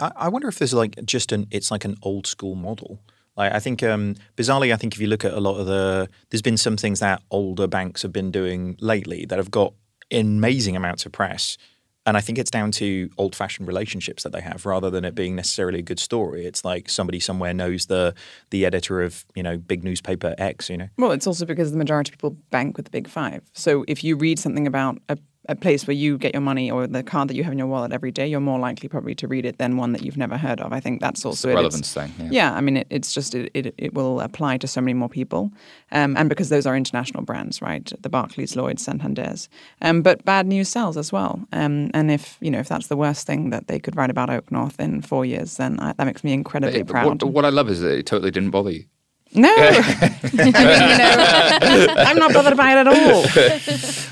I, 0.00 0.12
I 0.16 0.28
wonder 0.28 0.48
if 0.48 0.58
there's 0.58 0.74
like 0.74 1.04
just 1.04 1.32
an 1.32 1.46
it's 1.50 1.70
like 1.70 1.84
an 1.84 1.96
old 2.02 2.26
school 2.26 2.54
model. 2.54 3.00
Like 3.36 3.52
I 3.52 3.58
think 3.58 3.82
um, 3.82 4.16
bizarrely, 4.36 4.72
I 4.72 4.76
think 4.76 4.94
if 4.94 5.00
you 5.00 5.06
look 5.06 5.24
at 5.24 5.32
a 5.32 5.40
lot 5.40 5.58
of 5.58 5.66
the, 5.66 6.08
there's 6.30 6.42
been 6.42 6.56
some 6.56 6.76
things 6.76 7.00
that 7.00 7.22
older 7.30 7.66
banks 7.66 8.02
have 8.02 8.12
been 8.12 8.30
doing 8.30 8.76
lately 8.80 9.24
that 9.26 9.38
have 9.38 9.50
got 9.50 9.72
amazing 10.10 10.76
amounts 10.76 11.06
of 11.06 11.12
press, 11.12 11.56
and 12.04 12.16
I 12.16 12.20
think 12.20 12.38
it's 12.38 12.50
down 12.50 12.72
to 12.72 13.10
old 13.16 13.34
fashioned 13.34 13.68
relationships 13.68 14.24
that 14.24 14.32
they 14.32 14.40
have 14.40 14.66
rather 14.66 14.90
than 14.90 15.04
it 15.04 15.14
being 15.14 15.36
necessarily 15.36 15.78
a 15.78 15.82
good 15.82 16.00
story. 16.00 16.44
It's 16.44 16.64
like 16.64 16.88
somebody 16.90 17.20
somewhere 17.20 17.54
knows 17.54 17.86
the 17.86 18.14
the 18.50 18.66
editor 18.66 19.02
of 19.02 19.24
you 19.34 19.42
know 19.42 19.56
big 19.56 19.84
newspaper 19.84 20.34
X. 20.38 20.68
You 20.68 20.78
know, 20.78 20.88
Well, 20.98 21.12
it's 21.12 21.26
also 21.26 21.46
because 21.46 21.70
the 21.70 21.78
majority 21.78 22.10
of 22.10 22.18
people 22.18 22.36
bank 22.50 22.76
with 22.76 22.86
the 22.86 22.90
big 22.90 23.08
five. 23.08 23.42
So 23.52 23.84
if 23.88 24.02
you 24.02 24.16
read 24.16 24.38
something 24.38 24.66
about 24.66 24.98
a, 25.08 25.16
a 25.48 25.56
place 25.56 25.86
where 25.88 25.94
you 25.94 26.16
get 26.18 26.32
your 26.34 26.40
money 26.40 26.70
or 26.70 26.86
the 26.86 27.02
card 27.02 27.26
that 27.28 27.34
you 27.34 27.42
have 27.42 27.52
in 27.52 27.58
your 27.58 27.66
wallet 27.66 27.92
every 27.92 28.12
day, 28.12 28.26
you're 28.28 28.38
more 28.38 28.60
likely 28.60 28.88
probably 28.88 29.14
to 29.16 29.26
read 29.26 29.44
it 29.44 29.58
than 29.58 29.76
one 29.76 29.90
that 29.92 30.02
you've 30.04 30.16
never 30.16 30.36
heard 30.36 30.60
of. 30.60 30.72
I 30.72 30.78
think 30.78 31.00
that's 31.00 31.24
also 31.26 31.48
the 31.48 31.52
it. 31.52 31.56
relevance 31.56 31.96
It's- 31.96 32.14
thing, 32.16 32.26
yeah. 32.26 32.30
Yeah, 32.50 32.54
I 32.56 32.60
mean, 32.60 32.76
it, 32.76 32.86
it's 32.90 33.12
just 33.12 33.34
it, 33.34 33.50
it 33.52 33.74
it 33.76 33.92
will 33.94 34.20
apply 34.20 34.58
to 34.58 34.68
so 34.68 34.80
many 34.80 34.94
more 34.94 35.08
people, 35.08 35.50
um, 35.90 36.16
and 36.16 36.28
because 36.28 36.48
those 36.48 36.64
are 36.64 36.76
international 36.76 37.24
brands, 37.24 37.60
right? 37.60 37.92
The 38.02 38.08
Barclays, 38.08 38.54
Lloyd's, 38.54 38.84
Santander's. 38.84 39.48
Um, 39.80 40.00
but 40.02 40.24
bad 40.24 40.46
news 40.46 40.68
sells 40.68 40.96
as 40.96 41.10
well. 41.12 41.40
Um, 41.52 41.90
and 41.92 42.10
if 42.10 42.36
you 42.40 42.50
know 42.50 42.60
if 42.60 42.68
that's 42.68 42.86
the 42.86 42.96
worst 42.96 43.26
thing 43.26 43.50
that 43.50 43.66
they 43.66 43.80
could 43.80 43.96
write 43.96 44.10
about 44.10 44.30
Oak 44.30 44.52
North 44.52 44.78
in 44.78 45.02
four 45.02 45.24
years, 45.26 45.56
then 45.56 45.80
I, 45.80 45.92
that 45.94 46.04
makes 46.04 46.22
me 46.22 46.32
incredibly 46.32 46.82
But 46.84 46.92
proud. 46.92 47.22
What, 47.22 47.32
what 47.32 47.44
I 47.44 47.48
love 47.50 47.68
is 47.68 47.80
that 47.80 47.98
it 47.98 48.06
totally 48.06 48.30
didn't 48.30 48.50
bother 48.50 48.70
you. 48.70 48.84
No, 49.34 49.48
I 49.58 50.20
mean, 50.34 50.46
you 50.46 50.52
know, 50.52 51.94
I'm 51.96 52.18
not 52.18 52.32
bothered 52.32 52.56
by 52.56 52.72
it 52.72 52.86
at 52.86 52.88
all. 52.88 53.24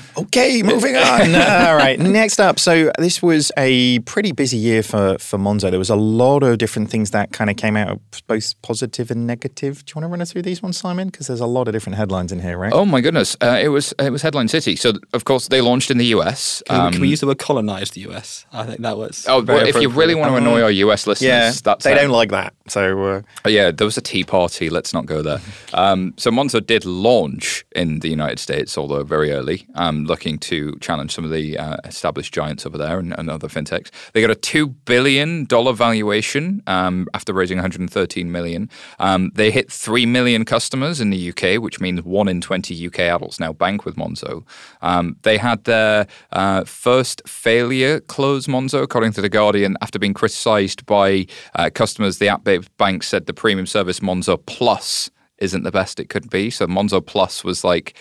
Okay, 0.23 0.61
moving 0.63 0.95
on. 1.11 1.35
All 1.35 1.75
right, 1.75 1.99
next 1.99 2.39
up. 2.39 2.59
So 2.59 2.91
this 2.97 3.21
was 3.21 3.51
a 3.57 3.99
pretty 3.99 4.31
busy 4.31 4.57
year 4.57 4.83
for 4.83 5.17
for 5.17 5.37
Monzo. 5.39 5.69
There 5.69 5.79
was 5.79 5.89
a 5.89 5.95
lot 5.95 6.43
of 6.43 6.57
different 6.57 6.89
things 6.89 7.11
that 7.11 7.31
kind 7.31 7.49
of 7.49 7.55
came 7.55 7.75
out, 7.77 7.99
both 8.27 8.59
positive 8.61 9.09
and 9.09 9.25
negative. 9.25 9.85
Do 9.85 9.91
you 9.91 10.01
want 10.01 10.03
to 10.05 10.07
run 10.09 10.21
us 10.21 10.31
through 10.31 10.43
these 10.43 10.61
ones, 10.61 10.77
Simon? 10.77 11.07
Because 11.09 11.27
there's 11.27 11.39
a 11.41 11.45
lot 11.47 11.67
of 11.67 11.73
different 11.73 11.97
headlines 11.97 12.31
in 12.31 12.39
here, 12.39 12.57
right? 12.57 12.73
Oh 12.73 12.85
my 12.85 13.01
goodness! 13.01 13.35
Uh, 13.41 13.59
it 13.61 13.69
was 13.69 13.93
it 13.99 14.11
was 14.11 14.21
headline 14.21 14.47
city. 14.47 14.75
So 14.75 14.93
of 15.13 15.23
course 15.25 15.47
they 15.47 15.61
launched 15.61 15.89
in 15.91 15.97
the 15.97 16.05
US. 16.17 16.61
Can, 16.67 16.75
we, 16.79 16.85
Um, 16.87 16.91
can 16.93 17.01
we 17.01 17.07
use 17.09 17.19
the 17.21 17.27
word 17.27 17.39
colonize 17.39 17.91
the 17.91 18.01
US? 18.11 18.45
I 18.53 18.65
think 18.65 18.81
that 18.81 18.97
was. 18.97 19.25
Oh, 19.27 19.41
very 19.41 19.59
well, 19.59 19.67
if 19.67 19.81
you 19.81 19.89
really 19.89 20.15
want 20.15 20.31
to 20.31 20.35
annoy 20.37 20.61
our 20.61 20.71
US 20.71 21.07
listeners, 21.07 21.27
yeah, 21.27 21.51
that's 21.63 21.83
they 21.83 21.93
it. 21.93 21.95
don't 21.95 22.11
like 22.11 22.29
that. 22.31 22.53
So 22.67 23.03
uh, 23.05 23.21
Oh, 23.45 23.49
yeah, 23.49 23.71
there 23.71 23.85
was 23.85 23.97
a 23.97 24.01
tea 24.01 24.23
party. 24.23 24.69
Let's 24.69 24.93
not 24.93 25.05
go 25.05 25.21
there. 25.21 25.39
Um, 25.73 26.13
so 26.17 26.31
Monzo 26.31 26.59
did 26.65 26.83
launch 26.85 27.63
in 27.73 27.99
the 27.99 28.09
United 28.09 28.39
States, 28.39 28.77
although 28.77 29.03
very 29.03 29.31
early. 29.31 29.65
Um, 29.75 30.03
looking 30.11 30.37
to 30.37 30.75
challenge 30.81 31.13
some 31.13 31.23
of 31.23 31.31
the 31.31 31.57
uh, 31.57 31.77
established 31.85 32.33
giants 32.33 32.65
over 32.65 32.77
there 32.77 32.99
and, 32.99 33.17
and, 33.17 33.29
other 33.29 33.47
fintechs. 33.47 33.89
They 34.11 34.19
got 34.19 34.29
a 34.29 34.35
two 34.35 34.67
billion 34.67 35.45
dollar 35.45 35.71
valuation 35.71 36.61
um, 36.67 37.07
after 37.13 37.31
raising 37.31 37.57
113 37.57 38.29
million. 38.29 38.69
Um, 38.99 39.31
they 39.35 39.51
hit 39.51 39.71
three 39.71 40.05
million 40.05 40.43
customers 40.43 40.99
in 40.99 41.11
the 41.11 41.29
UK, 41.29 41.61
which 41.61 41.79
means 41.79 42.01
one 42.01 42.27
in 42.27 42.41
20 42.41 42.87
UK 42.87 42.99
adults 42.99 43.39
now 43.39 43.53
bank 43.53 43.85
with 43.85 43.95
Monzo. 43.95 44.43
Um, 44.81 45.15
they 45.21 45.37
had 45.37 45.63
their 45.63 46.07
uh, 46.33 46.65
first 46.65 47.21
failure 47.25 48.01
close 48.01 48.47
Monzo, 48.47 48.83
according 48.83 49.13
to 49.13 49.21
the 49.21 49.29
Guardian, 49.29 49.77
after 49.81 49.97
being 49.97 50.13
criticised 50.13 50.85
by 50.85 51.25
uh, 51.55 51.69
customers. 51.73 52.17
The 52.17 52.27
app-based 52.27 52.75
bank 52.77 53.03
said 53.03 53.27
the 53.27 53.33
premium 53.33 53.65
service 53.65 54.01
Monzo 54.01 54.37
Plus 54.45 55.09
isn't 55.37 55.63
the 55.63 55.71
best 55.71 56.01
it 56.01 56.09
could 56.09 56.29
be. 56.29 56.49
So 56.49 56.67
Monzo 56.67 57.05
Plus 57.05 57.45
was 57.45 57.63
like, 57.63 57.97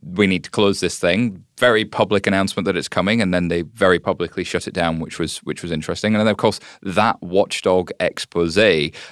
we 0.00 0.26
need 0.26 0.44
to 0.44 0.50
close 0.50 0.80
this 0.80 0.98
thing. 0.98 1.44
Very 1.58 1.84
public 1.84 2.26
announcement 2.26 2.64
that 2.66 2.76
it's 2.76 2.88
coming, 2.88 3.22
and 3.22 3.32
then 3.32 3.48
they 3.48 3.62
very 3.62 4.00
publicly 4.00 4.42
shut 4.42 4.66
it 4.66 4.74
down, 4.74 4.98
which 4.98 5.18
was 5.18 5.38
which 5.38 5.62
was 5.62 5.70
interesting. 5.70 6.14
And 6.14 6.20
then 6.20 6.28
of 6.28 6.36
course 6.36 6.58
that 6.82 7.20
watchdog 7.22 7.90
expose, 8.00 8.58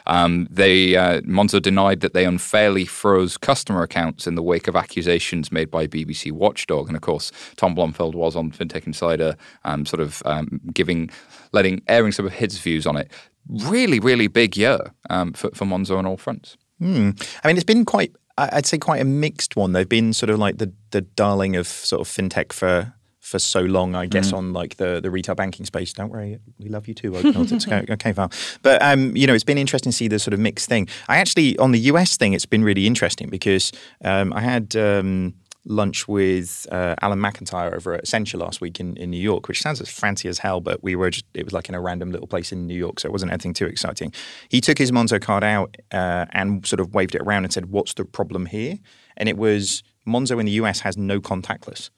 um, 0.06 0.48
they 0.50 0.96
uh, 0.96 1.20
Monzo 1.20 1.62
denied 1.62 2.00
that 2.00 2.12
they 2.12 2.24
unfairly 2.24 2.84
froze 2.84 3.36
customer 3.36 3.82
accounts 3.82 4.26
in 4.26 4.34
the 4.34 4.42
wake 4.42 4.66
of 4.66 4.74
accusations 4.74 5.52
made 5.52 5.70
by 5.70 5.86
BBC 5.86 6.32
Watchdog. 6.32 6.88
And 6.88 6.96
of 6.96 7.02
course 7.02 7.30
Tom 7.56 7.74
Blomfield 7.74 8.14
was 8.14 8.34
on 8.34 8.50
FinTech 8.50 8.86
Insider, 8.86 9.36
um, 9.64 9.86
sort 9.86 10.00
of 10.00 10.22
um, 10.24 10.60
giving, 10.74 11.10
letting 11.52 11.82
airing 11.86 12.12
some 12.12 12.26
of 12.26 12.32
his 12.32 12.58
views 12.58 12.86
on 12.86 12.96
it. 12.96 13.12
Really, 13.48 14.00
really 14.00 14.26
big 14.26 14.56
year 14.56 14.92
um, 15.08 15.32
for, 15.32 15.50
for 15.54 15.64
Monzo 15.64 15.96
on 15.96 16.06
all 16.06 16.16
fronts. 16.16 16.56
Hmm. 16.80 17.10
I 17.44 17.48
mean, 17.48 17.56
it's 17.56 17.64
been 17.64 17.84
quite, 17.84 18.12
I'd 18.52 18.66
say, 18.66 18.78
quite 18.78 19.00
a 19.00 19.04
mixed 19.04 19.56
one. 19.56 19.72
They've 19.72 19.88
been 19.88 20.12
sort 20.12 20.30
of 20.30 20.38
like 20.38 20.58
the 20.58 20.72
the 20.90 21.02
darling 21.02 21.56
of 21.56 21.66
sort 21.66 22.00
of 22.00 22.08
fintech 22.08 22.52
for 22.52 22.94
for 23.20 23.38
so 23.38 23.60
long, 23.60 23.94
I 23.94 24.06
guess, 24.06 24.32
mm. 24.32 24.38
on 24.38 24.52
like 24.52 24.76
the, 24.76 25.00
the 25.00 25.10
retail 25.10 25.36
banking 25.36 25.64
space. 25.64 25.92
Don't 25.92 26.10
worry, 26.10 26.38
we 26.58 26.68
love 26.68 26.88
you 26.88 26.94
too. 26.94 27.14
okay, 27.16 27.84
okay, 27.90 28.12
Val. 28.12 28.32
But 28.62 28.82
um, 28.82 29.16
you 29.16 29.26
know, 29.26 29.34
it's 29.34 29.44
been 29.44 29.58
interesting 29.58 29.92
to 29.92 29.96
see 29.96 30.08
the 30.08 30.18
sort 30.18 30.34
of 30.34 30.40
mixed 30.40 30.68
thing. 30.68 30.88
I 31.08 31.18
actually 31.18 31.56
on 31.58 31.70
the 31.70 31.78
US 31.80 32.16
thing, 32.16 32.32
it's 32.32 32.46
been 32.46 32.64
really 32.64 32.86
interesting 32.86 33.28
because 33.28 33.72
um, 34.04 34.32
I 34.32 34.40
had. 34.40 34.76
Um, 34.76 35.34
lunch 35.64 36.08
with 36.08 36.66
uh, 36.72 36.94
Alan 37.02 37.18
McIntyre 37.18 37.74
over 37.74 37.94
at 37.94 38.04
Accenture 38.04 38.38
last 38.38 38.60
week 38.60 38.80
in, 38.80 38.96
in 38.96 39.10
New 39.10 39.20
York, 39.20 39.46
which 39.48 39.60
sounds 39.60 39.80
as 39.80 39.88
fancy 39.88 40.28
as 40.28 40.38
hell, 40.38 40.60
but 40.60 40.82
we 40.82 40.96
were 40.96 41.10
just, 41.10 41.26
it 41.34 41.44
was 41.44 41.52
like 41.52 41.68
in 41.68 41.74
a 41.74 41.80
random 41.80 42.10
little 42.10 42.26
place 42.26 42.52
in 42.52 42.66
New 42.66 42.74
York, 42.74 43.00
so 43.00 43.08
it 43.08 43.12
wasn't 43.12 43.30
anything 43.30 43.52
too 43.52 43.66
exciting. 43.66 44.12
He 44.48 44.60
took 44.60 44.78
his 44.78 44.90
Monzo 44.90 45.20
card 45.20 45.44
out 45.44 45.76
uh, 45.92 46.26
and 46.30 46.66
sort 46.66 46.80
of 46.80 46.94
waved 46.94 47.14
it 47.14 47.22
around 47.22 47.44
and 47.44 47.52
said, 47.52 47.66
What's 47.66 47.94
the 47.94 48.04
problem 48.04 48.46
here? 48.46 48.78
And 49.16 49.28
it 49.28 49.36
was 49.36 49.82
Monzo 50.06 50.40
in 50.40 50.46
the 50.46 50.52
US 50.52 50.80
has 50.80 50.96
no 50.96 51.20
contactless. 51.20 51.90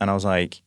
And 0.00 0.10
I 0.10 0.14
was 0.14 0.24
like, 0.24 0.62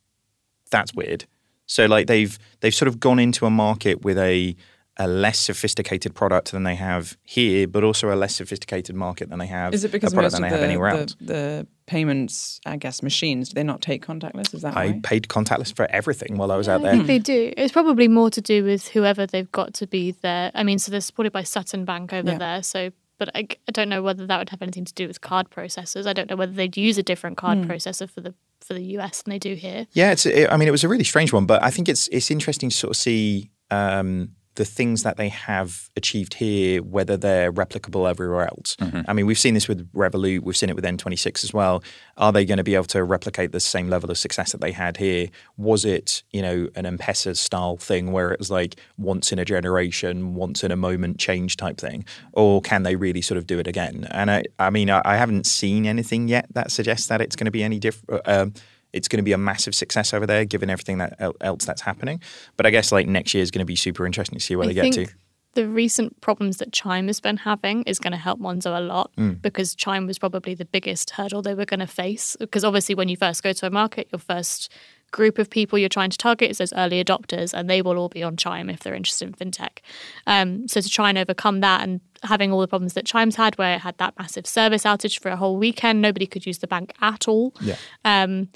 That's 0.71 0.93
weird. 0.93 1.25
So 1.69 1.86
like 1.86 2.08
they've 2.08 2.38
they've 2.62 2.73
sort 2.73 2.88
of 2.88 2.99
gone 2.99 3.19
into 3.19 3.45
a 3.45 3.52
market 3.52 4.02
with 4.04 4.17
a 4.17 4.56
a 5.00 5.08
less 5.08 5.40
sophisticated 5.40 6.14
product 6.14 6.52
than 6.52 6.64
they 6.64 6.76
have 6.76 7.18
here, 7.24 7.68
but 7.68 7.86
also 7.86 8.14
a 8.14 8.16
less 8.16 8.36
sophisticated 8.36 8.96
market 8.96 9.30
than 9.30 9.40
they 9.40 9.48
have. 9.48 9.74
Is 9.74 9.86
it 9.86 9.94
because 9.94 10.12
a 10.12 10.16
product 10.16 10.34
than 10.34 10.42
they 10.42 10.50
the, 10.50 10.56
have 10.56 10.64
anywhere 10.64 10.94
the, 10.94 11.00
else? 11.00 11.16
The 11.22 11.68
payments, 11.88 12.60
I 12.66 12.76
guess, 12.76 13.02
machines 13.02 13.50
do 13.50 13.56
they 13.56 13.64
not 13.64 13.82
take 13.82 14.06
contactless? 14.06 14.54
Is 14.54 14.62
that 14.62 14.76
I 14.76 14.88
why? 14.88 15.00
paid 15.02 15.30
contactless 15.30 15.74
for 15.74 15.90
everything 15.90 16.38
while 16.38 16.52
I 16.52 16.58
was 16.58 16.68
yeah, 16.68 16.76
out 16.76 16.82
there. 16.82 16.92
I 16.92 16.96
think 16.96 17.08
they 17.08 17.18
do. 17.18 17.54
It's 17.56 17.72
probably 17.72 18.10
more 18.10 18.30
to 18.30 18.42
do 18.42 18.64
with 18.66 18.90
whoever 18.90 19.26
they've 19.26 19.52
got 19.54 19.74
to 19.76 19.88
be 19.88 20.12
there. 20.12 20.52
I 20.54 20.64
mean, 20.64 20.80
so 20.80 20.92
they're 20.92 21.00
supported 21.02 21.32
by 21.32 21.44
Sutton 21.44 21.86
Bank 21.86 22.12
over 22.14 22.32
Yeah. 22.32 22.38
there, 22.38 22.64
so. 22.64 22.92
But 23.18 23.32
I, 23.36 23.48
I 23.68 23.72
don't 23.74 23.90
know 23.90 24.02
whether 24.02 24.26
that 24.26 24.38
would 24.38 24.48
have 24.48 24.62
anything 24.62 24.86
to 24.86 24.94
do 24.94 25.06
with 25.06 25.20
card 25.20 25.50
processors. 25.50 26.08
I 26.08 26.14
don't 26.14 26.30
know 26.30 26.38
whether 26.38 26.54
they'd 26.54 26.78
use 26.78 26.98
a 26.98 27.04
different 27.04 27.36
card 27.36 27.58
processor 27.64 28.10
for 28.10 28.22
the 28.22 28.34
for 28.62 28.74
the 28.74 28.84
US 28.98 29.24
than 29.24 29.32
they 29.32 29.40
do 29.40 29.56
here. 29.56 29.88
Yeah, 29.92 30.12
it's. 30.12 30.26
It, 30.26 30.50
I 30.50 30.56
mean, 30.56 30.70
it 30.70 30.72
was 30.72 30.86
a 30.86 30.88
really 30.88 31.04
strange 31.04 31.34
one, 31.34 31.46
but 31.46 31.62
I 31.62 31.70
think 31.70 31.90
it's 31.90 32.08
it's 32.14 32.32
interesting 32.32 32.70
to 32.70 32.76
sort 32.78 32.92
of 32.92 32.96
see 32.96 33.52
um, 33.72 34.36
the 34.56 34.66
things 34.66 35.04
that 35.04 35.16
they 35.16 35.30
have 35.30 35.90
achieved 35.96 36.34
here, 36.34 36.82
whether 36.82 37.16
they're 37.16 37.52
replicable 37.52 38.10
everywhere 38.10 38.46
else. 38.46 38.76
I 39.08 39.14
mean, 39.14 39.26
we've 39.26 39.40
seen 39.40 39.54
this 39.54 39.68
with 39.68 39.90
Revolut, 39.94 40.42
we've 40.42 40.58
seen 40.58 40.70
it 40.70 40.76
with 40.76 40.84
N26 40.84 41.44
as 41.44 41.54
well. 41.54 41.82
Are 42.18 42.34
they 42.34 42.44
going 42.44 42.58
to 42.58 42.64
be 42.64 42.76
able 42.76 42.86
to 42.86 43.04
replicate 43.04 43.52
the 43.52 43.60
same 43.60 43.90
level 43.90 44.12
of 44.12 44.18
success 44.18 44.52
that 44.52 44.60
they 44.60 44.74
had 44.74 44.98
here? 44.98 45.30
Was 45.58 45.86
it, 45.86 46.24
you 46.32 46.42
know, 46.42 46.68
an 46.76 46.86
M-Pesa 46.86 47.38
style 47.38 47.78
thing 47.78 48.12
where 48.12 48.32
it 48.32 48.40
was 48.40 48.52
like 48.52 48.76
once 48.98 49.32
in 49.32 49.40
a 49.40 49.46
generation, 49.46 50.36
once 50.36 50.64
in 50.64 50.72
a 50.72 50.76
moment 50.76 51.20
change 51.20 51.56
type 51.56 51.78
thing, 51.78 52.04
or 52.34 52.62
can 52.62 52.84
they 52.84 52.96
really 52.96 53.22
sort 53.22 53.38
of 53.38 53.48
do 53.48 53.60
it 53.60 53.68
again? 53.68 54.08
And 54.12 54.30
I, 54.30 54.44
I 54.58 54.72
mean, 54.72 54.90
I, 54.90 55.02
I 55.06 55.16
haven't 55.16 55.46
seen 55.46 55.86
anything 55.86 56.28
yet 56.28 56.48
that 56.54 56.72
suggests 56.72 57.08
that 57.08 57.22
it's 57.22 57.36
going 57.36 57.46
to 57.46 57.52
be 57.52 57.64
any 57.64 57.80
different. 57.80 58.28
Um, 58.28 58.54
it's 58.93 59.08
going 59.08 59.17
to 59.17 59.23
be 59.23 59.32
a 59.34 59.38
massive 59.38 59.75
success 59.75 60.13
over 60.13 60.25
there, 60.25 60.45
given 60.45 60.69
everything 60.69 60.97
that 60.99 61.17
else 61.41 61.65
that's 61.65 61.82
happening. 61.82 62.21
But 62.58 62.65
I 62.65 62.71
guess 62.71 62.91
like 62.91 63.08
next 63.08 63.34
year 63.34 63.43
is 63.43 63.52
going 63.52 63.60
to 63.60 63.65
be 63.65 63.75
super 63.75 64.06
interesting 64.06 64.38
to 64.39 64.43
see 64.43 64.56
where 64.56 64.65
I 64.69 64.73
they 64.73 64.82
get 64.89 64.93
to. 64.93 65.08
the 65.54 65.67
recent 65.67 66.19
problems 66.21 66.58
that 66.58 66.71
Chime 66.71 67.08
has 67.08 67.19
been 67.19 67.38
having 67.38 67.84
is 67.84 67.99
going 67.99 68.12
to 68.12 68.17
help 68.17 68.39
Monzo 68.39 68.78
a 68.78 68.82
lot 68.82 69.12
Mm. 69.17 69.41
because 69.41 69.75
Chime 69.75 70.08
was 70.08 70.17
probably 70.19 70.54
the 70.56 70.65
biggest 70.65 71.12
hurdle 71.12 71.41
they 71.41 71.54
were 71.56 71.65
going 71.65 71.80
to 71.82 71.88
face. 71.88 72.36
Because 72.39 72.63
obviously, 72.63 72.95
when 72.95 73.10
you 73.10 73.17
first 73.17 73.43
go 73.43 73.52
to 73.54 73.67
a 73.67 73.69
market, 73.69 74.08
your 74.12 74.19
first 74.19 74.71
group 75.12 75.39
of 75.39 75.49
people 75.49 75.80
you're 75.80 75.89
trying 75.89 76.12
to 76.12 76.17
target 76.17 76.52
is 76.52 76.60
those 76.60 76.71
early 76.73 77.04
adopters, 77.04 77.52
and 77.54 77.67
they 77.67 77.82
will 77.82 77.97
all 77.97 78.10
be 78.10 78.21
on 78.21 78.38
Chime 78.38 78.69
if 78.69 78.82
they're 78.82 78.93
interested 78.93 79.28
in 79.28 79.34
fintech. 79.34 79.80
Um, 80.28 80.67
so 80.67 80.82
to 80.82 80.89
try 80.89 81.10
and 81.10 81.17
overcome 81.17 81.62
that 81.62 81.82
and 81.82 81.99
having 82.21 82.52
all 82.52 82.60
the 82.62 82.67
problems 82.67 82.93
that 82.93 83.06
Chime's 83.06 83.36
had, 83.36 83.58
where 83.58 83.75
it 83.75 83.80
had 83.82 83.97
that 83.97 84.13
massive 84.19 84.45
service 84.45 84.84
outage 84.84 85.19
for 85.19 85.30
a 85.30 85.36
whole 85.36 85.58
weekend, 85.58 85.99
nobody 86.02 86.28
could 86.28 86.45
use 86.45 86.60
the 86.60 86.67
bank 86.67 86.93
at 87.02 87.28
all. 87.28 87.56
Yeah. 87.60 87.75
Um, 88.06 88.49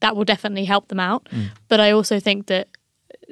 that 0.00 0.16
will 0.16 0.24
definitely 0.24 0.64
help 0.64 0.88
them 0.88 1.00
out. 1.00 1.28
Mm. 1.30 1.50
But 1.68 1.80
I 1.80 1.90
also 1.90 2.20
think 2.20 2.46
that 2.46 2.68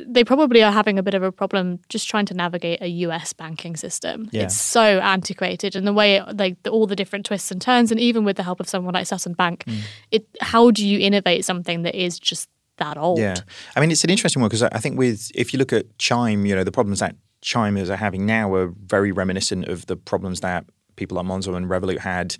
they 0.06 0.22
probably 0.22 0.62
are 0.62 0.70
having 0.70 0.98
a 0.98 1.02
bit 1.02 1.14
of 1.14 1.22
a 1.22 1.32
problem 1.32 1.80
just 1.88 2.08
trying 2.08 2.26
to 2.26 2.34
navigate 2.34 2.80
a 2.80 2.88
US 2.88 3.32
banking 3.32 3.76
system. 3.76 4.28
Yeah. 4.32 4.44
It's 4.44 4.56
so 4.56 5.00
antiquated, 5.00 5.74
and 5.74 5.86
the 5.86 5.92
way 5.92 6.16
it, 6.16 6.36
like 6.36 6.62
the, 6.62 6.70
all 6.70 6.86
the 6.86 6.96
different 6.96 7.26
twists 7.26 7.50
and 7.50 7.60
turns, 7.60 7.90
and 7.90 8.00
even 8.00 8.24
with 8.24 8.36
the 8.36 8.42
help 8.44 8.60
of 8.60 8.68
someone 8.68 8.94
like 8.94 9.06
Sutton 9.06 9.32
Bank, 9.32 9.64
Mm. 9.66 9.80
it 10.12 10.26
how 10.40 10.70
do 10.70 10.86
you 10.86 10.98
innovate 11.00 11.44
something 11.44 11.82
that 11.82 11.94
is 11.94 12.18
just 12.18 12.48
that 12.76 12.96
old? 12.96 13.18
Yeah, 13.18 13.36
I 13.74 13.80
mean 13.80 13.90
it's 13.90 14.04
an 14.04 14.10
interesting 14.10 14.40
one 14.40 14.48
because 14.48 14.62
I 14.62 14.78
think 14.78 14.98
with 14.98 15.32
if 15.34 15.52
you 15.52 15.58
look 15.58 15.72
at 15.72 15.98
Chime, 15.98 16.46
you 16.46 16.54
know 16.54 16.64
the 16.64 16.72
problems 16.72 17.00
that 17.00 17.16
Chimers 17.40 17.90
are 17.90 17.96
having 17.96 18.24
now 18.24 18.52
are 18.54 18.72
very 18.86 19.10
reminiscent 19.12 19.66
of 19.68 19.86
the 19.86 19.96
problems 19.96 20.40
that 20.40 20.64
people 20.96 21.16
like 21.16 21.26
Monzo 21.26 21.56
and 21.56 21.66
Revolut 21.66 21.98
had 21.98 22.36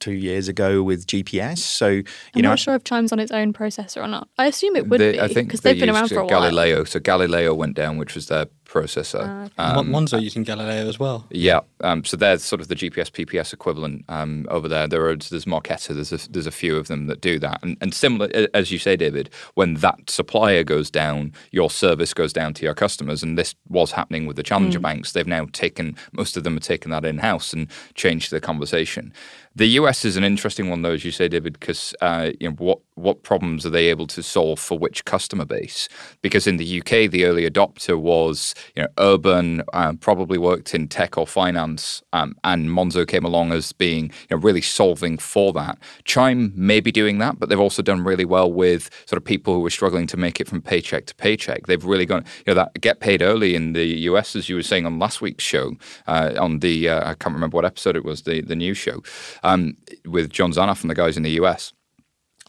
two 0.00 0.12
years 0.12 0.48
ago 0.48 0.82
with 0.82 1.06
GPS. 1.06 1.58
So 1.58 1.88
you 1.88 2.04
I'm 2.36 2.42
know, 2.42 2.48
not 2.50 2.58
sure 2.58 2.74
if 2.74 2.84
Chime's 2.84 3.12
on 3.12 3.18
its 3.20 3.32
own 3.32 3.52
processor 3.52 4.02
or 4.02 4.08
not. 4.08 4.28
I 4.38 4.46
assume 4.46 4.76
it 4.76 4.88
would 4.88 5.00
They- 5.00 5.12
be 5.12 5.20
I 5.20 5.28
think 5.28 5.48
because 5.48 5.60
they 5.60 5.72
they've 5.72 5.80
been 5.80 5.90
around 5.90 6.08
for 6.08 6.16
a 6.18 6.26
while. 6.26 6.28
Galileo. 6.28 6.84
So 6.84 7.00
Galileo 7.00 7.54
went 7.54 7.74
down, 7.76 7.96
which 7.98 8.14
was 8.14 8.26
their 8.26 8.46
processor. 8.66 9.50
Ah, 9.58 9.74
Mon- 9.82 10.06
Monzo 10.06 10.20
using 10.20 10.42
Galileo 10.42 10.88
as 10.88 10.98
well. 10.98 11.26
Yeah, 11.30 11.60
um, 11.82 12.04
so 12.04 12.16
they're 12.16 12.38
sort 12.38 12.60
of 12.60 12.68
the 12.68 12.74
GPS 12.74 13.08
PPS 13.10 13.52
equivalent 13.52 14.04
um, 14.08 14.46
over 14.50 14.68
there. 14.68 14.88
There 14.88 15.06
are 15.08 15.16
there's 15.16 15.44
Marqeta, 15.44 15.94
there's 15.94 16.12
a, 16.12 16.30
there's 16.30 16.46
a 16.46 16.50
few 16.50 16.76
of 16.76 16.88
them 16.88 17.06
that 17.06 17.20
do 17.20 17.38
that, 17.38 17.60
and, 17.62 17.76
and 17.80 17.94
similar 17.94 18.28
as 18.52 18.72
you 18.72 18.78
say, 18.78 18.96
David, 18.96 19.30
when 19.54 19.74
that 19.74 20.10
supplier 20.10 20.64
goes 20.64 20.90
down, 20.90 21.32
your 21.52 21.70
service 21.70 22.12
goes 22.14 22.32
down 22.32 22.52
to 22.54 22.64
your 22.64 22.74
customers, 22.74 23.22
and 23.22 23.38
this 23.38 23.54
was 23.68 23.92
happening 23.92 24.26
with 24.26 24.36
the 24.36 24.42
challenger 24.42 24.80
banks. 24.80 25.12
They've 25.12 25.26
now 25.26 25.46
taken 25.52 25.96
most 26.12 26.36
of 26.36 26.42
them 26.42 26.54
have 26.54 26.62
taken 26.64 26.90
that 26.90 27.04
in 27.04 27.18
house 27.18 27.52
and 27.52 27.68
changed 27.94 28.30
the 28.32 28.40
conversation. 28.40 29.12
The 29.56 29.66
US 29.78 30.04
is 30.04 30.16
an 30.16 30.24
interesting 30.24 30.68
one, 30.68 30.82
though, 30.82 30.90
as 30.90 31.04
you 31.04 31.12
say, 31.12 31.28
David, 31.28 31.52
because 31.52 31.94
uh, 32.00 32.32
you 32.40 32.48
know 32.48 32.56
what 32.56 32.80
what 32.96 33.22
problems 33.22 33.64
are 33.64 33.70
they 33.70 33.86
able 33.86 34.06
to 34.08 34.22
solve 34.22 34.58
for 34.58 34.76
which 34.76 35.04
customer 35.04 35.44
base? 35.44 35.88
Because 36.22 36.48
in 36.48 36.56
the 36.56 36.80
UK, 36.80 37.08
the 37.10 37.24
early 37.24 37.48
adopter 37.48 37.96
was 37.96 38.54
you 38.74 38.82
know 38.82 38.88
urban, 38.98 39.62
um, 39.72 39.98
probably 39.98 40.38
worked 40.38 40.74
in 40.74 40.88
tech 40.88 41.16
or 41.16 41.24
finance, 41.24 42.02
um, 42.12 42.34
and 42.42 42.68
Monzo 42.68 43.06
came 43.06 43.24
along 43.24 43.52
as 43.52 43.72
being 43.72 44.06
you 44.06 44.10
know, 44.32 44.38
really 44.38 44.60
solving 44.60 45.18
for 45.18 45.52
that. 45.52 45.78
Chime 46.04 46.52
may 46.56 46.80
be 46.80 46.90
doing 46.90 47.18
that, 47.18 47.38
but 47.38 47.48
they've 47.48 47.60
also 47.60 47.82
done 47.82 48.02
really 48.02 48.24
well 48.24 48.52
with 48.52 48.90
sort 49.06 49.18
of 49.18 49.24
people 49.24 49.54
who 49.54 49.64
are 49.64 49.70
struggling 49.70 50.08
to 50.08 50.16
make 50.16 50.40
it 50.40 50.48
from 50.48 50.62
paycheck 50.62 51.06
to 51.06 51.14
paycheck. 51.14 51.68
They've 51.68 51.84
really 51.84 52.06
gone 52.06 52.24
you 52.44 52.52
know 52.52 52.54
that 52.54 52.80
get 52.80 52.98
paid 52.98 53.22
early 53.22 53.54
in 53.54 53.72
the 53.72 53.84
US, 54.10 54.34
as 54.34 54.48
you 54.48 54.56
were 54.56 54.62
saying 54.64 54.84
on 54.84 54.98
last 54.98 55.20
week's 55.20 55.44
show, 55.44 55.76
uh, 56.08 56.32
on 56.40 56.58
the 56.58 56.88
uh, 56.88 57.10
I 57.10 57.14
can't 57.14 57.36
remember 57.36 57.54
what 57.54 57.64
episode 57.64 57.94
it 57.94 58.04
was, 58.04 58.22
the 58.22 58.40
the 58.40 58.56
news 58.56 58.78
show 58.78 59.00
um, 59.44 59.76
with 60.04 60.30
John 60.30 60.52
Zanoff 60.52 60.82
and 60.82 60.90
the 60.90 60.94
guys 60.94 61.16
in 61.16 61.22
the 61.22 61.32
US 61.42 61.72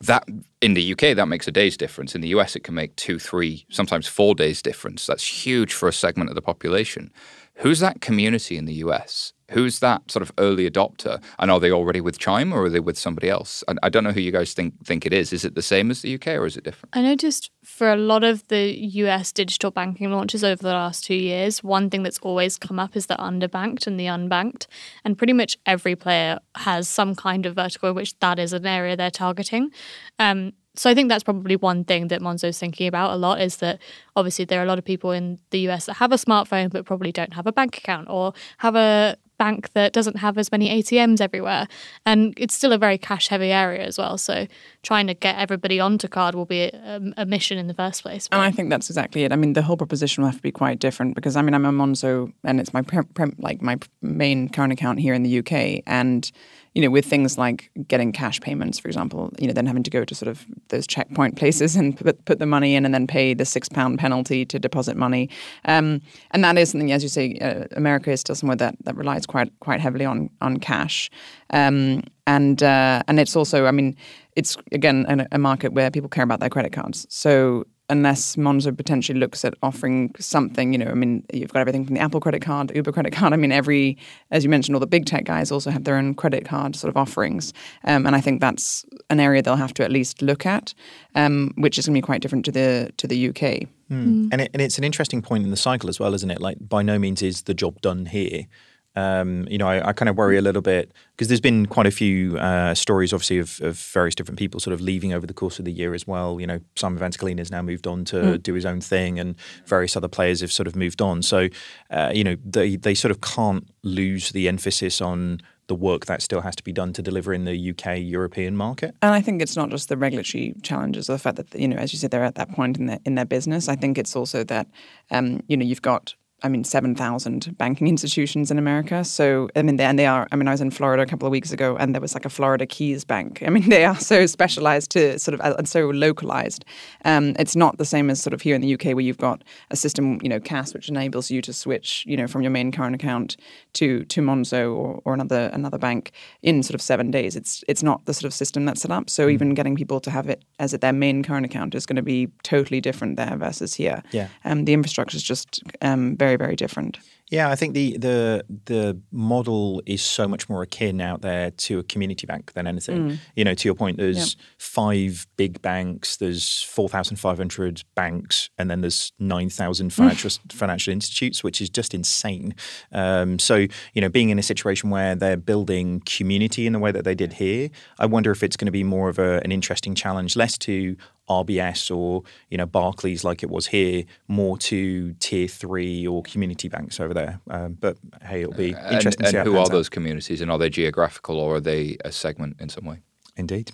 that 0.02 0.28
in 0.62 0.74
the 0.74 0.92
UK 0.92 1.16
that 1.16 1.28
makes 1.28 1.48
a 1.48 1.52
day's 1.52 1.78
difference. 1.78 2.16
In 2.16 2.22
the 2.22 2.28
US, 2.30 2.56
it 2.56 2.64
can 2.64 2.76
make 2.76 2.96
two, 2.96 3.18
three, 3.20 3.66
sometimes 3.70 4.08
four 4.08 4.36
days 4.36 4.62
difference. 4.62 5.06
That's 5.06 5.46
huge 5.46 5.74
for 5.74 5.88
a 5.88 5.94
segment 5.94 6.30
of 6.30 6.36
the 6.36 6.42
population. 6.42 7.12
Who's 7.60 7.80
that 7.80 8.02
community 8.02 8.58
in 8.58 8.66
the 8.66 8.74
US? 8.76 9.34
Who's 9.52 9.80
that 9.80 10.10
sort 10.10 10.24
of 10.24 10.32
early 10.38 10.70
adopter? 10.70 11.24
And 11.40 11.52
are 11.52 11.60
they 11.60 11.72
already 11.72 12.02
with 12.02 12.18
Chime 12.18 12.52
or 12.52 12.64
are 12.64 12.70
they 12.70 12.80
with 12.80 12.98
somebody 12.98 13.30
else? 13.30 13.64
I, 13.68 13.76
I 13.84 13.90
don't 13.90 14.04
know 14.04 14.12
who 14.12 14.20
you 14.20 14.32
guys 14.32 14.54
think 14.54 14.86
think 14.86 15.06
it 15.06 15.14
is. 15.14 15.32
Is 15.32 15.46
it 15.46 15.56
the 15.56 15.62
same 15.62 15.92
as 15.92 16.02
the 16.02 16.16
UK 16.16 16.28
or 16.30 16.46
is 16.46 16.58
it 16.58 16.64
different? 16.64 16.96
I 16.98 17.02
noticed 17.02 17.52
for 17.64 17.92
a 17.92 17.96
lot 17.96 18.24
of 18.24 18.48
the 18.48 18.76
US 19.04 19.32
digital 19.32 19.72
banking 19.72 20.12
launches 20.12 20.44
over 20.44 20.62
the 20.62 20.74
last 20.74 21.06
two 21.06 21.16
years, 21.16 21.64
one 21.64 21.90
thing 21.90 22.04
that's 22.04 22.20
always 22.20 22.58
come 22.58 22.80
up 22.80 22.96
is 22.96 23.06
the 23.06 23.16
underbanked 23.16 23.88
and 23.88 24.00
the 24.00 24.06
unbanked. 24.06 24.68
And 25.04 25.18
pretty 25.18 25.34
much 25.34 25.58
every 25.66 25.96
player 25.96 26.40
has 26.56 26.90
some 26.90 27.16
kind 27.16 27.46
of 27.46 27.56
vertical 27.56 27.90
in 27.90 27.96
which 27.96 28.18
that 28.20 28.40
is 28.40 28.52
an 28.52 28.66
area 28.66 28.98
they're 28.98 29.12
targeting. 29.12 29.72
Um, 30.20 30.54
so 30.78 30.90
I 30.90 30.94
think 30.94 31.10
that's 31.10 31.24
probably 31.24 31.56
one 31.56 31.84
thing 31.84 32.08
that 32.10 32.22
Monzo's 32.22 32.60
thinking 32.60 32.88
about 32.88 33.12
a 33.12 33.16
lot 33.16 33.42
is 33.42 33.58
that 33.58 33.80
obviously 34.16 34.46
there 34.46 34.60
are 34.60 34.64
a 34.64 34.68
lot 34.68 34.78
of 34.78 34.86
people 34.86 35.12
in 35.12 35.40
the 35.50 35.60
US 35.70 35.86
that 35.86 35.94
have 35.96 36.12
a 36.12 36.18
smartphone 36.18 36.72
but 36.72 36.86
probably 36.86 37.12
don't 37.12 37.34
have 37.34 37.48
a 37.48 37.52
bank 37.52 37.78
account 37.78 38.10
or 38.10 38.34
have 38.58 38.76
a 38.76 39.18
bank 39.38 39.72
that 39.74 39.94
doesn't 39.94 40.18
have 40.18 40.38
as 40.38 40.52
many 40.52 40.82
ATMs 40.82 41.22
everywhere. 41.22 41.68
And 42.06 42.34
it's 42.38 42.54
still 42.54 42.72
a 42.72 42.78
very 42.78 42.98
cash 42.98 43.28
heavy 43.28 43.52
area 43.52 43.86
as 43.86 43.98
well. 43.98 44.18
So 44.18 44.48
trying 44.84 45.08
to 45.08 45.14
get 45.14 45.38
everybody 45.38 45.80
onto 45.80 46.08
card 46.08 46.36
will 46.36 46.46
be 46.46 46.62
a, 46.62 46.82
um, 46.84 47.14
a 47.18 47.26
mission 47.26 47.58
in 47.58 47.68
the 47.68 47.74
first 47.74 48.02
place. 48.04 48.28
And 48.32 48.42
I 48.42 48.52
think 48.52 48.70
that's 48.70 48.90
exactly 48.90 49.24
it. 49.24 49.32
I 49.32 49.36
mean, 49.36 49.54
the 49.54 49.62
whole 49.62 49.78
proposition 49.78 50.24
will 50.24 50.30
have 50.30 50.38
to 50.38 50.44
be 50.44 50.52
quite 50.52 50.80
different 50.80 51.16
because 51.16 51.36
I 51.36 51.42
mean, 51.42 51.54
I'm 51.54 51.66
a 51.66 51.72
Monzo 51.72 52.32
and 52.44 52.60
it's 52.60 52.74
my 52.74 52.82
pre- 52.82 53.04
pre- 53.04 53.34
like 53.38 53.62
my 53.62 53.78
main 54.02 54.50
current 54.50 54.74
account 54.74 55.00
here 55.00 55.14
in 55.14 55.24
the 55.24 55.40
UK. 55.40 55.84
And 55.86 56.32
you 56.76 56.82
know, 56.82 56.90
with 56.90 57.06
things 57.06 57.38
like 57.38 57.72
getting 57.88 58.12
cash 58.12 58.42
payments, 58.42 58.78
for 58.78 58.90
example, 58.90 59.32
you 59.40 59.48
know, 59.48 59.54
then 59.54 59.66
having 59.66 59.82
to 59.84 59.90
go 59.90 60.04
to 60.04 60.14
sort 60.14 60.28
of 60.28 60.46
those 60.68 60.86
checkpoint 60.86 61.36
places 61.40 61.76
and 61.76 61.98
put, 61.98 62.24
put 62.26 62.38
the 62.38 62.46
money 62.46 62.76
in 62.76 62.84
and 62.84 62.94
then 62.94 63.08
pay 63.08 63.34
the 63.34 63.46
six 63.46 63.70
pound 63.70 63.98
penalty 63.98 64.46
to 64.46 64.60
deposit 64.60 64.98
money. 64.98 65.30
Um, 65.64 66.02
and 66.32 66.44
that 66.44 66.58
is 66.58 66.72
something, 66.72 66.92
as 66.92 67.02
you 67.02 67.10
say, 67.10 67.40
uh, 67.40 67.66
America 67.78 68.12
is 68.12 68.20
still 68.20 68.36
somewhere 68.36 68.58
that, 68.58 68.76
that 68.84 68.96
relies 68.98 69.26
quite 69.26 69.52
quite 69.62 69.80
heavily 69.80 70.06
on 70.06 70.30
on 70.42 70.58
cash. 70.58 71.10
Um, 71.52 72.04
and 72.28 72.62
uh, 72.62 73.04
and 73.08 73.20
it's 73.20 73.36
also, 73.36 73.66
I 73.66 73.72
mean, 73.72 73.96
it's 74.36 74.58
again 74.72 75.06
a, 75.08 75.36
a 75.36 75.40
market 75.40 75.72
where 75.74 75.90
people 75.90 76.10
care 76.10 76.24
about 76.24 76.42
their 76.42 76.50
credit 76.50 76.74
cards. 76.74 77.08
So 77.10 77.66
unless 77.90 78.36
Monzo 78.36 78.76
potentially 78.76 79.20
looks 79.20 79.46
at 79.46 79.54
offering 79.62 80.14
something, 80.20 80.74
you 80.74 80.80
know, 80.80 80.90
I 80.90 80.96
mean, 80.96 81.24
you've 81.32 81.54
got 81.54 81.60
everything 81.60 81.86
from 81.86 81.96
the 81.96 82.02
Apple 82.02 82.20
credit 82.20 82.42
card, 82.42 82.72
Uber 82.76 82.92
credit 82.92 83.14
card. 83.14 83.32
I 83.34 83.36
mean, 83.36 83.52
every, 83.52 83.98
as 84.32 84.44
you 84.44 84.50
mentioned, 84.50 84.76
all 84.76 84.80
the 84.80 84.88
big 84.88 85.06
tech 85.06 85.26
guys 85.26 85.52
also 85.52 85.70
have 85.70 85.84
their 85.84 85.98
own 85.98 86.16
credit 86.16 86.46
card 86.46 86.76
sort 86.76 86.90
of 86.90 86.98
offerings. 86.98 87.54
Um, 87.84 88.08
and 88.08 88.16
I 88.16 88.22
think 88.22 88.42
that's 88.42 88.86
an 89.10 89.20
area 89.20 89.42
they'll 89.42 89.56
have 89.56 89.74
to 89.76 89.84
at 89.84 89.92
least 89.92 90.22
look 90.22 90.46
at, 90.46 90.74
um, 91.14 91.54
which 91.58 91.78
is 91.78 91.86
going 91.86 91.94
to 91.94 92.02
be 92.02 92.06
quite 92.06 92.22
different 92.22 92.46
to 92.46 92.52
the 92.52 92.92
to 92.98 93.08
the 93.08 93.30
UK. 93.30 93.68
Mm. 93.92 94.30
And, 94.32 94.42
it, 94.42 94.50
and 94.54 94.62
it's 94.62 94.80
an 94.80 94.84
interesting 94.84 95.22
point 95.22 95.44
in 95.44 95.52
the 95.52 95.58
cycle 95.58 95.90
as 95.90 96.00
well, 96.00 96.14
isn't 96.16 96.32
it? 96.32 96.42
Like, 96.42 96.58
by 96.60 96.82
no 96.82 96.98
means 96.98 97.22
is 97.22 97.44
the 97.44 97.54
job 97.54 97.82
done 97.82 98.08
here. 98.08 98.48
Um, 98.96 99.48
you 99.50 99.58
know, 99.58 99.68
I, 99.68 99.90
I, 99.90 99.94
kind 99.94 100.08
of 100.08 100.16
worry 100.16 100.38
a 100.38 100.42
little 100.42 100.62
bit 100.62 100.94
because 101.12 101.28
there's 101.28 101.42
been 101.42 101.66
quite 101.66 101.86
a 101.86 101.92
few 101.92 102.38
uh, 102.38 102.74
stories, 102.74 103.12
obviously, 103.12 103.40
of, 103.40 103.60
of, 103.62 103.78
various 103.78 104.16
different 104.16 104.40
people 104.40 104.60
sort 104.62 104.74
of 104.74 104.80
leaving 104.80 105.12
over 105.12 105.28
the 105.28 105.34
course 105.34 105.60
of 105.60 105.66
the 105.66 105.72
year 105.72 105.94
as 105.94 106.08
well. 106.08 106.40
You 106.40 106.48
know, 106.48 106.60
Simon 106.76 106.98
Van 107.00 107.38
has 107.38 107.52
now 107.52 107.62
moved 107.62 107.88
on 107.88 108.06
to 108.06 108.16
mm. 108.16 108.44
do 108.44 108.54
his 108.54 108.66
own 108.66 108.80
thing, 108.80 109.20
and 109.20 109.36
various 109.66 109.98
other 109.98 110.08
players 110.08 110.42
have 110.42 110.52
sort 110.52 110.68
of 110.68 110.76
moved 110.76 111.02
on. 111.02 111.22
So, 111.24 111.50
uh, 111.90 112.12
you 112.14 112.24
know, 112.24 112.38
they 112.46 112.78
they 112.78 112.96
sort 112.96 113.12
of 113.12 113.22
can't 113.22 113.68
lose 113.84 114.32
the 114.32 114.48
emphasis 114.48 115.02
on 115.02 115.42
the 115.68 115.76
work 115.76 116.06
that 116.06 116.22
still 116.22 116.42
has 116.42 116.56
to 116.56 116.64
be 116.64 116.72
done 116.72 116.94
to 116.94 117.02
deliver 117.02 117.34
in 117.34 117.46
the 117.46 117.72
UK 117.72 117.98
European 117.98 118.56
market. 118.56 118.96
And 119.02 119.14
I 119.14 119.22
think 119.22 119.42
it's 119.42 119.56
not 119.56 119.70
just 119.70 119.90
the 119.90 119.98
regulatory 119.98 120.54
challenges 120.62 121.10
or 121.10 121.14
the 121.14 121.20
fact 121.20 121.38
that 121.38 121.54
you 121.56 121.68
know, 121.68 121.78
as 121.78 121.92
you 121.92 122.00
said, 122.00 122.12
they're 122.12 122.24
at 122.24 122.36
that 122.36 122.52
point 122.52 122.78
in 122.78 122.86
their 122.86 123.00
in 123.06 123.16
their 123.16 123.26
business. 123.26 123.68
I 123.68 123.76
think 123.76 123.98
it's 123.98 124.16
also 124.16 124.44
that 124.46 124.68
um, 125.12 125.42
you 125.48 125.58
know 125.58 125.66
you've 125.66 125.82
got 125.82 126.16
I 126.44 126.50
mean, 126.50 126.64
7,000 126.64 127.58
banking 127.58 127.88
institutions 127.88 128.52
in 128.52 128.60
America. 128.60 129.04
So, 129.04 129.50
I 129.56 129.62
mean, 129.62 129.78
they, 129.78 129.86
and 129.86 129.98
they 129.98 130.06
are, 130.06 130.28
I 130.32 130.36
mean, 130.36 130.48
I 130.48 130.52
was 130.52 130.62
in 130.62 130.70
Florida 130.70 131.02
a 131.02 131.06
couple 131.06 131.26
of 131.26 131.32
weeks 131.32 131.52
ago 131.52 131.78
and 131.78 131.96
there 131.96 132.02
was 132.02 132.14
like 132.14 132.26
a 132.26 132.30
Florida 132.30 132.66
Keys 132.66 133.06
Bank. 133.06 133.42
I 133.46 133.50
mean, 133.50 133.70
they 133.70 133.86
are 133.86 133.96
so 133.96 134.26
specialized 134.26 134.92
to 134.92 135.18
sort 135.18 135.40
of, 135.40 135.58
and 135.58 135.68
so 135.68 135.90
localized. 135.90 136.66
Um, 137.06 137.36
it's 137.40 137.56
not 137.56 137.78
the 137.78 137.86
same 137.86 138.10
as 138.10 138.22
sort 138.22 138.34
of 138.34 138.42
here 138.42 138.54
in 138.54 138.62
the 138.62 138.74
UK 138.74 138.88
where 138.88 139.00
you've 139.00 139.18
got 139.18 139.44
a 139.72 139.76
system, 139.76 140.20
you 140.22 140.30
know, 140.30 140.40
CASS, 140.40 140.74
which 140.74 140.90
enables 140.90 141.32
you 141.32 141.42
to 141.42 141.54
switch, 141.54 142.04
you 142.06 142.18
know, 142.18 142.28
from 142.28 142.42
your 142.42 142.52
main 142.52 142.72
current 142.72 142.96
account 142.96 143.38
to, 143.74 144.04
to 144.06 144.22
Monzo 144.22 144.76
or, 144.76 145.02
or 145.06 145.14
another, 145.14 145.50
another 145.54 145.78
bank 145.78 146.12
in 146.44 146.62
sort 146.64 146.76
of 146.76 146.82
seven 146.82 147.12
days. 147.12 147.36
It's, 147.36 147.64
it's 147.68 147.82
not 147.82 148.06
the 148.06 148.14
sort 148.14 148.26
of 148.26 148.34
system 148.34 148.66
that's 148.66 148.82
set 148.82 148.92
up. 148.92 149.10
So, 149.10 149.28
mm. 149.28 149.32
even 149.32 149.54
getting 149.54 149.76
people 149.76 150.00
to 150.02 150.12
have 150.12 150.30
it 150.30 150.44
as 150.60 150.72
their 150.74 150.94
main 150.94 151.24
current 151.24 151.46
account 151.46 151.76
is 151.76 151.86
going 151.86 151.96
to 151.96 152.02
be 152.02 152.28
totally 152.44 152.82
different 152.82 153.16
there 153.16 153.36
versus 153.38 153.74
here. 153.74 154.04
Yeah. 154.12 154.28
Um, 154.44 154.66
the 154.66 154.74
infrastructure 154.74 155.16
is 155.16 155.24
just 155.24 155.64
um, 155.82 156.16
very 156.26 156.38
very, 156.38 156.56
different. 156.56 156.98
Yeah, 157.32 157.50
I 157.50 157.56
think 157.56 157.74
the 157.74 157.98
the 157.98 158.46
the 158.66 159.00
model 159.12 159.82
is 159.86 160.02
so 160.02 160.28
much 160.28 160.48
more 160.48 160.62
akin 160.62 161.02
out 161.02 161.22
there 161.22 161.52
to 161.52 161.80
a 161.80 161.84
community 161.84 162.28
bank 162.28 162.54
than 162.54 162.68
anything. 162.68 163.10
Mm. 163.10 163.18
You 163.36 163.44
know, 163.46 163.56
to 163.56 163.68
your 163.68 163.76
point, 163.76 163.98
there's 163.98 164.38
five 164.60 165.26
big 165.36 165.62
banks, 165.62 166.18
there's 166.18 166.62
four 166.62 166.88
thousand 166.88 167.18
five 167.18 167.38
hundred 167.38 167.84
banks, 167.96 168.50
and 168.58 168.70
then 168.70 168.82
there's 168.82 169.12
nine 169.18 169.50
thousand 169.50 169.92
financial 169.92 170.30
financial 170.52 170.94
institutes, 170.94 171.44
which 171.44 171.62
is 171.62 171.70
just 171.70 171.94
insane. 171.94 172.54
Um, 172.92 173.40
so, 173.40 173.56
you 173.94 174.02
know, 174.02 174.10
being 174.10 174.30
in 174.30 174.38
a 174.38 174.44
situation 174.44 174.92
where 174.92 175.16
they're 175.16 175.38
building 175.38 176.02
community 176.06 176.68
in 176.68 176.74
the 176.74 176.80
way 176.80 176.92
that 176.92 177.06
they 177.06 177.16
did 177.16 177.34
here, 177.34 177.70
I 177.98 178.06
wonder 178.06 178.32
if 178.32 178.44
it's 178.44 178.56
going 178.56 178.68
to 178.68 178.72
be 178.72 178.84
more 178.84 179.10
of 179.10 179.18
a, 179.18 179.42
an 179.44 179.52
interesting 179.52 179.96
challenge, 179.96 180.36
less 180.36 180.58
to 180.60 180.96
RBS 181.30 181.96
or 181.96 182.24
you 182.50 182.58
know 182.58 182.66
Barclays 182.66 183.24
like 183.24 183.44
it 183.44 183.50
was 183.50 183.68
here, 183.68 184.04
more 184.28 184.58
to 184.60 185.14
tier 185.14 185.48
three 185.48 186.06
or 186.06 186.24
community 186.24 186.70
banks 186.70 187.00
over 187.00 187.14
there. 187.14 187.40
Um, 187.50 187.78
but 187.80 187.98
hey, 188.24 188.42
it'll 188.42 188.54
be 188.54 188.76
uh, 188.76 188.94
interesting. 188.94 189.26
And, 189.26 189.36
and 189.36 189.48
who 189.48 189.58
are 189.58 189.68
those 189.68 189.90
communities, 189.90 190.42
and 190.42 190.52
are 190.52 190.58
they 190.58 190.70
geographical 190.70 191.40
or 191.40 191.56
are 191.56 191.62
they 191.62 191.98
a 192.04 192.12
segment 192.12 192.58
in 192.60 192.70
some 192.70 192.86
way? 192.86 193.00
Indeed. 193.38 193.72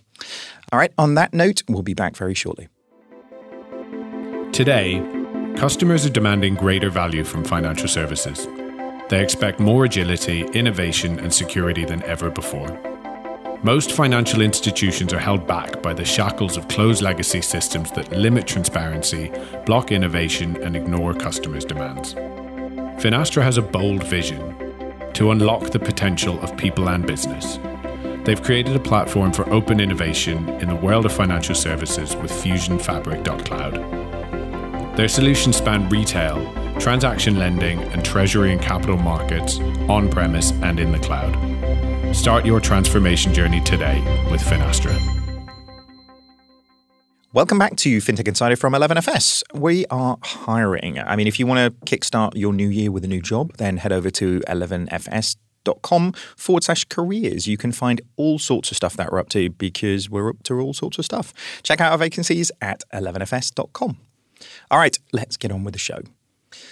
All 0.72 0.80
right. 0.80 0.92
On 0.98 1.16
that 1.16 1.34
note, 1.34 1.64
we'll 1.68 1.84
be 1.84 1.94
back 1.94 2.16
very 2.16 2.34
shortly. 2.34 2.68
Today, 4.52 5.02
customers 5.56 6.06
are 6.06 6.10
demanding 6.10 6.56
greater 6.56 6.90
value 6.90 7.24
from 7.24 7.44
financial 7.44 7.88
services. 7.88 8.48
They 9.10 9.22
expect 9.22 9.60
more 9.60 9.86
agility, 9.86 10.44
innovation, 10.54 11.20
and 11.20 11.34
security 11.34 11.86
than 11.86 12.02
ever 12.04 12.30
before. 12.30 12.91
Most 13.64 13.92
financial 13.92 14.42
institutions 14.42 15.14
are 15.14 15.20
held 15.20 15.46
back 15.46 15.84
by 15.84 15.94
the 15.94 16.04
shackles 16.04 16.58
of 16.58 16.68
closed 16.68 17.04
legacy 17.04 17.42
systems 17.42 17.92
that 17.92 18.12
limit 18.12 18.48
transparency, 18.48 19.32
block 19.68 19.92
innovation, 19.92 20.58
and 20.64 20.76
ignore 20.76 21.14
customers' 21.14 21.64
demands. 21.64 22.16
Finastra 23.04 23.44
has 23.44 23.60
a 23.60 23.62
bold 23.62 24.04
vision 24.04 24.56
to 25.14 25.30
unlock 25.30 25.70
the 25.70 25.78
potential 25.78 26.42
of 26.42 26.58
people 26.58 26.90
and 26.90 27.06
business. 27.06 27.60
They've 28.24 28.42
created 28.42 28.76
a 28.76 28.80
platform 28.80 29.32
for 29.32 29.48
open 29.52 29.80
innovation 29.80 30.50
in 30.60 30.68
the 30.68 30.76
world 30.76 31.06
of 31.06 31.14
financial 31.14 31.54
services 31.54 32.16
with 32.16 32.32
FusionFabric.cloud. 32.32 34.98
Their 34.98 35.08
solutions 35.08 35.58
span 35.58 35.88
retail, 35.88 36.52
transaction 36.80 37.38
lending, 37.38 37.78
and 37.94 38.04
treasury 38.04 38.54
and 38.54 38.62
capital 38.62 38.98
markets 38.98 39.60
on 39.88 40.10
premise 40.10 40.50
and 40.64 40.80
in 40.80 40.92
the 40.92 40.98
cloud. 40.98 41.38
Start 42.14 42.46
your 42.46 42.60
transformation 42.60 43.34
journey 43.34 43.62
today 43.62 44.02
with 44.30 44.42
Finastra. 44.42 45.00
Welcome 47.34 47.58
back 47.58 47.78
to 47.78 48.00
FinTech 48.00 48.28
Insider 48.28 48.58
from 48.58 48.74
11FS. 48.74 49.44
We 49.54 49.86
are 49.86 50.18
hiring. 50.22 51.00
I 51.00 51.16
mean, 51.16 51.28
if 51.28 51.40
you 51.40 51.48
want 51.48 51.60
to 51.60 51.86
kickstart 51.86 52.36
your 52.36 52.52
new 52.52 52.68
year 52.68 52.92
with 52.92 53.06
a 53.06 53.08
new 53.08 53.22
job, 53.22 53.56
then 53.56 53.78
head 53.78 53.94
over 53.94 54.10
to 54.10 54.42
11fs.com 54.42 56.12
forward 56.36 56.64
slash 56.66 56.84
careers. 56.86 57.48
You 57.48 57.56
can 57.56 57.72
find 57.72 58.02
all 58.18 58.38
sorts 58.38 58.72
of 58.72 58.76
stuff 58.76 58.98
that 58.98 59.14
we're 59.14 59.20
up 59.20 59.30
to 59.30 59.50
because 59.50 60.10
we're 60.10 60.32
up 60.32 60.44
to 60.44 60.60
all 60.60 60.74
sorts 60.74 61.00
of 61.00 61.06
stuff. 61.06 61.34
Check 61.64 61.80
out 61.80 61.94
our 61.94 61.98
vacancies 61.98 62.52
at 62.62 62.84
11fs.com. 62.94 63.98
All 64.70 64.78
right, 64.78 65.00
let's 65.14 65.38
get 65.38 65.54
on 65.54 65.64
with 65.64 65.74
the 65.74 65.80
show. 65.80 66.00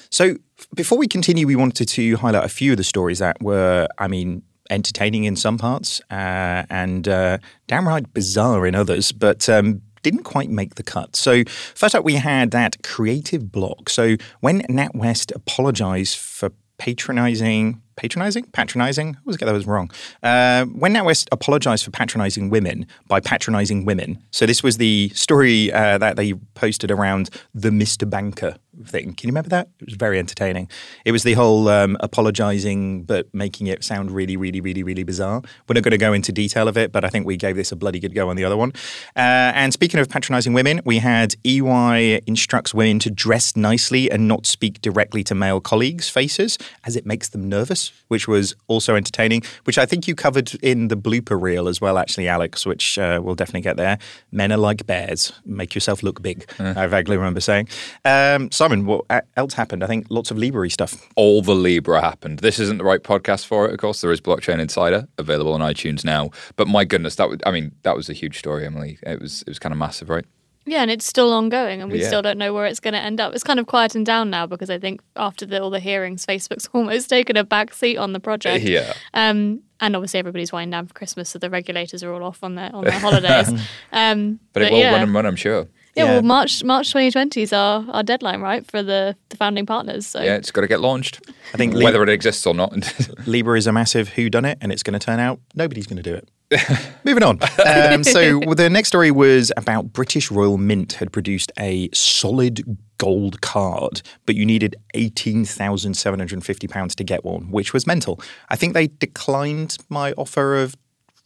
So, 0.09 0.35
before 0.75 0.97
we 0.97 1.07
continue, 1.07 1.47
we 1.47 1.55
wanted 1.55 1.87
to 1.87 2.17
highlight 2.17 2.43
a 2.43 2.49
few 2.49 2.71
of 2.71 2.77
the 2.77 2.83
stories 2.83 3.19
that 3.19 3.41
were, 3.41 3.87
I 3.97 4.09
mean, 4.09 4.43
entertaining 4.69 5.23
in 5.23 5.35
some 5.35 5.57
parts 5.57 6.01
uh, 6.11 6.63
and 6.69 7.07
uh, 7.07 7.37
downright 7.67 8.13
bizarre 8.13 8.65
in 8.65 8.75
others, 8.75 9.11
but 9.11 9.49
um, 9.49 9.81
didn't 10.01 10.23
quite 10.23 10.49
make 10.49 10.75
the 10.75 10.83
cut. 10.83 11.15
So, 11.15 11.43
first 11.75 11.95
up, 11.95 12.03
we 12.03 12.15
had 12.15 12.51
that 12.51 12.81
creative 12.83 13.51
block. 13.51 13.89
So, 13.89 14.15
when 14.39 14.61
NatWest 14.63 15.35
apologized 15.35 16.17
for 16.17 16.51
patronizing 16.77 17.81
patronizing, 17.99 18.45
patronizing. 18.53 19.15
I 19.15 19.19
always 19.25 19.35
get 19.35 19.47
those 19.47 19.67
wrong. 19.67 19.91
Uh, 20.23 20.63
when 20.65 20.93
NatWest 20.93 21.27
apologized 21.33 21.83
for 21.83 21.91
patronizing 21.91 22.49
women 22.49 22.87
by 23.09 23.19
patronizing 23.19 23.83
women. 23.83 24.23
So 24.31 24.45
this 24.45 24.63
was 24.63 24.77
the 24.77 25.09
story 25.13 25.69
uh, 25.73 25.97
that 25.97 26.15
they 26.15 26.33
posted 26.55 26.91
around 26.91 27.29
the 27.53 27.71
Mr. 27.71 28.09
Banker 28.09 28.55
thing. 28.85 29.13
Can 29.13 29.27
you 29.27 29.31
remember 29.31 29.49
that? 29.49 29.69
It 29.79 29.85
was 29.85 29.95
very 29.95 30.19
entertaining. 30.19 30.69
It 31.05 31.11
was 31.11 31.23
the 31.23 31.33
whole 31.33 31.67
um, 31.67 31.97
apologizing 31.99 33.03
but 33.03 33.33
making 33.33 33.67
it 33.67 33.83
sound 33.83 34.11
really, 34.11 34.37
really, 34.37 34.61
really, 34.61 34.83
really 34.83 35.03
bizarre. 35.03 35.41
We're 35.67 35.73
not 35.73 35.83
going 35.83 35.91
to 35.91 35.97
go 35.97 36.13
into 36.13 36.31
detail 36.31 36.67
of 36.67 36.77
it, 36.77 36.91
but 36.91 37.03
I 37.03 37.09
think 37.09 37.25
we 37.25 37.37
gave 37.37 37.55
this 37.55 37.71
a 37.71 37.75
bloody 37.75 37.99
good 37.99 38.13
go 38.13 38.29
on 38.29 38.35
the 38.35 38.43
other 38.43 38.57
one. 38.57 38.71
Uh, 39.15 39.51
and 39.55 39.73
speaking 39.73 39.99
of 39.99 40.09
patronizing 40.09 40.53
women, 40.53 40.81
we 40.85 40.99
had 40.99 41.35
EY 41.43 42.21
instructs 42.25 42.73
women 42.73 42.99
to 42.99 43.11
dress 43.11 43.55
nicely 43.55 44.09
and 44.09 44.27
not 44.27 44.45
speak 44.45 44.81
directly 44.81 45.23
to 45.25 45.35
male 45.35 45.59
colleagues' 45.59 46.09
faces 46.09 46.57
as 46.85 46.95
it 46.95 47.05
makes 47.05 47.29
them 47.29 47.49
nervous, 47.49 47.91
which 48.07 48.27
was 48.27 48.55
also 48.67 48.95
entertaining, 48.95 49.41
which 49.65 49.77
I 49.77 49.85
think 49.85 50.07
you 50.07 50.15
covered 50.15 50.53
in 50.63 50.87
the 50.87 50.97
blooper 50.97 51.39
reel 51.39 51.67
as 51.67 51.81
well, 51.81 51.97
actually, 51.97 52.27
Alex, 52.27 52.65
which 52.65 52.97
uh, 52.97 53.19
we'll 53.21 53.35
definitely 53.35 53.61
get 53.61 53.77
there. 53.77 53.97
Men 54.31 54.51
are 54.51 54.57
like 54.57 54.85
bears. 54.85 55.31
Make 55.45 55.75
yourself 55.75 56.03
look 56.03 56.21
big, 56.21 56.49
I 56.59 56.87
vaguely 56.87 57.17
remember 57.17 57.41
saying. 57.41 57.67
Um, 58.05 58.51
so 58.51 58.68
Simon, 58.69 58.85
what 58.85 59.05
else 59.35 59.53
happened? 59.53 59.83
I 59.83 59.87
think 59.87 60.07
lots 60.09 60.31
of 60.31 60.37
Libra 60.37 60.69
stuff. 60.69 61.07
all 61.15 61.41
the 61.41 61.55
Libra 61.55 62.01
happened. 62.01 62.39
This 62.39 62.59
isn't 62.59 62.77
the 62.77 62.83
right 62.83 63.01
podcast 63.01 63.45
for 63.45 63.67
it, 63.67 63.73
of 63.73 63.79
course. 63.79 64.01
There 64.01 64.11
is 64.11 64.21
Blockchain 64.21 64.59
Insider 64.59 65.07
available 65.17 65.53
on 65.53 65.61
iTunes 65.61 66.05
now. 66.05 66.29
But 66.55 66.67
my 66.67 66.85
goodness, 66.85 67.15
that 67.15 67.29
was, 67.29 67.39
I 67.45 67.51
mean, 67.51 67.73
that 67.83 67.95
was 67.95 68.09
a 68.09 68.13
huge 68.13 68.37
story, 68.37 68.65
Emily. 68.65 68.99
It 69.03 69.19
was, 69.21 69.41
it 69.41 69.47
was 69.49 69.59
kind 69.59 69.73
of 69.73 69.79
massive, 69.79 70.09
right? 70.09 70.25
Yeah, 70.65 70.83
and 70.83 70.91
it's 70.91 71.05
still 71.05 71.33
ongoing, 71.33 71.81
and 71.81 71.91
we 71.91 71.99
Yeah. 72.01 72.07
still 72.07 72.21
don't 72.21 72.37
know 72.37 72.53
where 72.53 72.67
it's 72.67 72.79
going 72.79 72.93
to 72.93 72.99
end 72.99 73.19
up. 73.19 73.33
It's 73.33 73.43
kind 73.43 73.59
of 73.59 73.65
quieting 73.65 74.03
down 74.03 74.29
now 74.29 74.45
because 74.45 74.69
I 74.69 74.77
think 74.77 75.01
after 75.15 75.45
the, 75.47 75.59
all 75.63 75.71
the 75.71 75.79
hearings, 75.79 76.25
Facebook's 76.27 76.69
almost 76.73 77.09
taken 77.09 77.37
a 77.37 77.43
back 77.43 77.73
seat 77.73 77.97
on 77.97 78.13
the 78.13 78.19
project. 78.19 78.63
Yeah. 78.65 78.93
Um, 79.15 79.61
and 79.81 79.95
obviously 79.95 80.19
everybody's 80.19 80.51
winding 80.51 80.71
down 80.71 80.85
for 80.85 80.93
Christmas, 80.93 81.29
so 81.29 81.39
the 81.39 81.49
regulators 81.49 82.03
are 82.03 82.13
all 82.13 82.23
off 82.23 82.43
on 82.43 82.53
their 82.55 82.69
on 82.75 82.83
their 82.83 82.99
holidays. 82.99 83.49
Um, 83.91 84.39
But 84.53 84.63
it 84.63 84.71
will 84.71 84.79
yeah. 84.79 84.91
run 84.91 85.01
and 85.03 85.13
run, 85.13 85.25
I'm 85.25 85.37
sure. 85.37 85.67
Yeah, 85.95 86.03
Yeah. 86.05 86.11
well, 86.13 86.21
March 86.23 86.63
March 86.63 86.87
2020 86.89 87.41
is 87.41 87.51
our, 87.53 87.85
our 87.89 88.03
deadline, 88.03 88.41
right, 88.41 88.65
for 88.69 88.81
the, 88.83 89.15
the 89.29 89.37
founding 89.37 89.65
partners. 89.65 90.05
So 90.07 90.21
Yeah, 90.21 90.35
it's 90.35 90.51
got 90.51 90.61
to 90.61 90.67
get 90.67 90.79
launched. 90.81 91.19
I 91.53 91.57
think 91.57 91.73
Li- 91.73 91.83
whether 91.83 92.01
it 92.03 92.09
exists 92.09 92.45
or 92.45 92.53
not. 92.53 92.73
Libra 93.27 93.57
is 93.57 93.67
a 93.67 93.71
massive 93.73 94.09
who 94.09 94.29
done 94.29 94.45
it, 94.45 94.57
and 94.61 94.71
it's 94.71 94.83
going 94.83 94.97
to 94.99 95.03
turn 95.05 95.19
out 95.19 95.39
nobody's 95.55 95.87
going 95.87 96.01
to 96.01 96.03
do 96.03 96.15
it. 96.15 96.29
Moving 97.03 97.23
on. 97.23 97.39
Um, 97.65 98.03
so 98.03 98.39
well, 98.39 98.55
the 98.55 98.69
next 98.69 98.87
story 98.87 99.11
was 99.11 99.51
about 99.57 99.93
British 99.93 100.31
Royal 100.31 100.57
Mint 100.57 100.93
had 100.93 101.11
produced 101.11 101.51
a 101.59 101.89
solid 101.93 102.77
gold 102.97 103.41
card, 103.41 104.01
but 104.25 104.35
you 104.35 104.45
needed 104.45 104.75
eighteen 104.95 105.45
thousand 105.45 105.93
seven 105.95 106.19
hundred 106.19 106.35
and 106.35 106.45
fifty 106.45 106.67
pounds 106.67 106.95
to 106.95 107.03
get 107.03 107.23
one, 107.23 107.51
which 107.51 107.73
was 107.73 107.85
mental. 107.85 108.19
I 108.49 108.55
think 108.55 108.73
they 108.73 108.87
declined 108.87 109.77
my 109.89 110.13
offer 110.13 110.55
of 110.57 110.75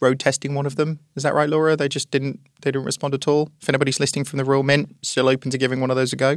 road 0.04 0.20
testing 0.20 0.54
one 0.54 0.66
of 0.66 0.76
them. 0.76 1.00
Is 1.16 1.22
that 1.22 1.34
right, 1.34 1.48
Laura? 1.48 1.76
They 1.76 1.88
just 1.88 2.10
didn't 2.10 2.40
they 2.62 2.70
didn't 2.70 2.84
respond 2.84 3.14
at 3.14 3.26
all. 3.26 3.50
If 3.60 3.68
anybody's 3.68 4.00
listening 4.00 4.24
from 4.24 4.38
the 4.38 4.44
Royal 4.44 4.62
Mint, 4.62 4.94
still 5.02 5.28
open 5.28 5.50
to 5.50 5.58
giving 5.58 5.80
one 5.80 5.90
of 5.90 5.96
those 5.96 6.12
a 6.12 6.16
go. 6.16 6.32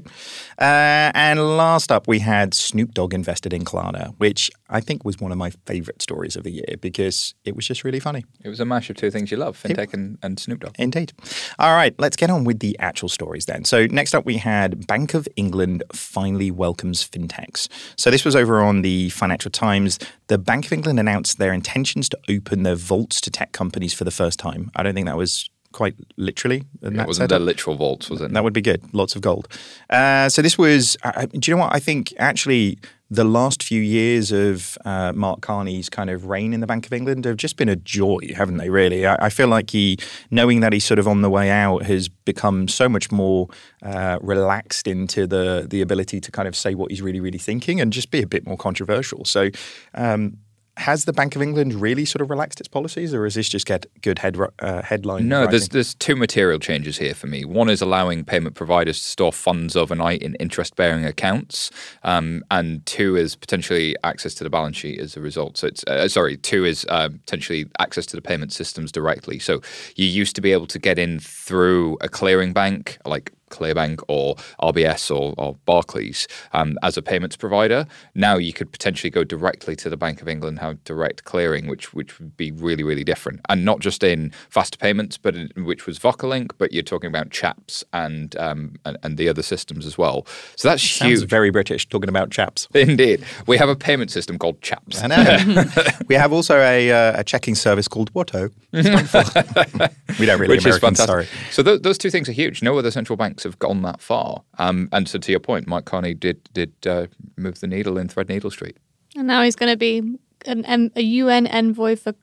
Uh, 0.59 1.11
and 1.13 1.57
last 1.57 1.91
up, 1.91 2.07
we 2.07 2.19
had 2.19 2.53
Snoop 2.53 2.93
Dogg 2.93 3.13
invested 3.13 3.53
in 3.53 3.63
Klarna, 3.63 4.13
which 4.17 4.49
I 4.69 4.79
think 4.81 5.05
was 5.05 5.19
one 5.19 5.31
of 5.31 5.37
my 5.37 5.51
favourite 5.65 6.01
stories 6.01 6.35
of 6.35 6.43
the 6.43 6.51
year 6.51 6.75
because 6.81 7.33
it 7.45 7.55
was 7.55 7.65
just 7.67 7.83
really 7.83 7.99
funny. 7.99 8.25
it 8.43 8.49
was 8.49 8.59
a 8.59 8.65
mash 8.65 8.89
of 8.89 8.95
two 8.97 9.11
things 9.11 9.31
you 9.31 9.37
love 9.37 9.61
fintech 9.61 9.93
and, 9.93 10.17
and 10.23 10.39
Snoop 10.39 10.59
Dogg. 10.61 10.75
Indeed. 10.77 11.13
All 11.59 11.75
right, 11.75 11.93
let's 11.97 12.17
get 12.17 12.29
on 12.29 12.43
with 12.43 12.59
the 12.59 12.77
actual 12.79 13.09
stories 13.09 13.45
then. 13.45 13.63
So, 13.65 13.85
next 13.87 14.13
up, 14.13 14.25
we 14.25 14.37
had 14.37 14.87
Bank 14.87 15.13
of 15.13 15.27
England 15.35 15.83
finally 15.93 16.51
welcomes 16.51 17.07
fintechs. 17.07 17.67
So, 17.97 18.09
this 18.11 18.25
was 18.25 18.35
over 18.35 18.61
on 18.61 18.81
the 18.81 19.09
Financial 19.09 19.51
Times. 19.51 19.99
The 20.27 20.37
Bank 20.37 20.65
of 20.65 20.73
England 20.73 20.99
announced 20.99 21.37
their 21.37 21.53
intentions 21.53 22.09
to 22.09 22.17
open 22.29 22.63
their 22.63 22.75
vaults 22.75 23.21
to 23.21 23.31
tech 23.31 23.51
companies 23.53 23.93
for 23.93 24.03
the 24.03 24.11
first 24.11 24.39
time. 24.39 24.71
I 24.75 24.83
don't 24.83 24.93
think 24.93 25.07
that 25.07 25.17
was 25.17 25.49
quite 25.71 25.95
literally. 26.17 26.63
in 26.81 26.93
It 26.93 26.97
that 26.97 27.07
wasn't 27.07 27.23
setup. 27.29 27.29
their 27.29 27.45
literal 27.45 27.75
vaults, 27.75 28.09
was 28.09 28.21
it? 28.21 28.31
That 28.33 28.43
would 28.43 28.53
be 28.53 28.61
good. 28.61 28.81
Lots 28.93 29.15
of 29.15 29.21
gold. 29.21 29.47
Uh, 29.89 30.27
so 30.29 30.41
this 30.41 30.57
was. 30.57 30.97
Uh, 31.03 31.25
do 31.27 31.51
you 31.51 31.55
know 31.55 31.61
what? 31.63 31.73
I 31.75 31.79
think 31.79 32.13
actually 32.17 32.77
the 33.09 33.23
last 33.23 33.63
few 33.63 33.81
years 33.81 34.31
of 34.31 34.77
uh, 34.83 35.13
Mark 35.13 35.41
Carney's 35.41 35.89
kind 35.89 36.09
of 36.09 36.25
reign 36.25 36.53
in 36.53 36.59
the 36.59 36.67
Bank 36.67 36.85
of 36.85 36.93
England 36.93 37.25
have 37.25 37.37
just 37.37 37.55
been 37.55 37.69
a 37.69 37.75
joy, 37.75 38.19
haven't 38.35 38.57
they? 38.57 38.69
Really, 38.69 39.05
I, 39.05 39.27
I 39.27 39.29
feel 39.29 39.47
like 39.47 39.69
he, 39.69 39.97
knowing 40.29 40.59
that 40.59 40.73
he's 40.73 40.85
sort 40.85 40.99
of 40.99 41.07
on 41.07 41.21
the 41.21 41.29
way 41.29 41.49
out, 41.49 41.83
has 41.83 42.09
become 42.09 42.67
so 42.67 42.89
much 42.89 43.11
more 43.11 43.47
uh, 43.81 44.19
relaxed 44.21 44.87
into 44.87 45.25
the 45.25 45.65
the 45.69 45.81
ability 45.81 46.19
to 46.21 46.31
kind 46.31 46.47
of 46.47 46.55
say 46.55 46.75
what 46.75 46.91
he's 46.91 47.01
really, 47.01 47.19
really 47.19 47.37
thinking 47.37 47.79
and 47.79 47.93
just 47.93 48.11
be 48.11 48.21
a 48.21 48.27
bit 48.27 48.45
more 48.45 48.57
controversial. 48.57 49.25
So. 49.25 49.49
Um, 49.93 50.37
has 50.77 51.05
the 51.05 51.13
Bank 51.13 51.35
of 51.35 51.41
England 51.41 51.73
really 51.73 52.05
sort 52.05 52.21
of 52.21 52.29
relaxed 52.29 52.59
its 52.59 52.67
policies, 52.67 53.13
or 53.13 53.25
is 53.25 53.33
this 53.33 53.49
just 53.49 53.65
get 53.65 53.85
good 54.01 54.19
head 54.19 54.37
uh, 54.59 54.81
headline? 54.83 55.27
No, 55.27 55.47
there's 55.47 55.69
there's 55.69 55.95
two 55.95 56.15
material 56.15 56.59
changes 56.59 56.97
here 56.97 57.15
for 57.15 57.27
me. 57.27 57.45
One 57.45 57.69
is 57.69 57.81
allowing 57.81 58.23
payment 58.23 58.55
providers 58.55 58.99
to 58.99 59.05
store 59.05 59.33
funds 59.33 59.75
overnight 59.75 60.21
in 60.21 60.35
interest-bearing 60.35 61.03
accounts, 61.03 61.71
um, 62.03 62.43
and 62.51 62.85
two 62.85 63.15
is 63.15 63.35
potentially 63.35 63.95
access 64.03 64.35
to 64.35 64.43
the 64.43 64.49
balance 64.49 64.77
sheet 64.77 64.99
as 64.99 65.17
a 65.17 65.21
result. 65.21 65.57
So 65.57 65.67
it's 65.67 65.83
uh, 65.85 66.07
sorry, 66.07 66.37
two 66.37 66.63
is 66.63 66.85
uh, 66.89 67.09
potentially 67.09 67.65
access 67.79 68.05
to 68.07 68.15
the 68.15 68.21
payment 68.21 68.53
systems 68.53 68.91
directly. 68.91 69.39
So 69.39 69.61
you 69.95 70.05
used 70.05 70.35
to 70.35 70.41
be 70.41 70.51
able 70.51 70.67
to 70.67 70.79
get 70.79 70.99
in 70.99 71.19
through 71.19 71.97
a 72.01 72.09
clearing 72.09 72.53
bank 72.53 72.99
like 73.05 73.33
Clearbank 73.49 74.01
or 74.07 74.35
RBS 74.61 75.09
or, 75.15 75.33
or 75.37 75.55
Barclays 75.65 76.27
um, 76.53 76.77
as 76.83 76.97
a 76.97 77.01
payments 77.01 77.35
provider. 77.35 77.85
Now 78.15 78.37
you 78.37 78.53
could 78.53 78.71
potentially 78.71 79.09
go 79.09 79.23
directly 79.23 79.75
to 79.77 79.89
the 79.89 79.97
Bank 79.97 80.21
of 80.21 80.27
England, 80.27 80.59
have 80.59 80.83
direct 80.83 81.23
clearing, 81.23 81.67
which 81.67 81.93
which 81.93 82.19
would 82.19 82.35
be 82.37 82.51
really 82.51 82.83
really 82.83 83.03
different, 83.03 83.41
and 83.49 83.65
not 83.65 83.79
just 83.79 84.03
in 84.03 84.31
faster 84.49 84.77
payments, 84.77 85.17
but 85.17 85.35
in, 85.35 85.49
which 85.65 85.85
was 85.85 85.99
Vocalink, 85.99 86.51
but 86.57 86.71
you're 86.73 86.83
talking 86.83 87.07
about 87.09 87.29
Chaps 87.31 87.83
and 87.93 88.35
um, 88.37 88.75
and, 88.85 88.97
and 89.03 89.17
the 89.17 89.29
other 89.29 89.41
systems 89.41 89.85
as 89.85 89.97
well. 89.97 90.25
So 90.55 90.67
that's 90.69 90.83
Sounds 90.83 91.19
huge. 91.21 91.29
very 91.29 91.49
British, 91.49 91.87
talking 91.87 92.09
about 92.09 92.29
chaps. 92.31 92.67
Indeed, 92.73 93.23
we 93.47 93.57
have 93.57 93.69
a 93.69 93.75
payment 93.75 94.11
system 94.11 94.37
called 94.37 94.61
Chaps. 94.61 95.01
I 95.03 95.07
know. 95.07 95.63
we 96.07 96.15
have 96.15 96.31
also 96.33 96.57
a, 96.59 96.91
uh, 96.91 97.19
a 97.19 97.23
checking 97.23 97.55
service 97.55 97.87
called 97.87 98.13
Watto. 98.13 98.51
we 100.19 100.25
don't 100.25 100.39
really 100.39 100.55
which 100.55 100.65
is 100.65 100.77
Americans, 100.77 100.99
fantastic. 100.99 101.07
sorry. 101.07 101.27
So 101.51 101.63
th- 101.63 101.81
those 101.81 101.97
two 101.97 102.09
things 102.09 102.27
are 102.29 102.33
huge. 102.33 102.61
No 102.61 102.77
other 102.77 102.91
central 102.91 103.17
banks 103.37 103.43
have 103.43 103.59
gone 103.59 103.83
that 103.83 104.01
far. 104.01 104.41
Um, 104.57 104.89
and 104.91 105.07
so, 105.07 105.19
to 105.19 105.31
your 105.31 105.39
point, 105.39 105.67
Mike 105.67 105.85
Carney 105.85 106.13
did 106.13 106.37
did 106.53 106.71
uh, 106.85 107.07
move 107.37 107.59
the 107.59 107.67
needle 107.67 107.97
in 107.97 108.07
Threadneedle 108.07 108.51
Street. 108.51 108.77
And 109.15 109.27
now 109.27 109.41
he's 109.43 109.55
going 109.55 109.71
to 109.71 109.77
be 109.77 109.99
an, 110.45 110.65
M- 110.65 110.91
a 110.95 111.01
UN 111.01 111.47
envoy 111.47 111.95
for 111.95 112.13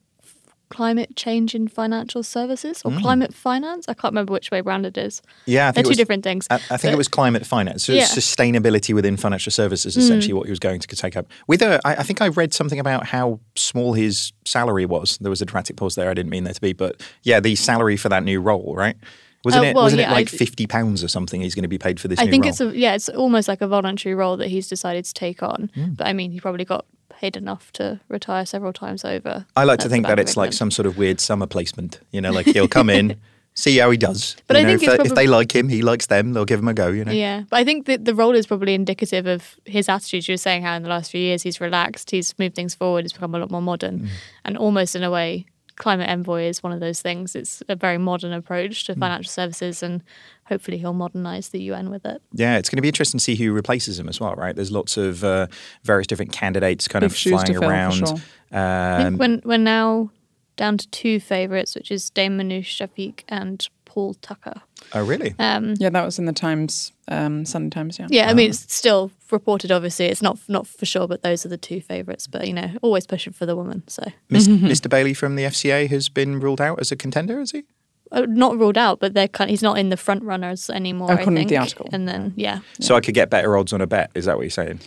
climate 0.71 1.15
change 1.15 1.55
in 1.55 1.69
financial 1.69 2.23
services 2.25 2.83
or 2.85 2.91
climate 2.99 3.33
finance. 3.33 3.85
I 3.89 3.95
can't 3.95 4.11
remember 4.13 4.33
which 4.33 4.51
way 4.51 4.61
round 4.61 4.87
it 4.87 4.97
is. 4.97 5.23
Yeah, 5.47 5.69
I 5.69 5.73
They're 5.73 5.85
two 5.85 5.89
was, 5.91 5.97
different 5.97 6.25
things. 6.25 6.49
I, 6.51 6.55
I 6.57 6.59
think 6.59 6.83
But- 6.83 6.93
it 6.95 6.97
was 6.97 7.07
climate 7.09 7.47
finance. 7.47 7.85
So 7.85 7.93
Yeah. 7.93 8.05
sustainability 8.07 8.93
within 8.95 9.17
financial 9.17 9.53
services, 9.53 9.97
essentially 9.97 10.33
what 10.33 10.47
he 10.47 10.51
was 10.51 10.59
going 10.59 10.81
to 10.81 10.97
take 10.97 11.17
up. 11.17 11.27
With 11.47 11.63
a, 11.63 11.81
I, 11.85 11.97
I 11.97 12.03
think 12.03 12.21
I 12.21 12.29
read 12.29 12.53
something 12.53 12.81
about 12.81 13.07
how 13.07 13.39
small 13.55 13.93
his 13.93 14.33
salary 14.45 14.87
was. 14.87 15.17
There 15.19 15.31
was 15.31 15.41
a 15.43 15.45
dramatic 15.47 15.77
pause 15.77 15.95
there. 15.95 16.11
I 16.11 16.15
didn't 16.15 16.31
mean 16.31 16.43
there 16.45 16.55
to 16.55 16.61
be, 16.61 16.73
but 16.73 17.01
yeah, 17.23 17.39
the 17.41 17.55
salary 17.55 17.97
for 17.97 18.09
that 18.09 18.25
new 18.25 18.41
role, 18.41 18.75
right? 18.77 18.97
Wasn't 19.45 19.65
Uh, 19.65 19.69
it? 19.69 19.75
wasn't 19.75 20.01
yeah, 20.01 20.11
it 20.11 20.13
like 20.15 20.29
fifty 20.29 20.67
pounds 20.67 21.05
or 21.05 21.09
something? 21.09 21.41
He's 21.41 21.55
going 21.55 21.63
to 21.65 21.69
be 21.69 21.79
paid 21.79 22.01
for 22.01 22.09
this. 22.09 22.19
I 22.19 22.27
think 22.29 22.45
role? 22.45 22.51
it's 22.51 22.61
a 22.61 22.77
yeah, 22.77 22.95
it's 22.95 23.09
almost 23.11 23.47
like 23.49 23.61
a 23.61 23.69
voluntary 23.69 24.15
role 24.15 24.37
that 24.39 24.49
he's 24.49 24.69
decided 24.69 25.05
to 25.05 25.13
take 25.15 25.43
on. 25.43 25.71
Hmm. 25.75 25.93
But 25.95 26.07
I 26.07 26.13
mean, 26.13 26.31
he 26.33 26.41
probably 26.41 26.65
got 26.65 26.87
paid 27.11 27.37
enough 27.37 27.73
to 27.75 28.01
retire 28.09 28.45
several 28.47 28.73
times 28.73 29.05
over. 29.05 29.47
I 29.57 29.65
like 29.65 29.79
to 29.81 29.89
think 29.89 30.07
that 30.07 30.19
it's 30.19 30.37
like 30.37 30.53
some 30.53 30.71
sort 30.71 30.87
of 30.87 30.97
weird 30.99 31.21
summer 31.21 31.47
placement. 31.47 32.01
You 32.11 32.21
know, 32.21 32.33
like 32.33 32.47
he'll 32.47 32.67
come 32.69 32.91
in, 32.91 33.17
see 33.55 33.77
how 33.79 33.91
he 33.91 33.97
does. 33.97 34.37
But 34.49 34.57
You 34.57 34.61
I 34.61 34.63
know, 34.65 34.79
think 34.79 34.91
if, 34.93 34.99
they, 34.99 35.05
if 35.11 35.15
they 35.15 35.27
like 35.29 35.55
him, 35.55 35.69
he 35.69 35.83
likes 35.83 36.07
them. 36.07 36.33
They'll 36.33 36.45
give 36.45 36.59
him 36.59 36.69
a 36.69 36.75
go. 36.75 36.89
You 36.89 37.05
know. 37.05 37.13
Yeah, 37.13 37.43
but 37.51 37.59
I 37.59 37.65
think 37.65 37.87
that 37.87 38.05
the 38.05 38.15
role 38.15 38.35
is 38.35 38.47
probably 38.47 38.75
indicative 38.75 39.27
of 39.27 39.57
his 39.65 39.89
attitude. 39.89 40.27
You 40.27 40.33
were 40.33 40.39
saying 40.39 40.63
how 40.63 40.75
in 40.75 40.83
the 40.83 40.89
last 40.89 41.11
few 41.11 41.21
years 41.21 41.43
he's 41.43 41.61
relaxed, 41.61 42.11
he's 42.11 42.35
moved 42.39 42.57
things 42.57 42.75
forward, 42.75 43.05
he's 43.05 43.13
become 43.13 43.35
a 43.35 43.39
lot 43.39 43.51
more 43.51 43.63
modern, 43.63 44.01
Mm. 44.01 44.09
and 44.47 44.57
almost 44.59 44.97
in 44.97 45.03
a 45.05 45.11
way, 45.11 45.47
climate 45.77 46.09
envoy 46.09 46.45
is 46.45 46.63
one 46.63 46.73
of 46.73 46.81
those 46.81 47.01
things. 47.03 47.35
It's 47.35 47.63
a 47.69 47.77
very 47.77 47.99
modern 47.99 48.33
approach 48.33 48.85
to 48.87 48.95
financial 48.95 49.31
services, 49.31 49.83
and 49.83 50.03
hopefully 50.47 50.79
he'll 50.79 50.93
modernise 50.93 51.49
the 51.51 51.61
UN 51.63 51.91
with 51.91 52.05
it. 52.07 52.23
Yeah, 52.33 52.57
it's 52.59 52.69
going 52.69 52.77
to 52.77 52.83
be 52.83 52.89
interesting 52.89 53.19
to 53.19 53.25
see 53.25 53.35
who 53.37 53.53
replaces 53.53 53.99
him 53.99 54.09
as 54.09 54.21
well, 54.21 54.35
right? 54.35 54.55
There's 54.55 54.71
lots 54.71 54.97
of 54.97 55.25
uh, 55.25 55.47
various 55.83 56.07
different 56.07 56.33
candidates 56.33 56.87
kind 56.89 57.03
Big 57.03 57.11
of 57.11 57.17
shoes 57.17 57.33
to 57.33 57.37
flying 57.39 57.53
fill, 57.53 57.63
for 57.63 57.69
around. 57.69 57.93
sure. 57.95 58.17
I 58.53 58.97
think 58.99 59.07
Um, 59.15 59.19
when 59.19 59.43
we're 59.45 59.59
now 59.59 60.11
down 60.57 60.79
to 60.79 60.89
two 60.91 61.19
favourites, 61.19 61.75
which 61.75 61.91
is 61.91 62.11
Dame 62.11 62.39
Minouche 62.39 62.67
Shafik 62.67 63.23
and 63.29 63.67
Paul 63.85 64.15
Tucker. 64.15 64.63
Oh, 64.93 65.05
really? 65.05 65.35
Um, 65.39 65.75
Yeah, 65.79 65.91
that 65.91 66.05
was 66.05 66.19
in 66.19 66.27
the 66.27 66.33
Times, 66.33 66.93
um, 67.09 67.45
Sunday 67.45 67.71
Times. 67.71 67.99
Yeah. 67.99 68.07
yeah, 68.11 68.31
I 68.31 68.35
mean 68.35 68.51
it's 68.51 68.73
still 68.73 69.11
reported. 69.31 69.73
Obviously, 69.73 70.07
it's 70.07 70.23
not 70.23 70.39
not 70.49 70.67
for 70.67 70.87
sure, 70.87 71.09
but 71.09 71.23
those 71.23 71.45
are 71.47 71.49
the 71.49 71.57
two 71.59 71.81
favourites. 71.81 72.27
But 72.27 72.47
you 72.47 72.53
know, 72.53 72.71
always 72.83 73.07
pushing 73.07 73.33
for 73.33 73.47
the 73.47 73.57
woman. 73.57 73.83
So 73.89 74.03
Mis-. 74.31 74.49
Mr. 74.49 74.89
Bailey 74.91 75.15
from 75.15 75.37
the 75.37 75.45
FCA 75.45 75.89
has 75.89 76.09
been 76.09 76.41
ruled 76.41 76.61
out 76.61 76.81
as 76.81 76.93
a 76.93 76.97
contender, 76.97 77.41
is 77.41 77.51
he? 77.53 77.65
uh, 78.13 78.27
not 78.29 78.57
ruled 78.59 78.79
out, 78.79 79.01
but 79.01 79.15
they're 79.15 79.27
kind. 79.29 79.51
He's 79.51 79.63
not 79.63 79.79
in 79.79 79.89
the 79.89 79.97
front 79.97 80.23
runners 80.23 80.71
anymore. 80.71 81.11
I 81.11 81.15
According 81.15 81.35
to 81.35 81.41
think. 81.41 81.49
the 81.51 81.57
article. 81.57 81.89
and 81.93 82.07
then 82.07 82.33
yeah, 82.37 82.61
So 82.81 82.95
I 82.95 83.01
could 83.01 83.15
get 83.15 83.31
better 83.31 83.57
odds 83.57 83.73
on 83.73 83.81
a 83.81 83.87
bet. 83.87 84.11
Is 84.15 84.27
that 84.27 84.37
what 84.37 84.43
you're 84.43 84.51
saying? 84.51 84.81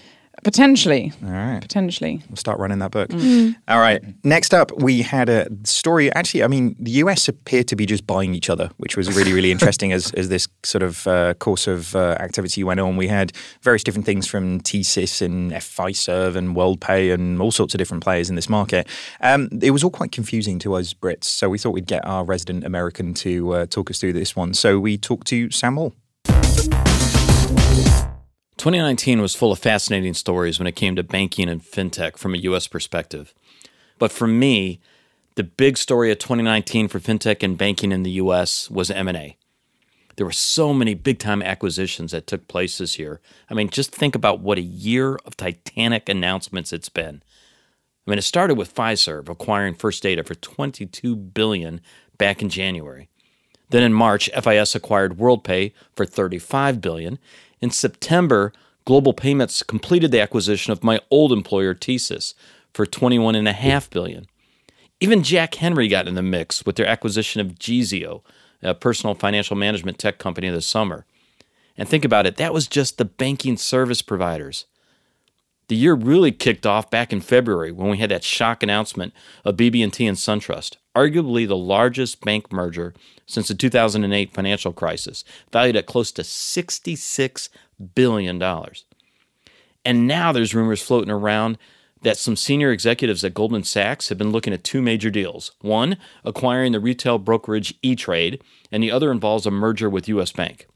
Potentially. 0.43 1.11
All 1.23 1.31
right. 1.31 1.61
Potentially. 1.61 2.21
We'll 2.29 2.37
start 2.37 2.59
running 2.59 2.79
that 2.79 2.91
book. 2.91 3.09
Mm. 3.09 3.55
All 3.67 3.79
right. 3.79 4.03
Next 4.23 4.53
up, 4.53 4.71
we 4.77 5.01
had 5.01 5.29
a 5.29 5.47
story. 5.63 6.11
Actually, 6.13 6.43
I 6.43 6.47
mean, 6.47 6.75
the 6.79 6.91
US 6.91 7.27
appeared 7.27 7.67
to 7.69 7.75
be 7.75 7.85
just 7.85 8.05
buying 8.05 8.35
each 8.35 8.49
other, 8.49 8.69
which 8.77 8.95
was 8.95 9.15
really, 9.15 9.33
really 9.33 9.51
interesting 9.57 9.91
as, 9.91 10.11
as 10.13 10.29
this 10.29 10.47
sort 10.63 10.83
of 10.83 11.07
uh, 11.07 11.33
course 11.35 11.67
of 11.67 11.95
uh, 11.95 12.17
activity 12.19 12.63
went 12.63 12.79
on. 12.79 12.97
We 12.97 13.07
had 13.07 13.33
various 13.61 13.83
different 13.83 14.05
things 14.05 14.27
from 14.27 14.61
TSYS 14.61 15.21
and 15.21 15.51
FIServ 15.51 16.35
and 16.35 16.55
WorldPay 16.55 17.13
and 17.13 17.41
all 17.41 17.51
sorts 17.51 17.73
of 17.73 17.79
different 17.79 18.03
players 18.03 18.29
in 18.29 18.35
this 18.35 18.49
market. 18.49 18.87
Um, 19.21 19.49
it 19.61 19.71
was 19.71 19.83
all 19.83 19.91
quite 19.91 20.11
confusing 20.11 20.59
to 20.59 20.75
us 20.75 20.93
Brits, 20.93 21.25
so 21.25 21.49
we 21.49 21.57
thought 21.57 21.71
we'd 21.71 21.87
get 21.87 22.05
our 22.05 22.23
resident 22.23 22.63
American 22.63 23.13
to 23.15 23.53
uh, 23.53 23.65
talk 23.65 23.89
us 23.89 23.99
through 23.99 24.13
this 24.13 24.35
one. 24.35 24.53
So 24.53 24.79
we 24.79 24.97
talked 24.97 25.27
to 25.27 25.49
Sam 25.51 25.75
Maule. 25.75 25.93
2019 28.67 29.21
was 29.21 29.33
full 29.33 29.53
of 29.53 29.59
fascinating 29.59 30.13
stories 30.13 30.59
when 30.59 30.67
it 30.67 30.75
came 30.75 30.93
to 30.97 31.01
banking 31.01 31.47
and 31.47 31.63
fintech 31.63 32.17
from 32.17 32.33
a 32.33 32.39
US 32.39 32.67
perspective. 32.67 33.33
But 33.97 34.11
for 34.11 34.27
me, 34.27 34.81
the 35.35 35.45
big 35.45 35.77
story 35.77 36.11
of 36.11 36.19
2019 36.19 36.89
for 36.89 36.99
fintech 36.99 37.43
and 37.43 37.57
banking 37.57 37.93
in 37.93 38.03
the 38.03 38.11
US 38.11 38.69
was 38.69 38.91
M&A. 38.91 39.37
There 40.17 40.25
were 40.25 40.33
so 40.33 40.73
many 40.73 40.95
big 40.95 41.17
time 41.17 41.41
acquisitions 41.41 42.11
that 42.11 42.27
took 42.27 42.49
place 42.49 42.77
this 42.77 42.99
year. 42.99 43.21
I 43.49 43.53
mean, 43.53 43.69
just 43.69 43.95
think 43.95 44.15
about 44.15 44.41
what 44.41 44.57
a 44.57 44.61
year 44.61 45.15
of 45.23 45.37
titanic 45.37 46.09
announcements 46.09 46.73
it's 46.73 46.89
been. 46.89 47.23
I 48.05 48.11
mean, 48.11 48.19
it 48.19 48.23
started 48.23 48.55
with 48.55 48.75
Fiserv 48.75 49.29
acquiring 49.29 49.75
First 49.75 50.03
Data 50.03 50.25
for 50.25 50.35
22 50.35 51.15
billion 51.15 51.79
back 52.17 52.41
in 52.41 52.49
January. 52.49 53.07
Then 53.69 53.83
in 53.83 53.93
March, 53.93 54.29
FIS 54.29 54.75
acquired 54.75 55.17
WorldPay 55.17 55.73
for 55.95 56.05
35 56.05 56.81
billion. 56.81 57.19
In 57.61 57.71
September, 57.71 58.53
Global 58.85 59.13
Payments 59.13 59.63
completed 59.63 60.11
the 60.11 60.21
acquisition 60.21 60.71
of 60.71 60.83
my 60.83 60.99
old 61.09 61.33
employer 61.33 61.73
TSYS 61.73 62.33
for 62.73 62.85
21.5 62.85 63.89
billion. 63.89 64.27
Even 64.99 65.23
Jack 65.23 65.55
Henry 65.55 65.87
got 65.87 66.07
in 66.07 66.15
the 66.15 66.21
mix 66.21 66.65
with 66.65 66.75
their 66.75 66.85
acquisition 66.85 67.41
of 67.41 67.59
Geezeo, 67.59 68.21
a 68.63 68.73
personal 68.73 69.13
financial 69.13 69.55
management 69.55 69.99
tech 69.99 70.17
company 70.17 70.49
this 70.49 70.65
summer. 70.65 71.05
And 71.75 71.87
think 71.87 72.05
about 72.05 72.25
it, 72.25 72.37
that 72.37 72.53
was 72.53 72.67
just 72.67 72.97
the 72.97 73.05
banking 73.05 73.57
service 73.57 74.01
providers. 74.01 74.65
The 75.67 75.75
year 75.75 75.93
really 75.93 76.31
kicked 76.31 76.65
off 76.65 76.89
back 76.89 77.11
in 77.11 77.21
February 77.21 77.71
when 77.71 77.89
we 77.89 77.97
had 77.97 78.09
that 78.09 78.23
shock 78.23 78.63
announcement 78.63 79.13
of 79.43 79.57
BB&T 79.57 80.05
and 80.07 80.17
SunTrust, 80.17 80.77
arguably 80.95 81.47
the 81.47 81.57
largest 81.57 82.21
bank 82.23 82.51
merger 82.51 82.93
since 83.27 83.49
the 83.49 83.53
2008 83.53 84.33
financial 84.33 84.73
crisis, 84.73 85.23
valued 85.51 85.75
at 85.75 85.85
close 85.85 86.11
to 86.13 86.23
66 86.23 87.49
billion 87.93 88.39
dollars. 88.39 88.85
And 89.85 90.07
now 90.07 90.31
there's 90.31 90.55
rumors 90.55 90.81
floating 90.81 91.11
around 91.11 91.57
that 92.01 92.17
some 92.17 92.35
senior 92.35 92.71
executives 92.71 93.23
at 93.23 93.33
Goldman 93.33 93.63
Sachs 93.63 94.09
have 94.09 94.17
been 94.17 94.31
looking 94.31 94.53
at 94.53 94.63
two 94.63 94.81
major 94.81 95.09
deals. 95.09 95.51
One, 95.61 95.97
acquiring 96.23 96.71
the 96.71 96.79
retail 96.79 97.17
brokerage 97.17 97.73
E-Trade, 97.81 98.41
and 98.71 98.83
the 98.83 98.91
other 98.91 99.11
involves 99.11 99.45
a 99.45 99.51
merger 99.51 99.89
with 99.89 100.07
US 100.07 100.31
Bank. 100.31 100.67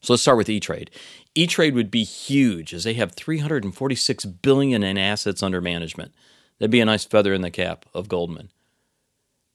So 0.00 0.12
let's 0.12 0.22
start 0.22 0.38
with 0.38 0.48
E-Trade. 0.48 0.90
E-Trade 1.34 1.74
would 1.74 1.90
be 1.90 2.04
huge 2.04 2.74
as 2.74 2.84
they 2.84 2.94
have 2.94 3.12
346 3.12 4.24
billion 4.24 4.82
in 4.82 4.98
assets 4.98 5.42
under 5.42 5.60
management. 5.60 6.12
That'd 6.58 6.70
be 6.70 6.80
a 6.80 6.84
nice 6.84 7.04
feather 7.04 7.32
in 7.34 7.42
the 7.42 7.50
cap 7.50 7.86
of 7.94 8.08
Goldman. 8.08 8.50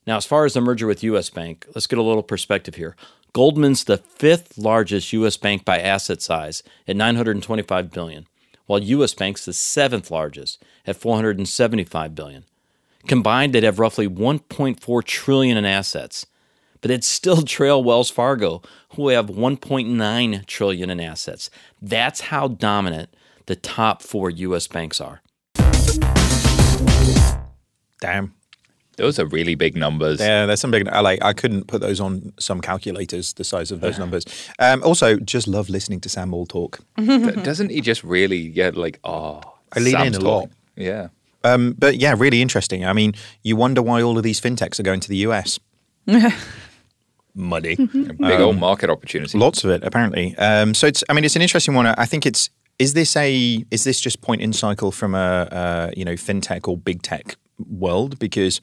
Now, 0.07 0.17
as 0.17 0.25
far 0.25 0.45
as 0.45 0.53
the 0.53 0.61
merger 0.61 0.87
with 0.87 1.03
US 1.03 1.29
Bank, 1.29 1.67
let's 1.75 1.85
get 1.85 1.99
a 1.99 2.03
little 2.03 2.23
perspective 2.23 2.75
here. 2.75 2.95
Goldman's 3.33 3.83
the 3.83 3.97
fifth 3.97 4.57
largest 4.57 5.13
US 5.13 5.37
bank 5.37 5.65
by 5.65 5.79
asset 5.79 6.21
size 6.21 6.63
at 6.87 6.95
925 6.95 7.91
billion, 7.91 8.25
while 8.65 8.79
US 8.81 9.13
Bank's 9.13 9.45
the 9.45 9.53
seventh 9.53 10.09
largest 10.09 10.63
at 10.87 10.95
475 10.95 12.15
billion. 12.15 12.45
Combined, 13.05 13.53
they'd 13.53 13.63
have 13.63 13.79
roughly 13.79 14.07
1.4 14.07 15.03
trillion 15.03 15.57
in 15.57 15.65
assets 15.65 16.25
but 16.81 16.91
it'd 16.91 17.03
still 17.03 17.41
trail 17.43 17.83
Wells 17.83 18.09
Fargo, 18.09 18.61
who 18.95 19.09
have 19.09 19.27
1.9 19.27 20.45
trillion 20.45 20.89
in 20.89 20.99
assets. 20.99 21.49
That's 21.81 22.21
how 22.21 22.47
dominant 22.47 23.09
the 23.45 23.55
top 23.55 24.01
four 24.01 24.29
U.S. 24.29 24.67
banks 24.67 25.01
are. 25.01 25.21
Damn. 27.99 28.33
Those 28.97 29.19
are 29.19 29.25
really 29.27 29.53
big 29.53 29.75
numbers. 29.75 30.19
Yeah, 30.19 30.47
there's 30.47 30.59
some 30.59 30.71
big. 30.71 30.87
I 30.89 31.01
like. 31.01 31.23
I 31.23 31.31
couldn't 31.31 31.67
put 31.67 31.81
those 31.81 31.99
on 31.99 32.33
some 32.39 32.61
calculators. 32.61 33.33
The 33.33 33.43
size 33.43 33.71
of 33.71 33.79
those 33.79 33.99
numbers. 33.99 34.25
Um, 34.57 34.83
also, 34.83 35.17
just 35.17 35.47
love 35.47 35.69
listening 35.69 36.01
to 36.01 36.09
Sam 36.09 36.29
Maule 36.29 36.47
talk. 36.47 36.79
Doesn't 36.97 37.69
he 37.69 37.79
just 37.79 38.03
really 38.03 38.49
get 38.49 38.75
like, 38.75 38.99
oh, 39.03 39.41
I 39.75 39.79
lean 39.79 39.93
Sam's 39.93 40.17
in 40.17 40.23
a 40.23 40.25
lot. 40.25 40.49
Yeah. 40.75 41.09
Um, 41.43 41.75
but 41.77 41.97
yeah, 41.97 42.15
really 42.17 42.41
interesting. 42.41 42.85
I 42.85 42.93
mean, 42.93 43.13
you 43.43 43.55
wonder 43.55 43.83
why 43.83 44.01
all 44.01 44.17
of 44.17 44.23
these 44.23 44.41
fintechs 44.41 44.79
are 44.79 44.83
going 44.83 44.99
to 45.01 45.09
the 45.09 45.17
US. 45.17 45.59
Money. 47.35 47.75
Big 48.19 48.21
old 48.39 48.57
market 48.57 48.89
opportunity. 48.89 49.37
Lots 49.37 49.63
of 49.63 49.69
it, 49.69 49.83
apparently. 49.83 50.35
Um, 50.37 50.73
so 50.73 50.87
it's. 50.87 51.03
I 51.07 51.13
mean, 51.13 51.23
it's 51.23 51.35
an 51.35 51.43
interesting 51.43 51.75
one. 51.75 51.85
I 51.85 52.05
think 52.05 52.25
it's. 52.25 52.49
Is 52.79 52.93
this 52.93 53.15
a? 53.15 53.63
Is 53.69 53.83
this 53.83 53.99
just 53.99 54.21
point 54.21 54.41
in 54.41 54.53
cycle 54.53 54.91
from 54.91 55.13
a, 55.13 55.17
uh 55.51 55.91
you 55.95 56.03
know 56.03 56.13
fintech 56.13 56.67
or 56.67 56.77
big 56.77 57.03
tech 57.03 57.35
world? 57.57 58.19
Because 58.19 58.61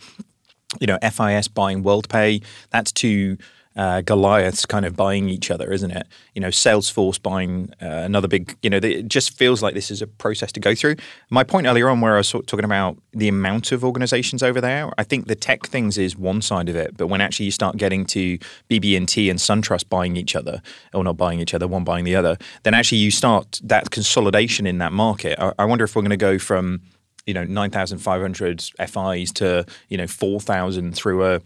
you 0.80 0.86
know 0.86 0.98
FIS 1.02 1.48
buying 1.48 1.82
WorldPay, 1.82 2.42
that's 2.70 2.92
two 2.92 3.38
uh, 3.76 4.02
Goliaths 4.02 4.66
kind 4.66 4.86
of 4.86 4.94
buying 4.94 5.28
each 5.28 5.50
other, 5.50 5.72
isn't 5.72 5.90
it? 5.90 6.06
You 6.34 6.40
know, 6.40 6.48
Salesforce 6.48 7.20
buying 7.20 7.72
uh, 7.82 7.86
another 7.86 8.28
big. 8.28 8.56
You 8.62 8.70
know, 8.70 8.76
it 8.76 9.08
just 9.08 9.36
feels 9.36 9.62
like 9.62 9.74
this 9.74 9.90
is 9.90 10.00
a 10.00 10.06
process 10.06 10.52
to 10.52 10.60
go 10.60 10.74
through. 10.74 10.96
My 11.30 11.42
point 11.42 11.66
earlier 11.66 11.88
on, 11.88 12.00
where 12.00 12.14
I 12.14 12.18
was 12.18 12.28
sort 12.28 12.44
of 12.44 12.46
talking 12.46 12.64
about 12.64 12.96
the 13.12 13.28
amount 13.28 13.72
of 13.72 13.84
organizations 13.84 14.42
over 14.42 14.60
there, 14.60 14.92
I 14.96 15.02
think 15.02 15.26
the 15.26 15.34
tech 15.34 15.66
things 15.66 15.98
is 15.98 16.16
one 16.16 16.40
side 16.40 16.68
of 16.68 16.76
it, 16.76 16.96
but 16.96 17.08
when 17.08 17.20
actually 17.20 17.46
you 17.46 17.52
start 17.52 17.76
getting 17.76 18.04
to 18.06 18.38
BB&T 18.70 19.28
and 19.28 19.38
SunTrust 19.38 19.88
buying 19.88 20.16
each 20.16 20.36
other, 20.36 20.62
or 20.92 21.02
not 21.02 21.16
buying 21.16 21.40
each 21.40 21.54
other, 21.54 21.66
one 21.66 21.84
buying 21.84 22.04
the 22.04 22.14
other, 22.14 22.36
then 22.62 22.74
actually 22.74 22.98
you 22.98 23.10
start 23.10 23.60
that 23.64 23.90
consolidation 23.90 24.66
in 24.66 24.78
that 24.78 24.92
market. 24.92 25.38
I, 25.40 25.52
I 25.58 25.64
wonder 25.64 25.84
if 25.84 25.96
we're 25.96 26.02
going 26.02 26.10
to 26.10 26.16
go 26.16 26.38
from 26.38 26.80
you 27.26 27.34
know 27.34 27.44
9,500 27.44 28.62
FIs 28.88 29.32
to 29.32 29.64
you 29.88 29.96
know 29.96 30.06
4,000 30.06 30.94
through 30.94 31.24
a 31.24 31.40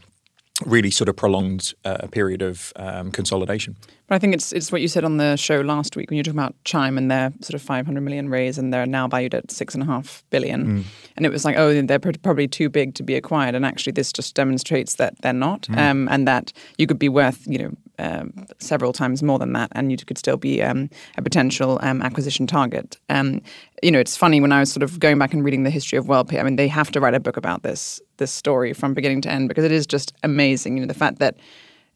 really 0.67 0.91
sort 0.91 1.09
of 1.09 1.15
prolonged 1.15 1.73
uh, 1.85 2.07
period 2.09 2.43
of 2.43 2.73
um, 2.77 3.13
consolidation. 3.13 3.77
But 4.09 4.17
I 4.17 4.19
think 4.19 4.35
it's 4.35 4.53
it's 4.53 4.73
what 4.73 4.81
you 4.81 4.89
said 4.89 5.05
on 5.05 5.17
the 5.19 5.37
show 5.37 5.61
last 5.61 5.95
week 5.97 6.11
when 6.11 6.17
you 6.17 6.21
were 6.21 6.25
talking 6.25 6.39
about 6.39 6.57
Chime 6.65 6.99
and 6.99 7.11
their 7.11 7.33
sort 7.41 7.55
of 7.55 7.63
500 7.63 8.01
million 8.01 8.29
raise 8.29 8.59
and 8.59 8.73
they're 8.73 8.87
now 8.87 9.07
valued 9.07 9.35
at 9.35 9.51
six 9.51 9.75
and 9.75 9.83
a 9.83 9.87
half 9.87 10.25
billion. 10.31 10.85
And 11.17 11.27
it 11.27 11.31
was 11.31 11.45
like, 11.45 11.57
oh, 11.57 11.81
they're 11.83 11.99
pr- 11.99 12.11
probably 12.23 12.49
too 12.49 12.69
big 12.69 12.95
to 12.95 13.03
be 13.03 13.15
acquired. 13.15 13.55
And 13.55 13.65
actually, 13.65 13.93
this 13.93 14.13
just 14.13 14.35
demonstrates 14.35 14.95
that 14.97 15.21
they're 15.21 15.33
not, 15.33 15.69
um, 15.77 16.09
and 16.11 16.27
that 16.27 16.53
you 16.77 16.87
could 16.87 16.99
be 16.99 17.09
worth, 17.09 17.47
you 17.47 17.59
know, 17.59 17.73
um, 17.99 18.47
several 18.59 18.93
times 18.93 19.23
more 19.23 19.39
than 19.39 19.53
that, 19.53 19.71
and 19.73 19.91
you 19.91 19.99
could 19.99 20.19
still 20.19 20.37
be 20.37 20.63
um, 20.63 20.89
a 21.17 21.23
potential 21.23 21.79
um, 21.83 22.03
acquisition 22.03 22.47
target. 22.47 22.99
Um, 23.09 23.41
you 23.83 23.91
know, 23.91 23.99
it's 23.99 24.17
funny 24.17 24.41
when 24.41 24.53
I 24.53 24.61
was 24.61 24.73
sort 24.73 24.83
of 24.83 25.01
going 25.01 25.19
back 25.19 25.33
and 25.33 25.45
reading 25.45 25.65
the 25.65 25.71
history 25.71 25.99
of 25.99 26.07
WorldPay. 26.07 26.41
I 26.41 26.43
mean, 26.43 26.57
they 26.57 26.69
have 26.69 26.91
to 26.93 27.01
write 27.01 27.15
a 27.15 27.21
book 27.21 27.37
about 27.37 27.63
this 27.63 28.01
this 28.19 28.33
story 28.33 28.73
from 28.73 28.95
beginning 28.95 29.21
to 29.23 29.31
end 29.31 29.49
because 29.49 29.65
it 29.65 29.73
is 29.73 29.87
just 29.87 30.13
amazing. 30.23 30.77
You 30.77 30.83
know, 30.83 30.87
the 30.89 30.95
fact 30.95 31.19
that 31.19 31.37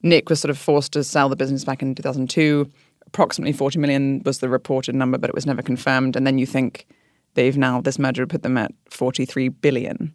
Nick 0.03 0.29
was 0.29 0.41
sort 0.41 0.51
of 0.51 0.59
forced 0.59 0.93
to 0.93 1.05
sell 1.05 1.29
the 1.29 1.37
business 1.37 1.65
back 1.65 1.83
in 1.83 1.95
2002. 1.95 2.69
Approximately 3.07 3.53
40 3.53 3.79
million 3.79 4.23
was 4.25 4.39
the 4.39 4.49
reported 4.49 4.95
number, 4.95 5.19
but 5.19 5.29
it 5.29 5.35
was 5.35 5.47
never 5.47 5.63
confirmed. 5.63 6.17
And 6.17 6.27
then 6.27 6.39
you 6.39 6.47
think 6.47 6.87
they've 7.35 7.57
now 7.57 7.81
this 7.81 7.99
merger 7.99 8.27
put 8.27 8.43
them 8.43 8.59
at 8.59 8.73
43 8.91 9.49
billion. 9.49 10.15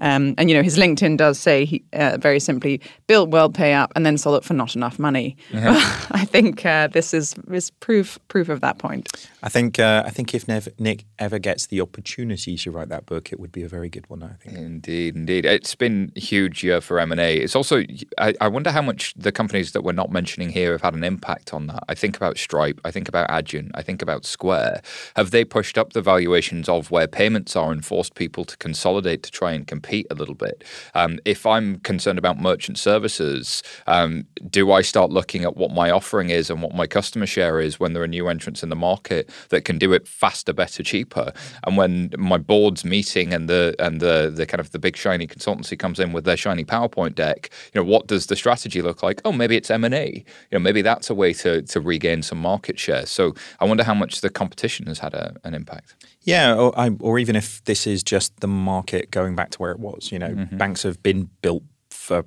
Um, 0.00 0.34
and 0.38 0.50
you 0.50 0.56
know 0.56 0.62
his 0.62 0.78
LinkedIn 0.78 1.16
does 1.16 1.38
say 1.38 1.64
he 1.64 1.84
uh, 1.92 2.16
very 2.20 2.40
simply 2.40 2.80
built 3.06 3.30
WorldPay 3.30 3.74
up 3.74 3.92
and 3.94 4.04
then 4.04 4.18
sold 4.18 4.36
it 4.36 4.44
for 4.44 4.54
not 4.54 4.74
enough 4.74 4.98
money. 4.98 5.36
I 5.54 6.24
think 6.24 6.64
uh, 6.66 6.88
this 6.88 7.14
is 7.14 7.34
is 7.50 7.70
proof 7.70 8.18
proof 8.28 8.48
of 8.48 8.60
that 8.60 8.78
point. 8.78 9.28
I 9.42 9.48
think 9.48 9.78
uh, 9.78 10.02
I 10.06 10.10
think 10.10 10.34
if 10.34 10.48
Nev- 10.48 10.68
Nick 10.78 11.04
ever 11.18 11.38
gets 11.38 11.66
the 11.66 11.80
opportunity 11.80 12.56
to 12.56 12.70
write 12.70 12.88
that 12.88 13.06
book, 13.06 13.32
it 13.32 13.38
would 13.38 13.52
be 13.52 13.62
a 13.62 13.68
very 13.68 13.88
good 13.88 14.08
one. 14.08 14.22
I 14.22 14.34
think. 14.42 14.56
Indeed, 14.56 15.16
indeed. 15.16 15.44
It's 15.44 15.74
been 15.74 16.12
a 16.16 16.20
huge 16.20 16.64
year 16.64 16.80
for 16.80 16.98
M&A. 16.98 17.36
It's 17.36 17.54
also, 17.54 17.82
I, 18.18 18.34
I 18.40 18.48
wonder 18.48 18.70
how 18.70 18.82
much 18.82 19.14
the 19.16 19.32
companies 19.32 19.72
that 19.72 19.82
we're 19.82 19.92
not 19.92 20.10
mentioning 20.10 20.50
here 20.50 20.72
have 20.72 20.82
had 20.82 20.94
an 20.94 21.04
impact 21.04 21.52
on 21.52 21.66
that. 21.68 21.84
I 21.88 21.94
think 21.94 22.16
about 22.16 22.38
Stripe, 22.38 22.80
I 22.84 22.90
think 22.90 23.08
about 23.08 23.28
Adyen, 23.28 23.70
I 23.74 23.82
think 23.82 24.02
about 24.02 24.24
Square. 24.24 24.82
Have 25.16 25.30
they 25.30 25.44
pushed 25.44 25.76
up 25.78 25.92
the 25.92 26.02
valuations 26.02 26.68
of 26.68 26.90
where 26.90 27.06
payments 27.06 27.54
are 27.56 27.70
and 27.70 27.84
forced 27.84 28.14
people 28.14 28.44
to 28.44 28.56
consolidate 28.56 29.22
to 29.24 29.30
try 29.30 29.52
and 29.52 29.66
compete 29.66 29.91
a 29.92 30.14
little 30.14 30.34
bit? 30.34 30.64
Um, 30.94 31.18
if 31.24 31.46
I'm 31.46 31.78
concerned 31.80 32.18
about 32.18 32.40
merchant 32.40 32.78
services, 32.78 33.62
um, 33.86 34.26
do 34.48 34.72
I 34.72 34.82
start 34.82 35.10
looking 35.10 35.44
at 35.44 35.56
what 35.56 35.70
my 35.70 35.90
offering 35.90 36.30
is 36.30 36.50
and 36.50 36.62
what 36.62 36.74
my 36.74 36.86
customer 36.86 37.26
share 37.26 37.60
is 37.60 37.78
when 37.78 37.92
there 37.92 38.02
are 38.02 38.08
new 38.08 38.28
entrants 38.28 38.62
in 38.62 38.68
the 38.68 38.76
market 38.76 39.30
that 39.50 39.64
can 39.64 39.78
do 39.78 39.92
it 39.92 40.08
faster, 40.08 40.52
better, 40.52 40.82
cheaper? 40.82 41.32
And 41.64 41.76
when 41.76 42.12
my 42.16 42.38
board's 42.38 42.84
meeting 42.84 43.32
and 43.32 43.48
the 43.48 43.74
and 43.78 44.00
the 44.00 44.32
the 44.34 44.46
kind 44.46 44.60
of 44.60 44.70
the 44.70 44.78
big 44.78 44.96
shiny 44.96 45.26
consultancy 45.26 45.78
comes 45.78 45.98
in 46.00 46.12
with 46.12 46.24
their 46.24 46.36
shiny 46.36 46.64
PowerPoint 46.64 47.14
deck, 47.14 47.50
you 47.72 47.80
know, 47.80 47.86
what 47.86 48.06
does 48.06 48.26
the 48.26 48.36
strategy 48.36 48.82
look 48.82 49.02
like? 49.02 49.20
Oh, 49.24 49.32
maybe 49.32 49.56
it's 49.56 49.70
M 49.70 49.84
and 49.84 49.94
A. 49.94 50.24
You 50.50 50.58
know, 50.58 50.60
maybe 50.60 50.82
that's 50.82 51.10
a 51.10 51.14
way 51.14 51.32
to 51.34 51.62
to 51.62 51.80
regain 51.80 52.22
some 52.22 52.38
market 52.38 52.78
share. 52.78 53.06
So 53.06 53.34
I 53.60 53.64
wonder 53.64 53.84
how 53.84 53.94
much 53.94 54.20
the 54.20 54.30
competition 54.30 54.86
has 54.86 54.98
had 54.98 55.14
a, 55.14 55.36
an 55.44 55.54
impact. 55.54 55.94
Yeah, 56.24 56.54
or, 56.54 56.78
I, 56.78 56.90
or 57.00 57.18
even 57.18 57.36
if 57.36 57.64
this 57.64 57.86
is 57.86 58.02
just 58.02 58.38
the 58.40 58.46
market 58.46 59.10
going 59.10 59.34
back 59.34 59.50
to 59.50 59.58
where 59.58 59.72
it 59.72 59.80
was. 59.80 60.12
You 60.12 60.18
know, 60.18 60.30
mm-hmm. 60.30 60.56
banks 60.56 60.82
have 60.82 61.02
been 61.02 61.30
built 61.42 61.64
for 61.90 62.24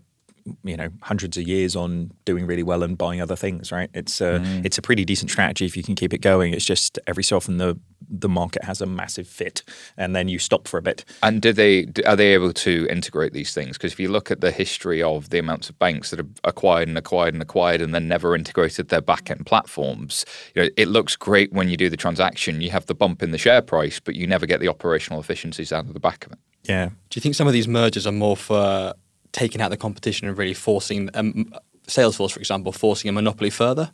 you 0.63 0.77
know 0.77 0.89
hundreds 1.01 1.37
of 1.37 1.47
years 1.47 1.75
on 1.75 2.11
doing 2.23 2.45
really 2.45 2.63
well 2.63 2.83
and 2.83 2.97
buying 2.97 3.21
other 3.21 3.35
things. 3.35 3.71
Right? 3.71 3.89
It's 3.93 4.21
a 4.21 4.39
mm. 4.39 4.65
it's 4.65 4.77
a 4.77 4.81
pretty 4.81 5.05
decent 5.05 5.31
strategy 5.31 5.65
if 5.65 5.75
you 5.75 5.83
can 5.83 5.95
keep 5.95 6.13
it 6.13 6.19
going. 6.19 6.53
It's 6.53 6.65
just 6.65 6.99
every 7.07 7.23
so 7.23 7.37
often 7.37 7.57
the 7.57 7.79
the 8.07 8.29
market 8.29 8.63
has 8.63 8.81
a 8.81 8.85
massive 8.85 9.27
fit, 9.27 9.63
and 9.97 10.15
then 10.15 10.27
you 10.27 10.37
stop 10.37 10.67
for 10.67 10.77
a 10.77 10.81
bit. 10.81 11.03
And 11.23 11.41
do 11.41 11.51
they 11.51 11.87
are 12.05 12.15
they 12.15 12.33
able 12.33 12.53
to 12.53 12.87
integrate 12.89 13.33
these 13.33 13.53
things? 13.53 13.77
Because 13.77 13.93
if 13.93 13.99
you 13.99 14.09
look 14.09 14.31
at 14.31 14.41
the 14.41 14.51
history 14.51 15.01
of 15.01 15.29
the 15.29 15.39
amounts 15.39 15.69
of 15.69 15.79
banks 15.79 16.11
that 16.11 16.19
have 16.19 16.29
acquired 16.43 16.87
and 16.87 16.97
acquired 16.97 17.33
and 17.33 17.41
acquired 17.41 17.81
and 17.81 17.93
then 17.93 18.07
never 18.07 18.35
integrated 18.35 18.89
their 18.89 19.01
back 19.01 19.31
end 19.31 19.45
platforms, 19.45 20.25
you 20.53 20.63
know, 20.63 20.69
it 20.77 20.87
looks 20.87 21.15
great 21.15 21.51
when 21.53 21.69
you 21.69 21.77
do 21.77 21.89
the 21.89 21.97
transaction. 21.97 22.61
You 22.61 22.71
have 22.71 22.85
the 22.85 22.95
bump 22.95 23.23
in 23.23 23.31
the 23.31 23.37
share 23.37 23.61
price, 23.61 23.99
but 23.99 24.15
you 24.15 24.27
never 24.27 24.45
get 24.45 24.59
the 24.59 24.67
operational 24.67 25.19
efficiencies 25.19 25.71
out 25.71 25.85
of 25.85 25.93
the 25.93 25.99
back 25.99 26.25
of 26.25 26.33
it. 26.33 26.39
Yeah. 26.63 26.87
Do 26.87 27.17
you 27.17 27.21
think 27.21 27.35
some 27.35 27.47
of 27.47 27.53
these 27.53 27.67
mergers 27.67 28.07
are 28.07 28.11
more 28.11 28.35
for 28.35 28.93
taking 29.35 29.61
out 29.61 29.69
the 29.69 29.77
competition 29.77 30.27
and 30.27 30.37
really 30.37 30.53
forcing 30.53 31.09
um, 31.13 31.53
Salesforce, 31.87 32.31
for 32.31 32.39
example, 32.39 32.71
forcing 32.71 33.09
a 33.09 33.11
monopoly 33.11 33.49
further? 33.49 33.91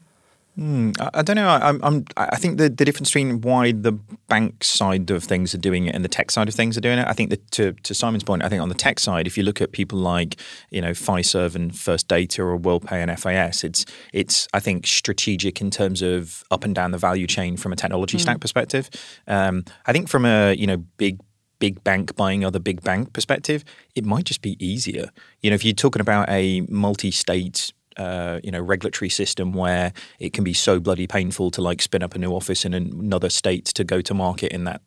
I, 0.99 1.09
I 1.15 1.21
don't 1.21 1.37
know. 1.37 1.47
I, 1.47 1.69
I'm, 1.69 1.79
I'm, 1.83 2.05
think 2.35 2.57
the, 2.57 2.69
the 2.69 2.85
difference 2.85 3.09
between 3.09 3.41
why 3.41 3.71
the 3.71 3.93
bank 4.27 4.63
side 4.63 5.09
of 5.09 5.23
things 5.23 5.55
are 5.55 5.57
doing 5.57 5.85
it 5.85 5.95
and 5.95 6.03
the 6.03 6.09
tech 6.09 6.29
side 6.29 6.47
of 6.49 6.53
things 6.53 6.77
are 6.77 6.81
doing 6.81 6.99
it. 6.99 7.07
I 7.07 7.13
think 7.13 7.29
that 7.29 7.49
to, 7.51 7.71
to 7.71 7.93
Simon's 7.93 8.23
point, 8.23 8.43
I 8.43 8.49
think 8.49 8.61
on 8.61 8.69
the 8.69 8.75
tech 8.75 8.99
side, 8.99 9.27
if 9.27 9.37
you 9.37 9.43
look 9.43 9.61
at 9.61 9.71
people 9.71 9.97
like 9.97 10.35
you 10.69 10.81
know 10.81 10.91
Fiserv 10.91 11.55
and 11.55 11.75
First 11.75 12.07
Data 12.07 12.43
or 12.43 12.59
WorldPay 12.59 12.91
and 12.91 13.19
FIS, 13.19 13.63
it's 13.63 13.85
it's 14.13 14.47
I 14.53 14.59
think 14.59 14.85
strategic 14.85 15.61
in 15.61 15.71
terms 15.71 16.01
of 16.01 16.43
up 16.51 16.65
and 16.65 16.75
down 16.75 16.91
the 16.91 16.97
value 16.97 17.27
chain 17.27 17.55
from 17.55 17.71
a 17.71 17.75
technology 17.75 18.17
stack 18.19 18.41
perspective. 18.41 18.89
Um, 19.27 19.63
I 19.85 19.93
think 19.93 20.09
from 20.09 20.25
a 20.25 20.53
you 20.53 20.67
know 20.67 20.77
big 20.97 21.19
big 21.61 21.81
bank 21.85 22.15
buying 22.17 22.43
other 22.43 22.59
big 22.59 22.81
bank 22.81 23.13
perspective, 23.13 23.63
it 23.95 24.03
might 24.03 24.25
just 24.25 24.41
be 24.41 24.57
easier. 24.59 25.11
You 25.39 25.51
know, 25.51 25.55
if 25.55 25.63
you're 25.63 25.73
talking 25.73 26.01
about 26.01 26.27
a 26.27 26.61
multi-state 26.67 27.71
uh, 27.97 28.39
you 28.41 28.51
know 28.51 28.59
regulatory 28.59 29.09
system 29.09 29.51
where 29.51 29.91
it 30.17 30.31
can 30.31 30.45
be 30.45 30.53
so 30.53 30.79
bloody 30.79 31.07
painful 31.07 31.51
to 31.51 31.61
like 31.61 31.81
spin 31.81 32.01
up 32.01 32.15
a 32.15 32.17
new 32.17 32.31
office 32.31 32.63
in 32.63 32.73
another 32.73 33.29
state 33.29 33.65
to 33.65 33.83
go 33.83 34.01
to 34.01 34.13
market 34.13 34.51
in 34.53 34.63
that 34.63 34.81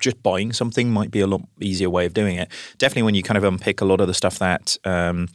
just 0.00 0.20
buying 0.24 0.52
something 0.52 0.90
might 0.90 1.12
be 1.12 1.20
a 1.20 1.26
lot 1.26 1.40
easier 1.60 1.88
way 1.88 2.04
of 2.04 2.12
doing 2.12 2.36
it 2.36 2.48
definitely 2.78 3.04
when 3.04 3.14
you 3.14 3.22
kind 3.22 3.38
of 3.38 3.44
unpick 3.44 3.80
a 3.80 3.84
lot 3.84 4.00
of 4.00 4.08
the 4.08 4.12
stuff 4.12 4.40
that 4.40 4.76
um, 4.84 5.28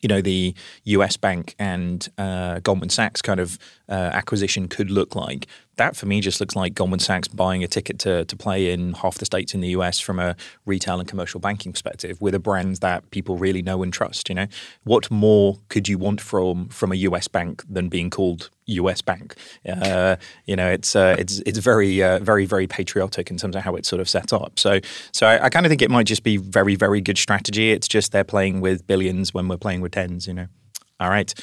you 0.00 0.08
know 0.08 0.20
the 0.20 0.54
U.S. 0.84 1.16
bank 1.16 1.54
and 1.58 2.08
uh, 2.18 2.60
Goldman 2.60 2.88
Sachs 2.88 3.22
kind 3.22 3.40
of 3.40 3.58
uh, 3.88 3.92
acquisition 3.92 4.68
could 4.68 4.90
look 4.90 5.14
like. 5.14 5.46
That 5.76 5.96
for 5.96 6.06
me 6.06 6.20
just 6.20 6.40
looks 6.40 6.54
like 6.54 6.74
Goldman 6.74 7.00
Sachs 7.00 7.28
buying 7.28 7.64
a 7.64 7.68
ticket 7.68 7.98
to 8.00 8.24
to 8.24 8.36
play 8.36 8.72
in 8.72 8.94
half 8.94 9.18
the 9.18 9.24
states 9.24 9.54
in 9.54 9.60
the 9.60 9.68
U.S. 9.68 10.00
from 10.00 10.18
a 10.18 10.36
retail 10.66 11.00
and 11.00 11.08
commercial 11.08 11.40
banking 11.40 11.72
perspective 11.72 12.20
with 12.20 12.34
a 12.34 12.38
brand 12.38 12.76
that 12.76 13.10
people 13.10 13.36
really 13.36 13.62
know 13.62 13.82
and 13.82 13.92
trust. 13.92 14.28
You 14.28 14.36
know, 14.36 14.46
what 14.84 15.10
more 15.10 15.58
could 15.68 15.88
you 15.88 15.98
want 15.98 16.20
from 16.20 16.68
from 16.68 16.92
a 16.92 16.96
U.S. 16.96 17.28
bank 17.28 17.62
than 17.68 17.88
being 17.88 18.10
called 18.10 18.50
U.S. 18.66 19.02
Bank? 19.02 19.34
Uh, 19.68 20.16
you 20.46 20.56
know, 20.56 20.70
it's 20.70 20.96
uh, 20.96 21.16
it's 21.18 21.40
it's 21.40 21.58
very 21.58 22.02
uh, 22.02 22.18
very 22.18 22.46
very 22.46 22.66
patriotic 22.66 23.30
in 23.30 23.36
terms 23.36 23.56
of 23.56 23.62
how 23.62 23.74
it's 23.74 23.88
sort 23.88 24.00
of 24.00 24.08
set 24.08 24.32
up. 24.32 24.58
So 24.58 24.80
so 25.12 25.26
I, 25.26 25.46
I 25.46 25.48
kind 25.48 25.66
of 25.66 25.70
think 25.70 25.82
it 25.82 25.90
might 25.90 26.06
just 26.06 26.22
be 26.22 26.36
very 26.36 26.74
very 26.76 27.00
good 27.00 27.18
strategy. 27.18 27.72
It's 27.72 27.88
just 27.88 28.12
they're 28.12 28.24
playing 28.24 28.60
with 28.60 28.86
billions 28.86 29.34
when 29.34 29.48
we're 29.48 29.56
playing 29.56 29.80
with 29.80 29.92
tens. 29.92 30.26
You 30.26 30.34
know. 30.34 30.46
All 31.04 31.10
right. 31.10 31.34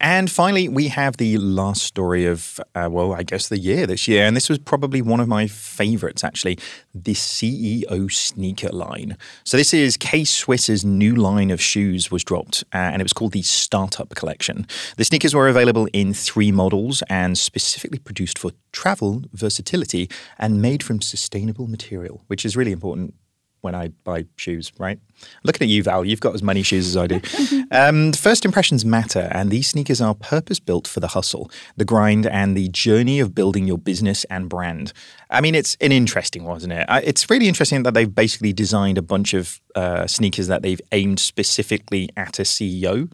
And 0.00 0.30
finally, 0.30 0.66
we 0.66 0.88
have 0.88 1.18
the 1.18 1.36
last 1.36 1.82
story 1.82 2.24
of, 2.24 2.58
uh, 2.74 2.88
well, 2.90 3.12
I 3.12 3.22
guess 3.22 3.48
the 3.50 3.58
year 3.58 3.86
this 3.86 4.08
year. 4.08 4.24
And 4.24 4.34
this 4.34 4.48
was 4.48 4.58
probably 4.58 5.02
one 5.02 5.20
of 5.20 5.28
my 5.28 5.46
favorites, 5.46 6.24
actually 6.24 6.58
the 6.94 7.12
CEO 7.12 8.10
sneaker 8.10 8.70
line. 8.70 9.18
So, 9.44 9.58
this 9.58 9.74
is 9.74 9.98
K 9.98 10.24
Swiss's 10.24 10.86
new 10.86 11.14
line 11.14 11.50
of 11.50 11.60
shoes 11.60 12.10
was 12.10 12.24
dropped, 12.24 12.64
uh, 12.72 12.78
and 12.78 13.02
it 13.02 13.04
was 13.04 13.12
called 13.12 13.32
the 13.32 13.42
Startup 13.42 14.08
Collection. 14.14 14.66
The 14.96 15.04
sneakers 15.04 15.34
were 15.34 15.48
available 15.48 15.86
in 15.92 16.14
three 16.14 16.50
models 16.50 17.02
and 17.10 17.36
specifically 17.36 17.98
produced 17.98 18.38
for 18.38 18.52
travel, 18.72 19.24
versatility, 19.34 20.08
and 20.38 20.62
made 20.62 20.82
from 20.82 21.02
sustainable 21.02 21.66
material, 21.66 22.22
which 22.28 22.46
is 22.46 22.56
really 22.56 22.72
important 22.72 23.12
when 23.60 23.74
I 23.74 23.88
buy 24.04 24.24
shoes, 24.36 24.72
right? 24.78 24.98
Looking 25.44 25.66
at 25.66 25.68
you, 25.70 25.82
Val, 25.82 26.04
you've 26.04 26.20
got 26.20 26.34
as 26.34 26.42
many 26.42 26.62
shoes 26.62 26.86
as 26.88 26.96
I 26.96 27.06
do. 27.06 27.20
um, 27.70 28.12
first 28.12 28.44
impressions 28.44 28.84
matter, 28.84 29.28
and 29.32 29.50
these 29.50 29.68
sneakers 29.68 30.00
are 30.00 30.14
purpose 30.14 30.58
built 30.58 30.86
for 30.88 31.00
the 31.00 31.08
hustle, 31.08 31.50
the 31.76 31.84
grind, 31.84 32.26
and 32.26 32.56
the 32.56 32.68
journey 32.68 33.20
of 33.20 33.34
building 33.34 33.66
your 33.66 33.78
business 33.78 34.24
and 34.24 34.48
brand. 34.48 34.92
I 35.28 35.40
mean, 35.40 35.54
it's 35.54 35.76
an 35.80 35.92
interesting 35.92 36.44
one, 36.44 36.56
isn't 36.58 36.72
it? 36.72 36.86
I- 36.88 37.00
It's 37.02 37.28
really 37.28 37.48
interesting 37.48 37.82
that 37.82 37.94
they've 37.94 38.12
basically 38.14 38.52
designed 38.52 38.96
a 38.98 39.02
bunch 39.02 39.34
of 39.34 39.60
uh, 39.74 40.06
sneakers 40.06 40.46
that 40.46 40.62
they've 40.62 40.80
aimed 40.92 41.20
specifically 41.20 42.08
at 42.16 42.38
a 42.38 42.42
CEO. 42.42 43.10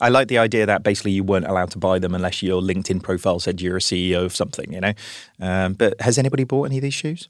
I 0.00 0.08
like 0.08 0.26
the 0.26 0.38
idea 0.38 0.66
that 0.66 0.82
basically 0.82 1.12
you 1.12 1.22
weren't 1.22 1.46
allowed 1.46 1.70
to 1.70 1.78
buy 1.78 2.00
them 2.00 2.14
unless 2.16 2.42
your 2.42 2.60
LinkedIn 2.60 3.02
profile 3.02 3.38
said 3.38 3.60
you're 3.60 3.76
a 3.76 3.80
CEO 3.80 4.24
of 4.24 4.34
something, 4.34 4.72
you 4.72 4.80
know? 4.80 4.92
Um, 5.40 5.74
but 5.74 5.98
has 6.00 6.18
anybody 6.18 6.42
bought 6.44 6.64
any 6.64 6.78
of 6.78 6.82
these 6.82 6.94
shoes? 6.94 7.28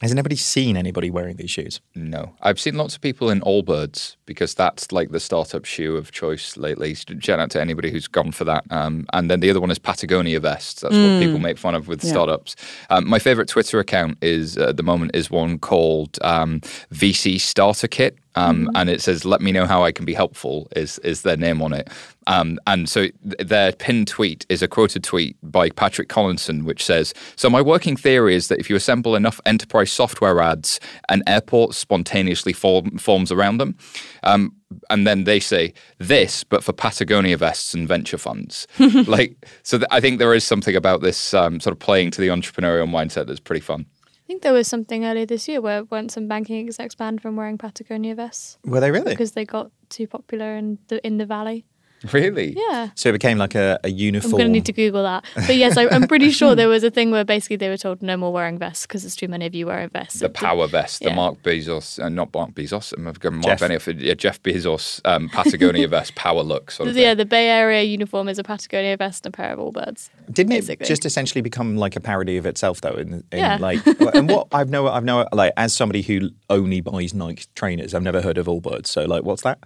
Has 0.00 0.10
anybody 0.10 0.36
seen 0.36 0.78
anybody 0.78 1.10
wearing 1.10 1.36
these 1.36 1.50
shoes? 1.50 1.82
No, 1.94 2.32
I've 2.40 2.58
seen 2.58 2.74
lots 2.76 2.94
of 2.94 3.02
people 3.02 3.28
in 3.28 3.42
Allbirds 3.42 4.16
because 4.24 4.54
that's 4.54 4.92
like 4.92 5.10
the 5.10 5.20
startup 5.20 5.66
shoe 5.66 5.94
of 5.96 6.10
choice 6.10 6.56
lately. 6.56 6.94
Shout 6.94 7.38
out 7.38 7.50
to 7.50 7.60
anybody 7.60 7.90
who's 7.90 8.08
gone 8.08 8.32
for 8.32 8.44
that. 8.44 8.64
Um, 8.70 9.04
and 9.12 9.30
then 9.30 9.40
the 9.40 9.50
other 9.50 9.60
one 9.60 9.70
is 9.70 9.78
Patagonia 9.78 10.40
vests. 10.40 10.80
That's 10.80 10.94
what 10.94 11.20
people 11.20 11.38
make 11.38 11.58
fun 11.58 11.74
of 11.74 11.86
with 11.86 12.02
Yeah. 12.02 12.12
startups. 12.12 12.56
Um, 12.88 13.06
my 13.06 13.18
favorite 13.18 13.48
Twitter 13.48 13.78
account 13.78 14.16
is 14.22 14.56
uh, 14.56 14.68
at 14.70 14.78
the 14.78 14.82
moment 14.82 15.14
is 15.14 15.30
one 15.30 15.58
called 15.58 16.18
um, 16.22 16.60
VC 16.94 17.38
Starter 17.38 17.86
Kit. 17.88 18.16
Um, 18.36 18.70
And 18.74 18.88
it 18.88 19.00
says, 19.02 19.24
"Let 19.24 19.40
me 19.40 19.50
know 19.52 19.66
how 19.66 19.84
I 19.84 19.92
can 19.92 20.04
be 20.04 20.14
helpful." 20.14 20.68
Is 20.76 20.98
is 21.00 21.22
their 21.22 21.36
name 21.36 21.60
on 21.62 21.72
it? 21.72 21.88
Um, 22.26 22.58
and 22.66 22.88
so 22.88 23.02
th- 23.02 23.14
their 23.40 23.72
pinned 23.72 24.06
tweet 24.06 24.46
is 24.48 24.62
a 24.62 24.68
quoted 24.68 25.02
tweet 25.02 25.36
by 25.42 25.70
Patrick 25.70 26.08
Collison, 26.08 26.62
which 26.64 26.84
says, 26.84 27.12
"So 27.34 27.50
my 27.50 27.60
working 27.60 27.96
theory 27.96 28.34
is 28.36 28.46
that 28.48 28.58
if 28.60 28.70
you 28.70 28.76
assemble 28.76 29.16
enough 29.16 29.40
enterprise 29.46 29.90
software 29.90 30.40
ads, 30.40 30.78
an 31.08 31.22
airport 31.26 31.74
spontaneously 31.74 32.52
form, 32.52 32.98
forms 32.98 33.32
around 33.32 33.58
them." 33.58 33.76
Um, 34.22 34.52
and 34.88 35.06
then 35.06 35.24
they 35.24 35.40
say 35.40 35.72
this, 35.98 36.44
but 36.44 36.62
for 36.62 36.72
Patagonia 36.72 37.36
vests 37.36 37.74
and 37.74 37.88
venture 37.88 38.18
funds. 38.18 38.68
like, 39.06 39.34
so 39.64 39.78
th- 39.78 39.88
I 39.90 40.00
think 40.00 40.18
there 40.20 40.34
is 40.34 40.44
something 40.44 40.76
about 40.76 41.00
this 41.02 41.34
um, 41.34 41.58
sort 41.58 41.72
of 41.72 41.80
playing 41.80 42.12
to 42.12 42.20
the 42.20 42.28
entrepreneurial 42.28 42.88
mindset 42.88 43.26
that's 43.26 43.40
pretty 43.40 43.60
fun. 43.62 43.86
I 44.30 44.32
think 44.32 44.42
there 44.42 44.52
was 44.52 44.68
something 44.68 45.04
earlier 45.04 45.26
this 45.26 45.48
year 45.48 45.60
where 45.60 45.82
weren't 45.82 46.12
some 46.12 46.28
banking 46.28 46.64
execs 46.64 46.94
banned 46.94 47.20
from 47.20 47.34
wearing 47.34 47.58
Patagonia 47.58 48.14
vests 48.14 48.58
Were 48.64 48.78
they 48.78 48.92
really? 48.92 49.10
because 49.10 49.32
they 49.32 49.44
got 49.44 49.72
too 49.88 50.06
popular 50.06 50.54
in 50.54 50.78
the 50.86 51.04
in 51.04 51.18
the 51.18 51.26
valley. 51.26 51.66
Really? 52.12 52.54
Yeah. 52.56 52.90
So 52.94 53.10
it 53.10 53.12
became 53.12 53.36
like 53.36 53.54
a, 53.54 53.78
a 53.84 53.88
I'm 53.88 53.94
uniform. 53.94 54.32
I'm 54.34 54.38
going 54.38 54.46
to 54.48 54.52
need 54.52 54.64
to 54.66 54.72
Google 54.72 55.02
that. 55.02 55.24
But 55.34 55.56
yes, 55.56 55.76
I, 55.76 55.86
I'm 55.88 56.08
pretty 56.08 56.30
sure 56.30 56.54
there 56.54 56.68
was 56.76 56.82
a 56.82 56.90
thing 56.90 57.10
where 57.10 57.24
basically 57.24 57.56
they 57.56 57.68
were 57.68 57.76
told 57.76 58.00
no 58.02 58.16
more 58.16 58.32
wearing 58.32 58.58
vests 58.58 58.86
because 58.86 59.02
there's 59.02 59.14
too 59.16 59.28
many 59.28 59.44
of 59.44 59.54
you 59.54 59.66
wearing 59.66 59.90
vests. 59.90 60.20
the 60.20 60.26
It 60.26 60.28
did- 60.32 60.34
power 60.34 60.66
vest, 60.66 61.02
the. 61.02 61.10
Mark 61.12 61.42
Bezos, 61.42 62.02
uh, 62.02 62.08
not 62.08 62.32
Mark 62.32 62.52
Bezos, 62.52 62.94
I'm 62.96 63.04
going 63.04 63.34
Mark 63.36 63.58
Jeff. 63.58 63.60
Benioff, 63.60 64.00
yeah, 64.00 64.14
Jeff 64.14 64.42
Bezos 64.42 65.00
um, 65.04 65.28
Patagonia 65.28 65.88
vest 65.96 66.14
power 66.14 66.42
look 66.42 66.70
sort 66.70 66.88
of 66.88 66.96
Yeah, 66.96 67.12
the 67.14 67.26
Bay 67.26 67.48
Area 67.48 67.82
uniform 67.82 68.28
is 68.28 68.38
a 68.38 68.42
Patagonia 68.44 68.96
vest 68.96 69.26
and 69.26 69.34
a 69.34 69.36
pair 69.36 69.52
of 69.52 69.58
Allbirds. 69.58 70.08
Didn't 70.32 70.52
it 70.52 70.80
just 70.82 71.04
essentially 71.04 71.42
become 71.42 71.76
like 71.76 71.96
a 71.96 72.00
parody 72.00 72.36
of 72.38 72.46
itself, 72.46 72.80
though? 72.80 72.94
In, 72.94 73.12
in 73.30 73.38
Yeah. 73.38 73.58
like, 73.60 73.84
and 74.14 74.28
what 74.30 74.48
I've 74.52 74.70
know, 74.70 74.88
I've 74.88 75.04
know, 75.04 75.26
like, 75.32 75.52
as 75.58 75.74
somebody 75.74 76.00
who 76.02 76.30
only 76.48 76.80
buys 76.80 77.12
Nike 77.12 77.44
trainers, 77.54 77.92
I've 77.94 78.02
never 78.02 78.22
heard 78.22 78.38
of 78.38 78.46
Allbirds. 78.46 78.86
So, 78.86 79.04
like, 79.04 79.22
what's 79.24 79.42
that? 79.42 79.58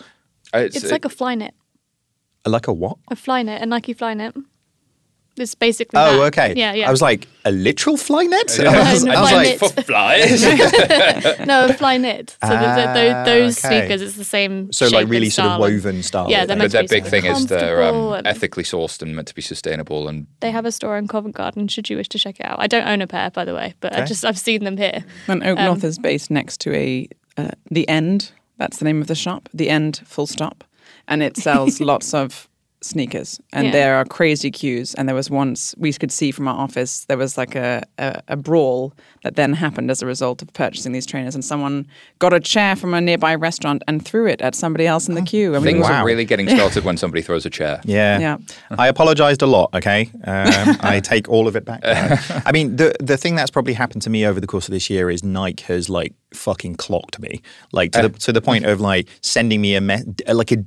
It's, 0.53 0.77
It's 0.77 0.91
like 0.93 1.05
a 1.05 1.09
Flyknit, 1.09 1.51
Like 2.47 2.67
a 2.69 2.73
what? 2.73 2.99
a 3.11 3.15
Flyknit, 3.15 3.63
a 3.63 3.67
Nike 3.67 3.95
Flyknit. 3.95 4.35
It's 5.37 5.57
basically 5.57 5.99
Oh, 5.99 6.19
that. 6.19 6.27
okay. 6.27 6.55
Yeah, 6.57 6.75
yeah. 6.75 6.87
I 6.87 6.93
was 6.93 7.03
like, 7.03 7.27
a 7.45 7.51
literal 7.51 7.97
fly 7.97 8.23
net? 8.23 8.57
Yeah. 8.57 8.69
I 8.71 8.93
was, 8.93 9.03
No, 9.05 9.13
I 9.15 9.21
was 9.21 9.31
fly 9.31 9.43
like, 9.43 9.59
for 9.59 9.83
flies. 9.83 10.43
no, 11.47 11.65
a 11.65 11.69
Flyknit. 11.71 12.31
So 12.41 12.49
the, 12.51 12.57
the, 12.57 12.87
Ah, 12.87 12.95
those, 12.95 13.27
those 13.27 13.65
okay. 13.65 13.81
sneakers, 13.81 14.01
it's 14.03 14.17
the 14.17 14.23
same. 14.23 14.71
so 14.73 14.87
shape 14.87 14.95
like 14.95 15.03
and 15.03 15.11
really 15.11 15.31
sort 15.31 15.49
of 15.49 15.59
woven 15.61 16.05
style. 16.05 16.31
Yeah, 16.31 16.47
they're 16.47 16.57
meant 16.57 16.73
but 16.73 16.83
to 16.85 16.89
their 16.89 17.01
be 17.01 17.03
big 17.03 17.11
thing 17.11 17.25
is 17.27 17.47
they're 17.49 17.83
um, 17.83 18.23
ethically 18.25 18.63
sourced 18.63 19.03
and 19.03 19.17
meant 19.17 19.27
to 19.27 19.35
be 19.35 19.43
sustainable. 19.43 20.07
And 20.07 20.29
They 20.39 20.53
have 20.53 20.67
a 20.67 20.71
store 20.73 20.97
in 20.99 21.09
Covent 21.09 21.35
Garden. 21.35 21.67
Should 21.67 21.91
you 21.91 21.97
wish 21.97 22.09
to 22.11 22.19
check 22.19 22.39
it 22.39 22.47
out? 22.47 22.61
I 22.61 22.69
don't 22.69 22.87
own 22.87 23.03
a 23.03 23.09
pair, 23.09 23.29
by 23.31 23.45
the 23.45 23.55
way, 23.57 23.75
but 23.81 23.93
I 23.97 24.05
just 24.05 24.25
I've 24.25 24.39
seen 24.39 24.63
them 24.63 24.77
here. 24.77 25.05
And 25.27 25.43
Oak 25.43 25.59
Um, 25.59 25.65
North 25.65 25.83
is 25.85 25.99
based 25.99 26.31
next 26.31 26.61
to 26.61 26.73
a 26.77 27.09
uh, 27.37 27.49
the 27.73 27.89
End. 27.89 28.31
That's 28.59 28.77
the 28.77 28.85
name 28.85 29.01
of 29.01 29.09
the 29.09 29.17
shop. 29.17 29.49
The 29.53 29.69
End, 29.69 30.01
full 30.05 30.29
stop, 30.29 30.63
and 31.09 31.23
it 31.23 31.37
sells 31.37 31.81
lots 31.93 32.15
of 32.15 32.49
sneakers. 32.83 33.41
And 33.55 33.69
Yeah. 33.69 33.73
there 33.73 33.95
are 33.97 34.05
crazy 34.05 34.51
queues. 34.51 34.93
And 34.95 35.09
there 35.09 35.15
was 35.17 35.31
once 35.31 35.75
we 35.79 35.91
could 35.95 36.13
see 36.13 36.31
from 36.31 36.47
our 36.47 36.55
office 36.61 37.07
there 37.07 37.17
was 37.17 37.39
like 37.39 37.55
a, 37.57 37.83
a 37.99 38.21
a 38.29 38.37
brawl 38.37 38.93
that 39.23 39.37
then 39.37 39.55
happened 39.55 39.91
as 39.91 40.03
a 40.03 40.07
result 40.07 40.43
of 40.43 40.53
purchasing 40.53 40.93
these 40.93 41.07
trainers. 41.07 41.35
And 41.35 41.43
someone 41.43 41.87
got 42.19 42.35
a 42.35 42.41
chair 42.41 42.77
from 42.77 42.93
a 42.93 43.01
nearby 43.01 43.37
restaurant 43.37 43.83
and 43.89 44.05
threw 44.05 44.27
it 44.27 44.43
at 44.43 44.55
somebody 44.55 44.87
else 44.87 45.09
in 45.09 45.15
the 45.15 45.23
queue. 45.23 45.55
I 45.57 45.61
mean, 45.61 45.65
things 45.65 45.79
was- 45.81 45.89
Wow. 45.89 46.03
are 46.03 46.07
really 46.07 46.27
getting 46.27 46.47
started 46.57 46.85
when 46.85 46.99
somebody 46.99 47.23
throws 47.23 47.47
a 47.47 47.51
chair. 47.51 47.81
Yeah. 47.85 48.19
Yeah. 48.21 48.37
I 48.79 48.89
apologized 48.89 49.41
a 49.41 49.47
lot, 49.47 49.71
okay? 49.75 50.11
Um, 50.25 50.77
I 50.81 51.01
take 51.03 51.27
all 51.31 51.49
of 51.49 51.57
it 51.57 51.65
back. 51.65 51.81
I 52.47 52.53
mean, 52.53 52.77
the 52.77 52.93
the 53.01 53.17
thing 53.17 53.35
that's 53.35 53.51
probably 53.51 53.73
happened 53.73 54.03
to 54.03 54.11
me 54.11 54.27
over 54.27 54.41
the 54.41 54.47
course 54.47 54.69
of 54.69 54.73
this 54.73 54.91
year 54.91 55.11
is 55.11 55.23
Nike 55.25 55.65
has 55.73 55.89
like 55.89 56.13
fucking 56.35 56.75
clocked 56.77 57.19
me. 57.19 57.41
Like 57.73 57.93
to 57.93 58.09
the 58.09 58.19
to 58.27 58.33
the 58.33 58.43
point 58.43 58.67
of 58.67 58.79
like 58.83 59.09
sending 59.23 59.63
me 59.63 59.75
a 59.75 59.81
me- 59.81 60.05
like 60.29 60.53
a 60.53 60.59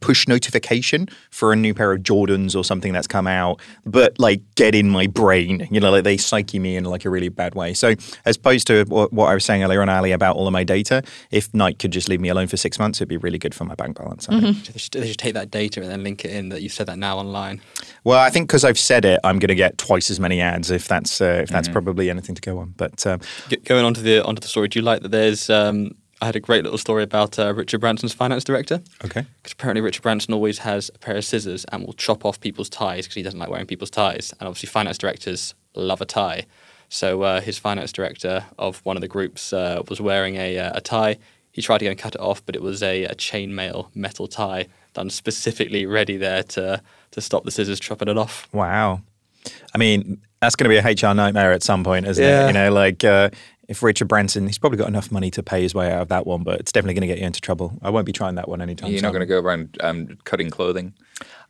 push 0.00 0.26
notification 0.28 1.08
for 1.30 1.52
a 1.52 1.56
new 1.56 1.72
pair 1.74 1.92
of 1.92 2.02
Jordans 2.02 2.56
or 2.56 2.64
something 2.64 2.92
that's 2.92 3.06
come 3.06 3.26
out, 3.26 3.60
but 3.84 4.18
like 4.18 4.40
get 4.56 4.74
in 4.74 4.88
my 4.90 5.06
brain, 5.06 5.66
you 5.70 5.80
know, 5.80 5.90
like 5.90 6.04
they 6.04 6.16
psyche 6.16 6.58
me 6.58 6.76
in 6.76 6.84
like 6.84 7.04
a 7.04 7.10
really 7.10 7.28
bad 7.28 7.54
way. 7.54 7.72
So 7.74 7.94
as 8.24 8.36
opposed 8.36 8.66
to 8.68 8.84
what, 8.84 9.12
what 9.12 9.26
I 9.26 9.34
was 9.34 9.44
saying 9.44 9.62
earlier 9.62 9.80
on, 9.82 9.88
Ali, 9.88 10.12
about 10.12 10.36
all 10.36 10.46
of 10.46 10.52
my 10.52 10.64
data, 10.64 11.02
if 11.30 11.52
Nike 11.54 11.76
could 11.76 11.92
just 11.92 12.08
leave 12.08 12.20
me 12.20 12.28
alone 12.28 12.46
for 12.46 12.56
six 12.56 12.78
months, 12.78 12.98
it'd 12.98 13.08
be 13.08 13.16
really 13.16 13.38
good 13.38 13.54
for 13.54 13.64
my 13.64 13.74
bank 13.74 13.96
balance. 13.96 14.28
I 14.28 14.40
think. 14.40 14.66
They 14.66 14.78
should, 14.78 14.92
they 14.92 15.06
should 15.08 15.18
take 15.18 15.34
that 15.34 15.50
data 15.50 15.80
and 15.80 15.90
then 15.90 16.02
link 16.02 16.24
it 16.24 16.30
in 16.32 16.48
that 16.50 16.62
you've 16.62 16.72
said 16.72 16.86
that 16.86 16.98
now 16.98 17.18
online. 17.18 17.60
Well, 18.04 18.18
I 18.18 18.30
think 18.30 18.48
because 18.48 18.64
I've 18.64 18.78
said 18.78 19.04
it, 19.04 19.20
I'm 19.24 19.38
going 19.38 19.48
to 19.48 19.54
get 19.54 19.78
twice 19.78 20.10
as 20.10 20.18
many 20.20 20.40
ads 20.40 20.70
if 20.70 20.88
that's 20.88 21.20
uh, 21.20 21.24
if 21.24 21.46
Mm-hmm. 21.46 21.54
that's 21.54 21.68
probably 21.68 22.10
anything 22.10 22.34
to 22.34 22.42
go 22.42 22.58
on. 22.58 22.74
But 22.76 23.06
um, 23.06 23.20
G- 23.48 23.56
going 23.56 23.84
on 23.84 23.94
to 23.94 24.00
the 24.00 24.24
onto 24.24 24.40
the 24.40 24.48
story, 24.48 24.68
do 24.68 24.78
you 24.78 24.84
like 24.84 25.02
that 25.02 25.10
there's 25.10 25.48
um, 25.48 25.92
I 26.26 26.30
had 26.30 26.34
a 26.34 26.40
great 26.40 26.64
little 26.64 26.78
story 26.78 27.04
about 27.04 27.38
uh, 27.38 27.54
Richard 27.54 27.80
Branson's 27.80 28.12
finance 28.12 28.42
director. 28.42 28.82
Okay. 29.04 29.24
Because 29.36 29.52
apparently 29.52 29.80
Richard 29.80 30.02
Branson 30.02 30.34
always 30.34 30.58
has 30.58 30.90
a 30.92 30.98
pair 30.98 31.16
of 31.16 31.24
scissors 31.24 31.64
and 31.66 31.86
will 31.86 31.92
chop 31.92 32.24
off 32.24 32.40
people's 32.40 32.68
ties 32.68 33.04
because 33.04 33.14
he 33.14 33.22
doesn't 33.22 33.38
like 33.38 33.48
wearing 33.48 33.66
people's 33.66 33.90
ties. 33.90 34.34
And 34.40 34.48
obviously, 34.48 34.66
finance 34.66 34.98
directors 34.98 35.54
love 35.76 36.00
a 36.00 36.04
tie. 36.04 36.46
So 36.88 37.22
uh, 37.22 37.40
his 37.40 37.58
finance 37.58 37.92
director 37.92 38.44
of 38.58 38.84
one 38.84 38.96
of 38.96 39.02
the 39.02 39.08
groups 39.08 39.52
uh, 39.52 39.84
was 39.88 40.00
wearing 40.00 40.34
a, 40.34 40.58
uh, 40.58 40.72
a 40.74 40.80
tie. 40.80 41.18
He 41.52 41.62
tried 41.62 41.78
to 41.78 41.84
go 41.84 41.92
and 41.92 41.98
cut 41.98 42.16
it 42.16 42.20
off, 42.20 42.44
but 42.44 42.56
it 42.56 42.62
was 42.62 42.82
a, 42.82 43.04
a 43.04 43.14
chainmail 43.14 43.94
metal 43.94 44.26
tie 44.26 44.66
done 44.94 45.10
specifically 45.10 45.86
ready 45.86 46.16
there 46.16 46.42
to 46.42 46.82
to 47.12 47.20
stop 47.20 47.44
the 47.44 47.52
scissors 47.52 47.78
chopping 47.78 48.08
it 48.08 48.18
off. 48.18 48.48
Wow. 48.52 49.02
I 49.74 49.78
mean, 49.78 50.20
that's 50.40 50.56
going 50.56 50.70
to 50.70 50.82
be 50.82 51.04
a 51.04 51.08
HR 51.08 51.14
nightmare 51.14 51.52
at 51.52 51.62
some 51.62 51.84
point, 51.84 52.06
isn't 52.06 52.22
it? 52.22 52.46
You 52.48 52.52
know, 52.52 52.72
like 52.72 53.04
uh, 53.04 53.30
if 53.68 53.82
Richard 53.82 54.08
Branson, 54.08 54.46
he's 54.46 54.58
probably 54.58 54.78
got 54.78 54.88
enough 54.88 55.10
money 55.10 55.30
to 55.32 55.42
pay 55.42 55.62
his 55.62 55.74
way 55.74 55.92
out 55.92 56.02
of 56.02 56.08
that 56.08 56.26
one, 56.26 56.42
but 56.42 56.60
it's 56.60 56.72
definitely 56.72 56.94
going 56.94 57.02
to 57.02 57.06
get 57.08 57.18
you 57.18 57.26
into 57.26 57.40
trouble. 57.40 57.78
I 57.82 57.90
won't 57.90 58.06
be 58.06 58.12
trying 58.12 58.36
that 58.36 58.48
one 58.48 58.60
anytime 58.60 58.90
You're 58.90 58.98
soon. 58.98 59.06
not 59.06 59.12
going 59.12 59.20
to 59.20 59.26
go 59.26 59.40
around 59.40 59.76
um, 59.80 60.18
cutting 60.24 60.50
clothing. 60.50 60.94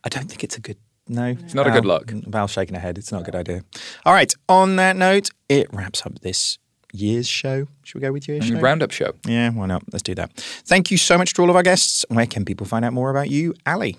I 0.05 0.09
don't 0.09 0.29
think 0.29 0.43
it's 0.45 0.57
a 0.57 0.61
good. 0.61 0.77
No, 1.09 1.27
it's 1.27 1.55
not 1.55 1.69
a 1.69 1.71
good 1.71 1.85
look. 1.85 2.11
Val's 2.11 2.51
shaking 2.51 2.75
her 2.75 2.81
head. 2.81 2.99
It's 2.99 3.12
not 3.12 3.23
a 3.23 3.25
good 3.25 3.37
idea. 3.37 3.62
All 4.05 4.12
right. 4.12 4.35
On 4.49 4.75
that 4.77 4.97
note, 4.97 5.31
it 5.49 5.73
wraps 5.73 6.05
up 6.05 6.19
this 6.21 6.59
year's 6.93 7.29
show. 7.29 7.69
Should 7.85 7.95
we 7.97 8.01
go 8.01 8.12
with 8.12 8.27
year's 8.27 8.47
show? 8.47 8.59
Roundup 8.59 8.91
show. 8.91 9.12
Yeah, 9.25 9.51
why 9.51 9.67
not? 9.67 9.85
Let's 9.93 10.03
do 10.03 10.17
that. 10.17 10.33
Thank 10.35 10.91
you 10.91 10.97
so 10.97 11.17
much 11.17 11.35
to 11.35 11.43
all 11.43 11.51
of 11.51 11.55
our 11.55 11.62
guests. 11.62 12.05
Where 12.09 12.27
can 12.27 12.45
people 12.45 12.67
find 12.67 12.85
out 12.85 12.93
more 12.93 13.11
about 13.11 13.31
you, 13.31 13.55
Ali? 13.67 13.97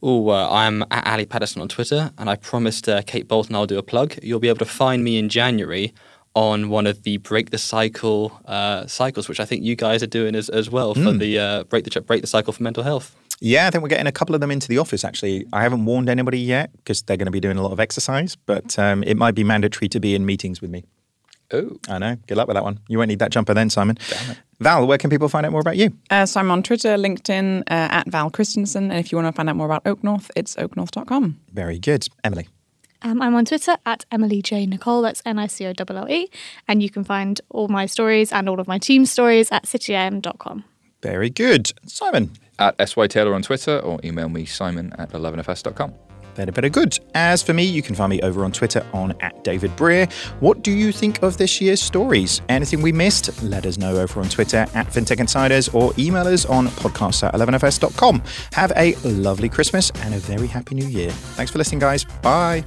Oh, 0.00 0.28
uh, 0.28 0.48
I'm 0.48 0.84
at 0.92 1.06
Ali 1.08 1.26
Paterson 1.26 1.60
on 1.60 1.66
Twitter, 1.68 2.12
and 2.18 2.30
I 2.30 2.36
promised 2.36 2.88
uh, 2.88 3.02
Kate 3.02 3.26
Bolton 3.26 3.56
I'll 3.56 3.66
do 3.66 3.78
a 3.78 3.82
plug. 3.82 4.14
You'll 4.22 4.38
be 4.38 4.48
able 4.48 4.58
to 4.60 4.64
find 4.64 5.02
me 5.02 5.18
in 5.18 5.28
January 5.28 5.92
on 6.34 6.68
one 6.68 6.86
of 6.86 7.02
the 7.02 7.16
Break 7.18 7.50
the 7.50 7.58
Cycle 7.58 8.40
uh, 8.44 8.86
cycles, 8.86 9.28
which 9.28 9.40
I 9.40 9.44
think 9.44 9.64
you 9.64 9.76
guys 9.76 10.02
are 10.02 10.06
doing 10.08 10.34
as, 10.34 10.48
as 10.48 10.70
well 10.70 10.94
for 10.94 11.12
the 11.12 11.38
uh, 11.38 11.64
Break 11.64 11.84
the 11.84 12.00
Break 12.00 12.20
the 12.20 12.26
Cycle 12.26 12.52
for 12.52 12.62
Mental 12.62 12.82
Health. 12.84 13.14
Yeah, 13.40 13.66
I 13.66 13.70
think 13.70 13.82
we're 13.82 13.88
getting 13.88 14.06
a 14.08 14.12
couple 14.12 14.34
of 14.34 14.40
them 14.40 14.50
into 14.50 14.66
the 14.68 14.78
office. 14.78 15.04
Actually, 15.04 15.46
I 15.52 15.62
haven't 15.62 15.84
warned 15.84 16.08
anybody 16.08 16.40
yet 16.40 16.72
because 16.76 17.02
they're 17.02 17.16
going 17.16 17.26
to 17.26 17.32
be 17.32 17.40
doing 17.40 17.56
a 17.56 17.62
lot 17.62 17.72
of 17.72 17.78
exercise, 17.78 18.34
but 18.34 18.78
um, 18.78 19.04
it 19.04 19.16
might 19.16 19.34
be 19.34 19.44
mandatory 19.44 19.88
to 19.90 20.00
be 20.00 20.14
in 20.14 20.26
meetings 20.26 20.60
with 20.60 20.70
me. 20.70 20.84
Oh, 21.50 21.78
I 21.88 21.98
know. 21.98 22.16
Good 22.26 22.36
luck 22.36 22.46
with 22.46 22.56
that 22.56 22.64
one. 22.64 22.80
You 22.88 22.98
won't 22.98 23.08
need 23.08 23.20
that 23.20 23.30
jumper 23.30 23.54
then, 23.54 23.70
Simon. 23.70 23.96
Val, 24.60 24.86
where 24.86 24.98
can 24.98 25.08
people 25.08 25.28
find 25.28 25.46
out 25.46 25.52
more 25.52 25.60
about 25.60 25.76
you? 25.76 25.92
Uh, 26.10 26.26
so 26.26 26.40
I'm 26.40 26.50
on 26.50 26.62
Twitter, 26.62 26.96
LinkedIn, 26.96 27.60
uh, 27.60 27.64
at 27.68 28.08
Val 28.08 28.30
Kristensen. 28.30 28.90
And 28.90 28.94
if 28.94 29.10
you 29.10 29.16
want 29.16 29.28
to 29.28 29.32
find 29.32 29.48
out 29.48 29.56
more 29.56 29.66
about 29.66 29.86
Oak 29.86 30.04
North, 30.04 30.30
it's 30.36 30.56
oaknorth.com. 30.56 31.40
Very 31.52 31.78
good, 31.78 32.08
Emily. 32.22 32.48
Um, 33.02 33.22
I'm 33.22 33.34
on 33.34 33.44
Twitter 33.44 33.76
at 33.86 34.04
Emily 34.10 34.42
J 34.42 34.66
Nicolle. 34.66 35.02
That's 35.02 35.22
N 35.24 35.38
I 35.38 35.46
C 35.46 35.66
O 35.66 35.72
L 35.78 35.96
L 35.96 36.10
E, 36.10 36.30
and 36.66 36.82
you 36.82 36.90
can 36.90 37.04
find 37.04 37.40
all 37.50 37.68
my 37.68 37.86
stories 37.86 38.32
and 38.32 38.48
all 38.48 38.60
of 38.60 38.66
my 38.66 38.78
team 38.78 39.04
stories 39.06 39.50
at 39.52 39.64
cityam.com. 39.64 40.64
Very 41.02 41.30
good, 41.30 41.72
Simon. 41.86 42.32
at 42.58 42.74
SY 42.88 43.06
Taylor 43.06 43.34
on 43.34 43.42
Twitter 43.42 43.78
or 43.78 44.00
email 44.02 44.28
me 44.28 44.44
simon 44.44 44.92
at 44.98 45.10
11fs.com. 45.10 46.07
Better, 46.38 46.52
better, 46.52 46.68
good. 46.68 46.96
As 47.16 47.42
for 47.42 47.52
me, 47.52 47.64
you 47.64 47.82
can 47.82 47.96
find 47.96 48.10
me 48.10 48.20
over 48.22 48.44
on 48.44 48.52
Twitter 48.52 48.86
on 48.92 49.12
at 49.20 49.42
David 49.42 49.74
Brear. 49.74 50.06
What 50.38 50.62
do 50.62 50.70
you 50.70 50.92
think 50.92 51.20
of 51.24 51.36
this 51.36 51.60
year's 51.60 51.82
stories? 51.82 52.42
Anything 52.48 52.80
we 52.80 52.92
missed? 52.92 53.42
Let 53.42 53.66
us 53.66 53.76
know 53.76 53.96
over 53.96 54.20
on 54.20 54.28
Twitter 54.28 54.64
at 54.72 54.86
FinTech 54.86 55.18
Insiders 55.18 55.68
or 55.70 55.92
email 55.98 56.28
us 56.28 56.46
on 56.46 56.68
podcast 56.68 57.26
at 57.26 57.34
11fs.com. 57.34 58.22
Have 58.52 58.72
a 58.76 58.94
lovely 59.02 59.48
Christmas 59.48 59.90
and 60.02 60.14
a 60.14 60.18
very 60.18 60.46
happy 60.46 60.76
new 60.76 60.86
year. 60.86 61.10
Thanks 61.10 61.50
for 61.50 61.58
listening, 61.58 61.80
guys. 61.80 62.04
Bye. 62.22 62.62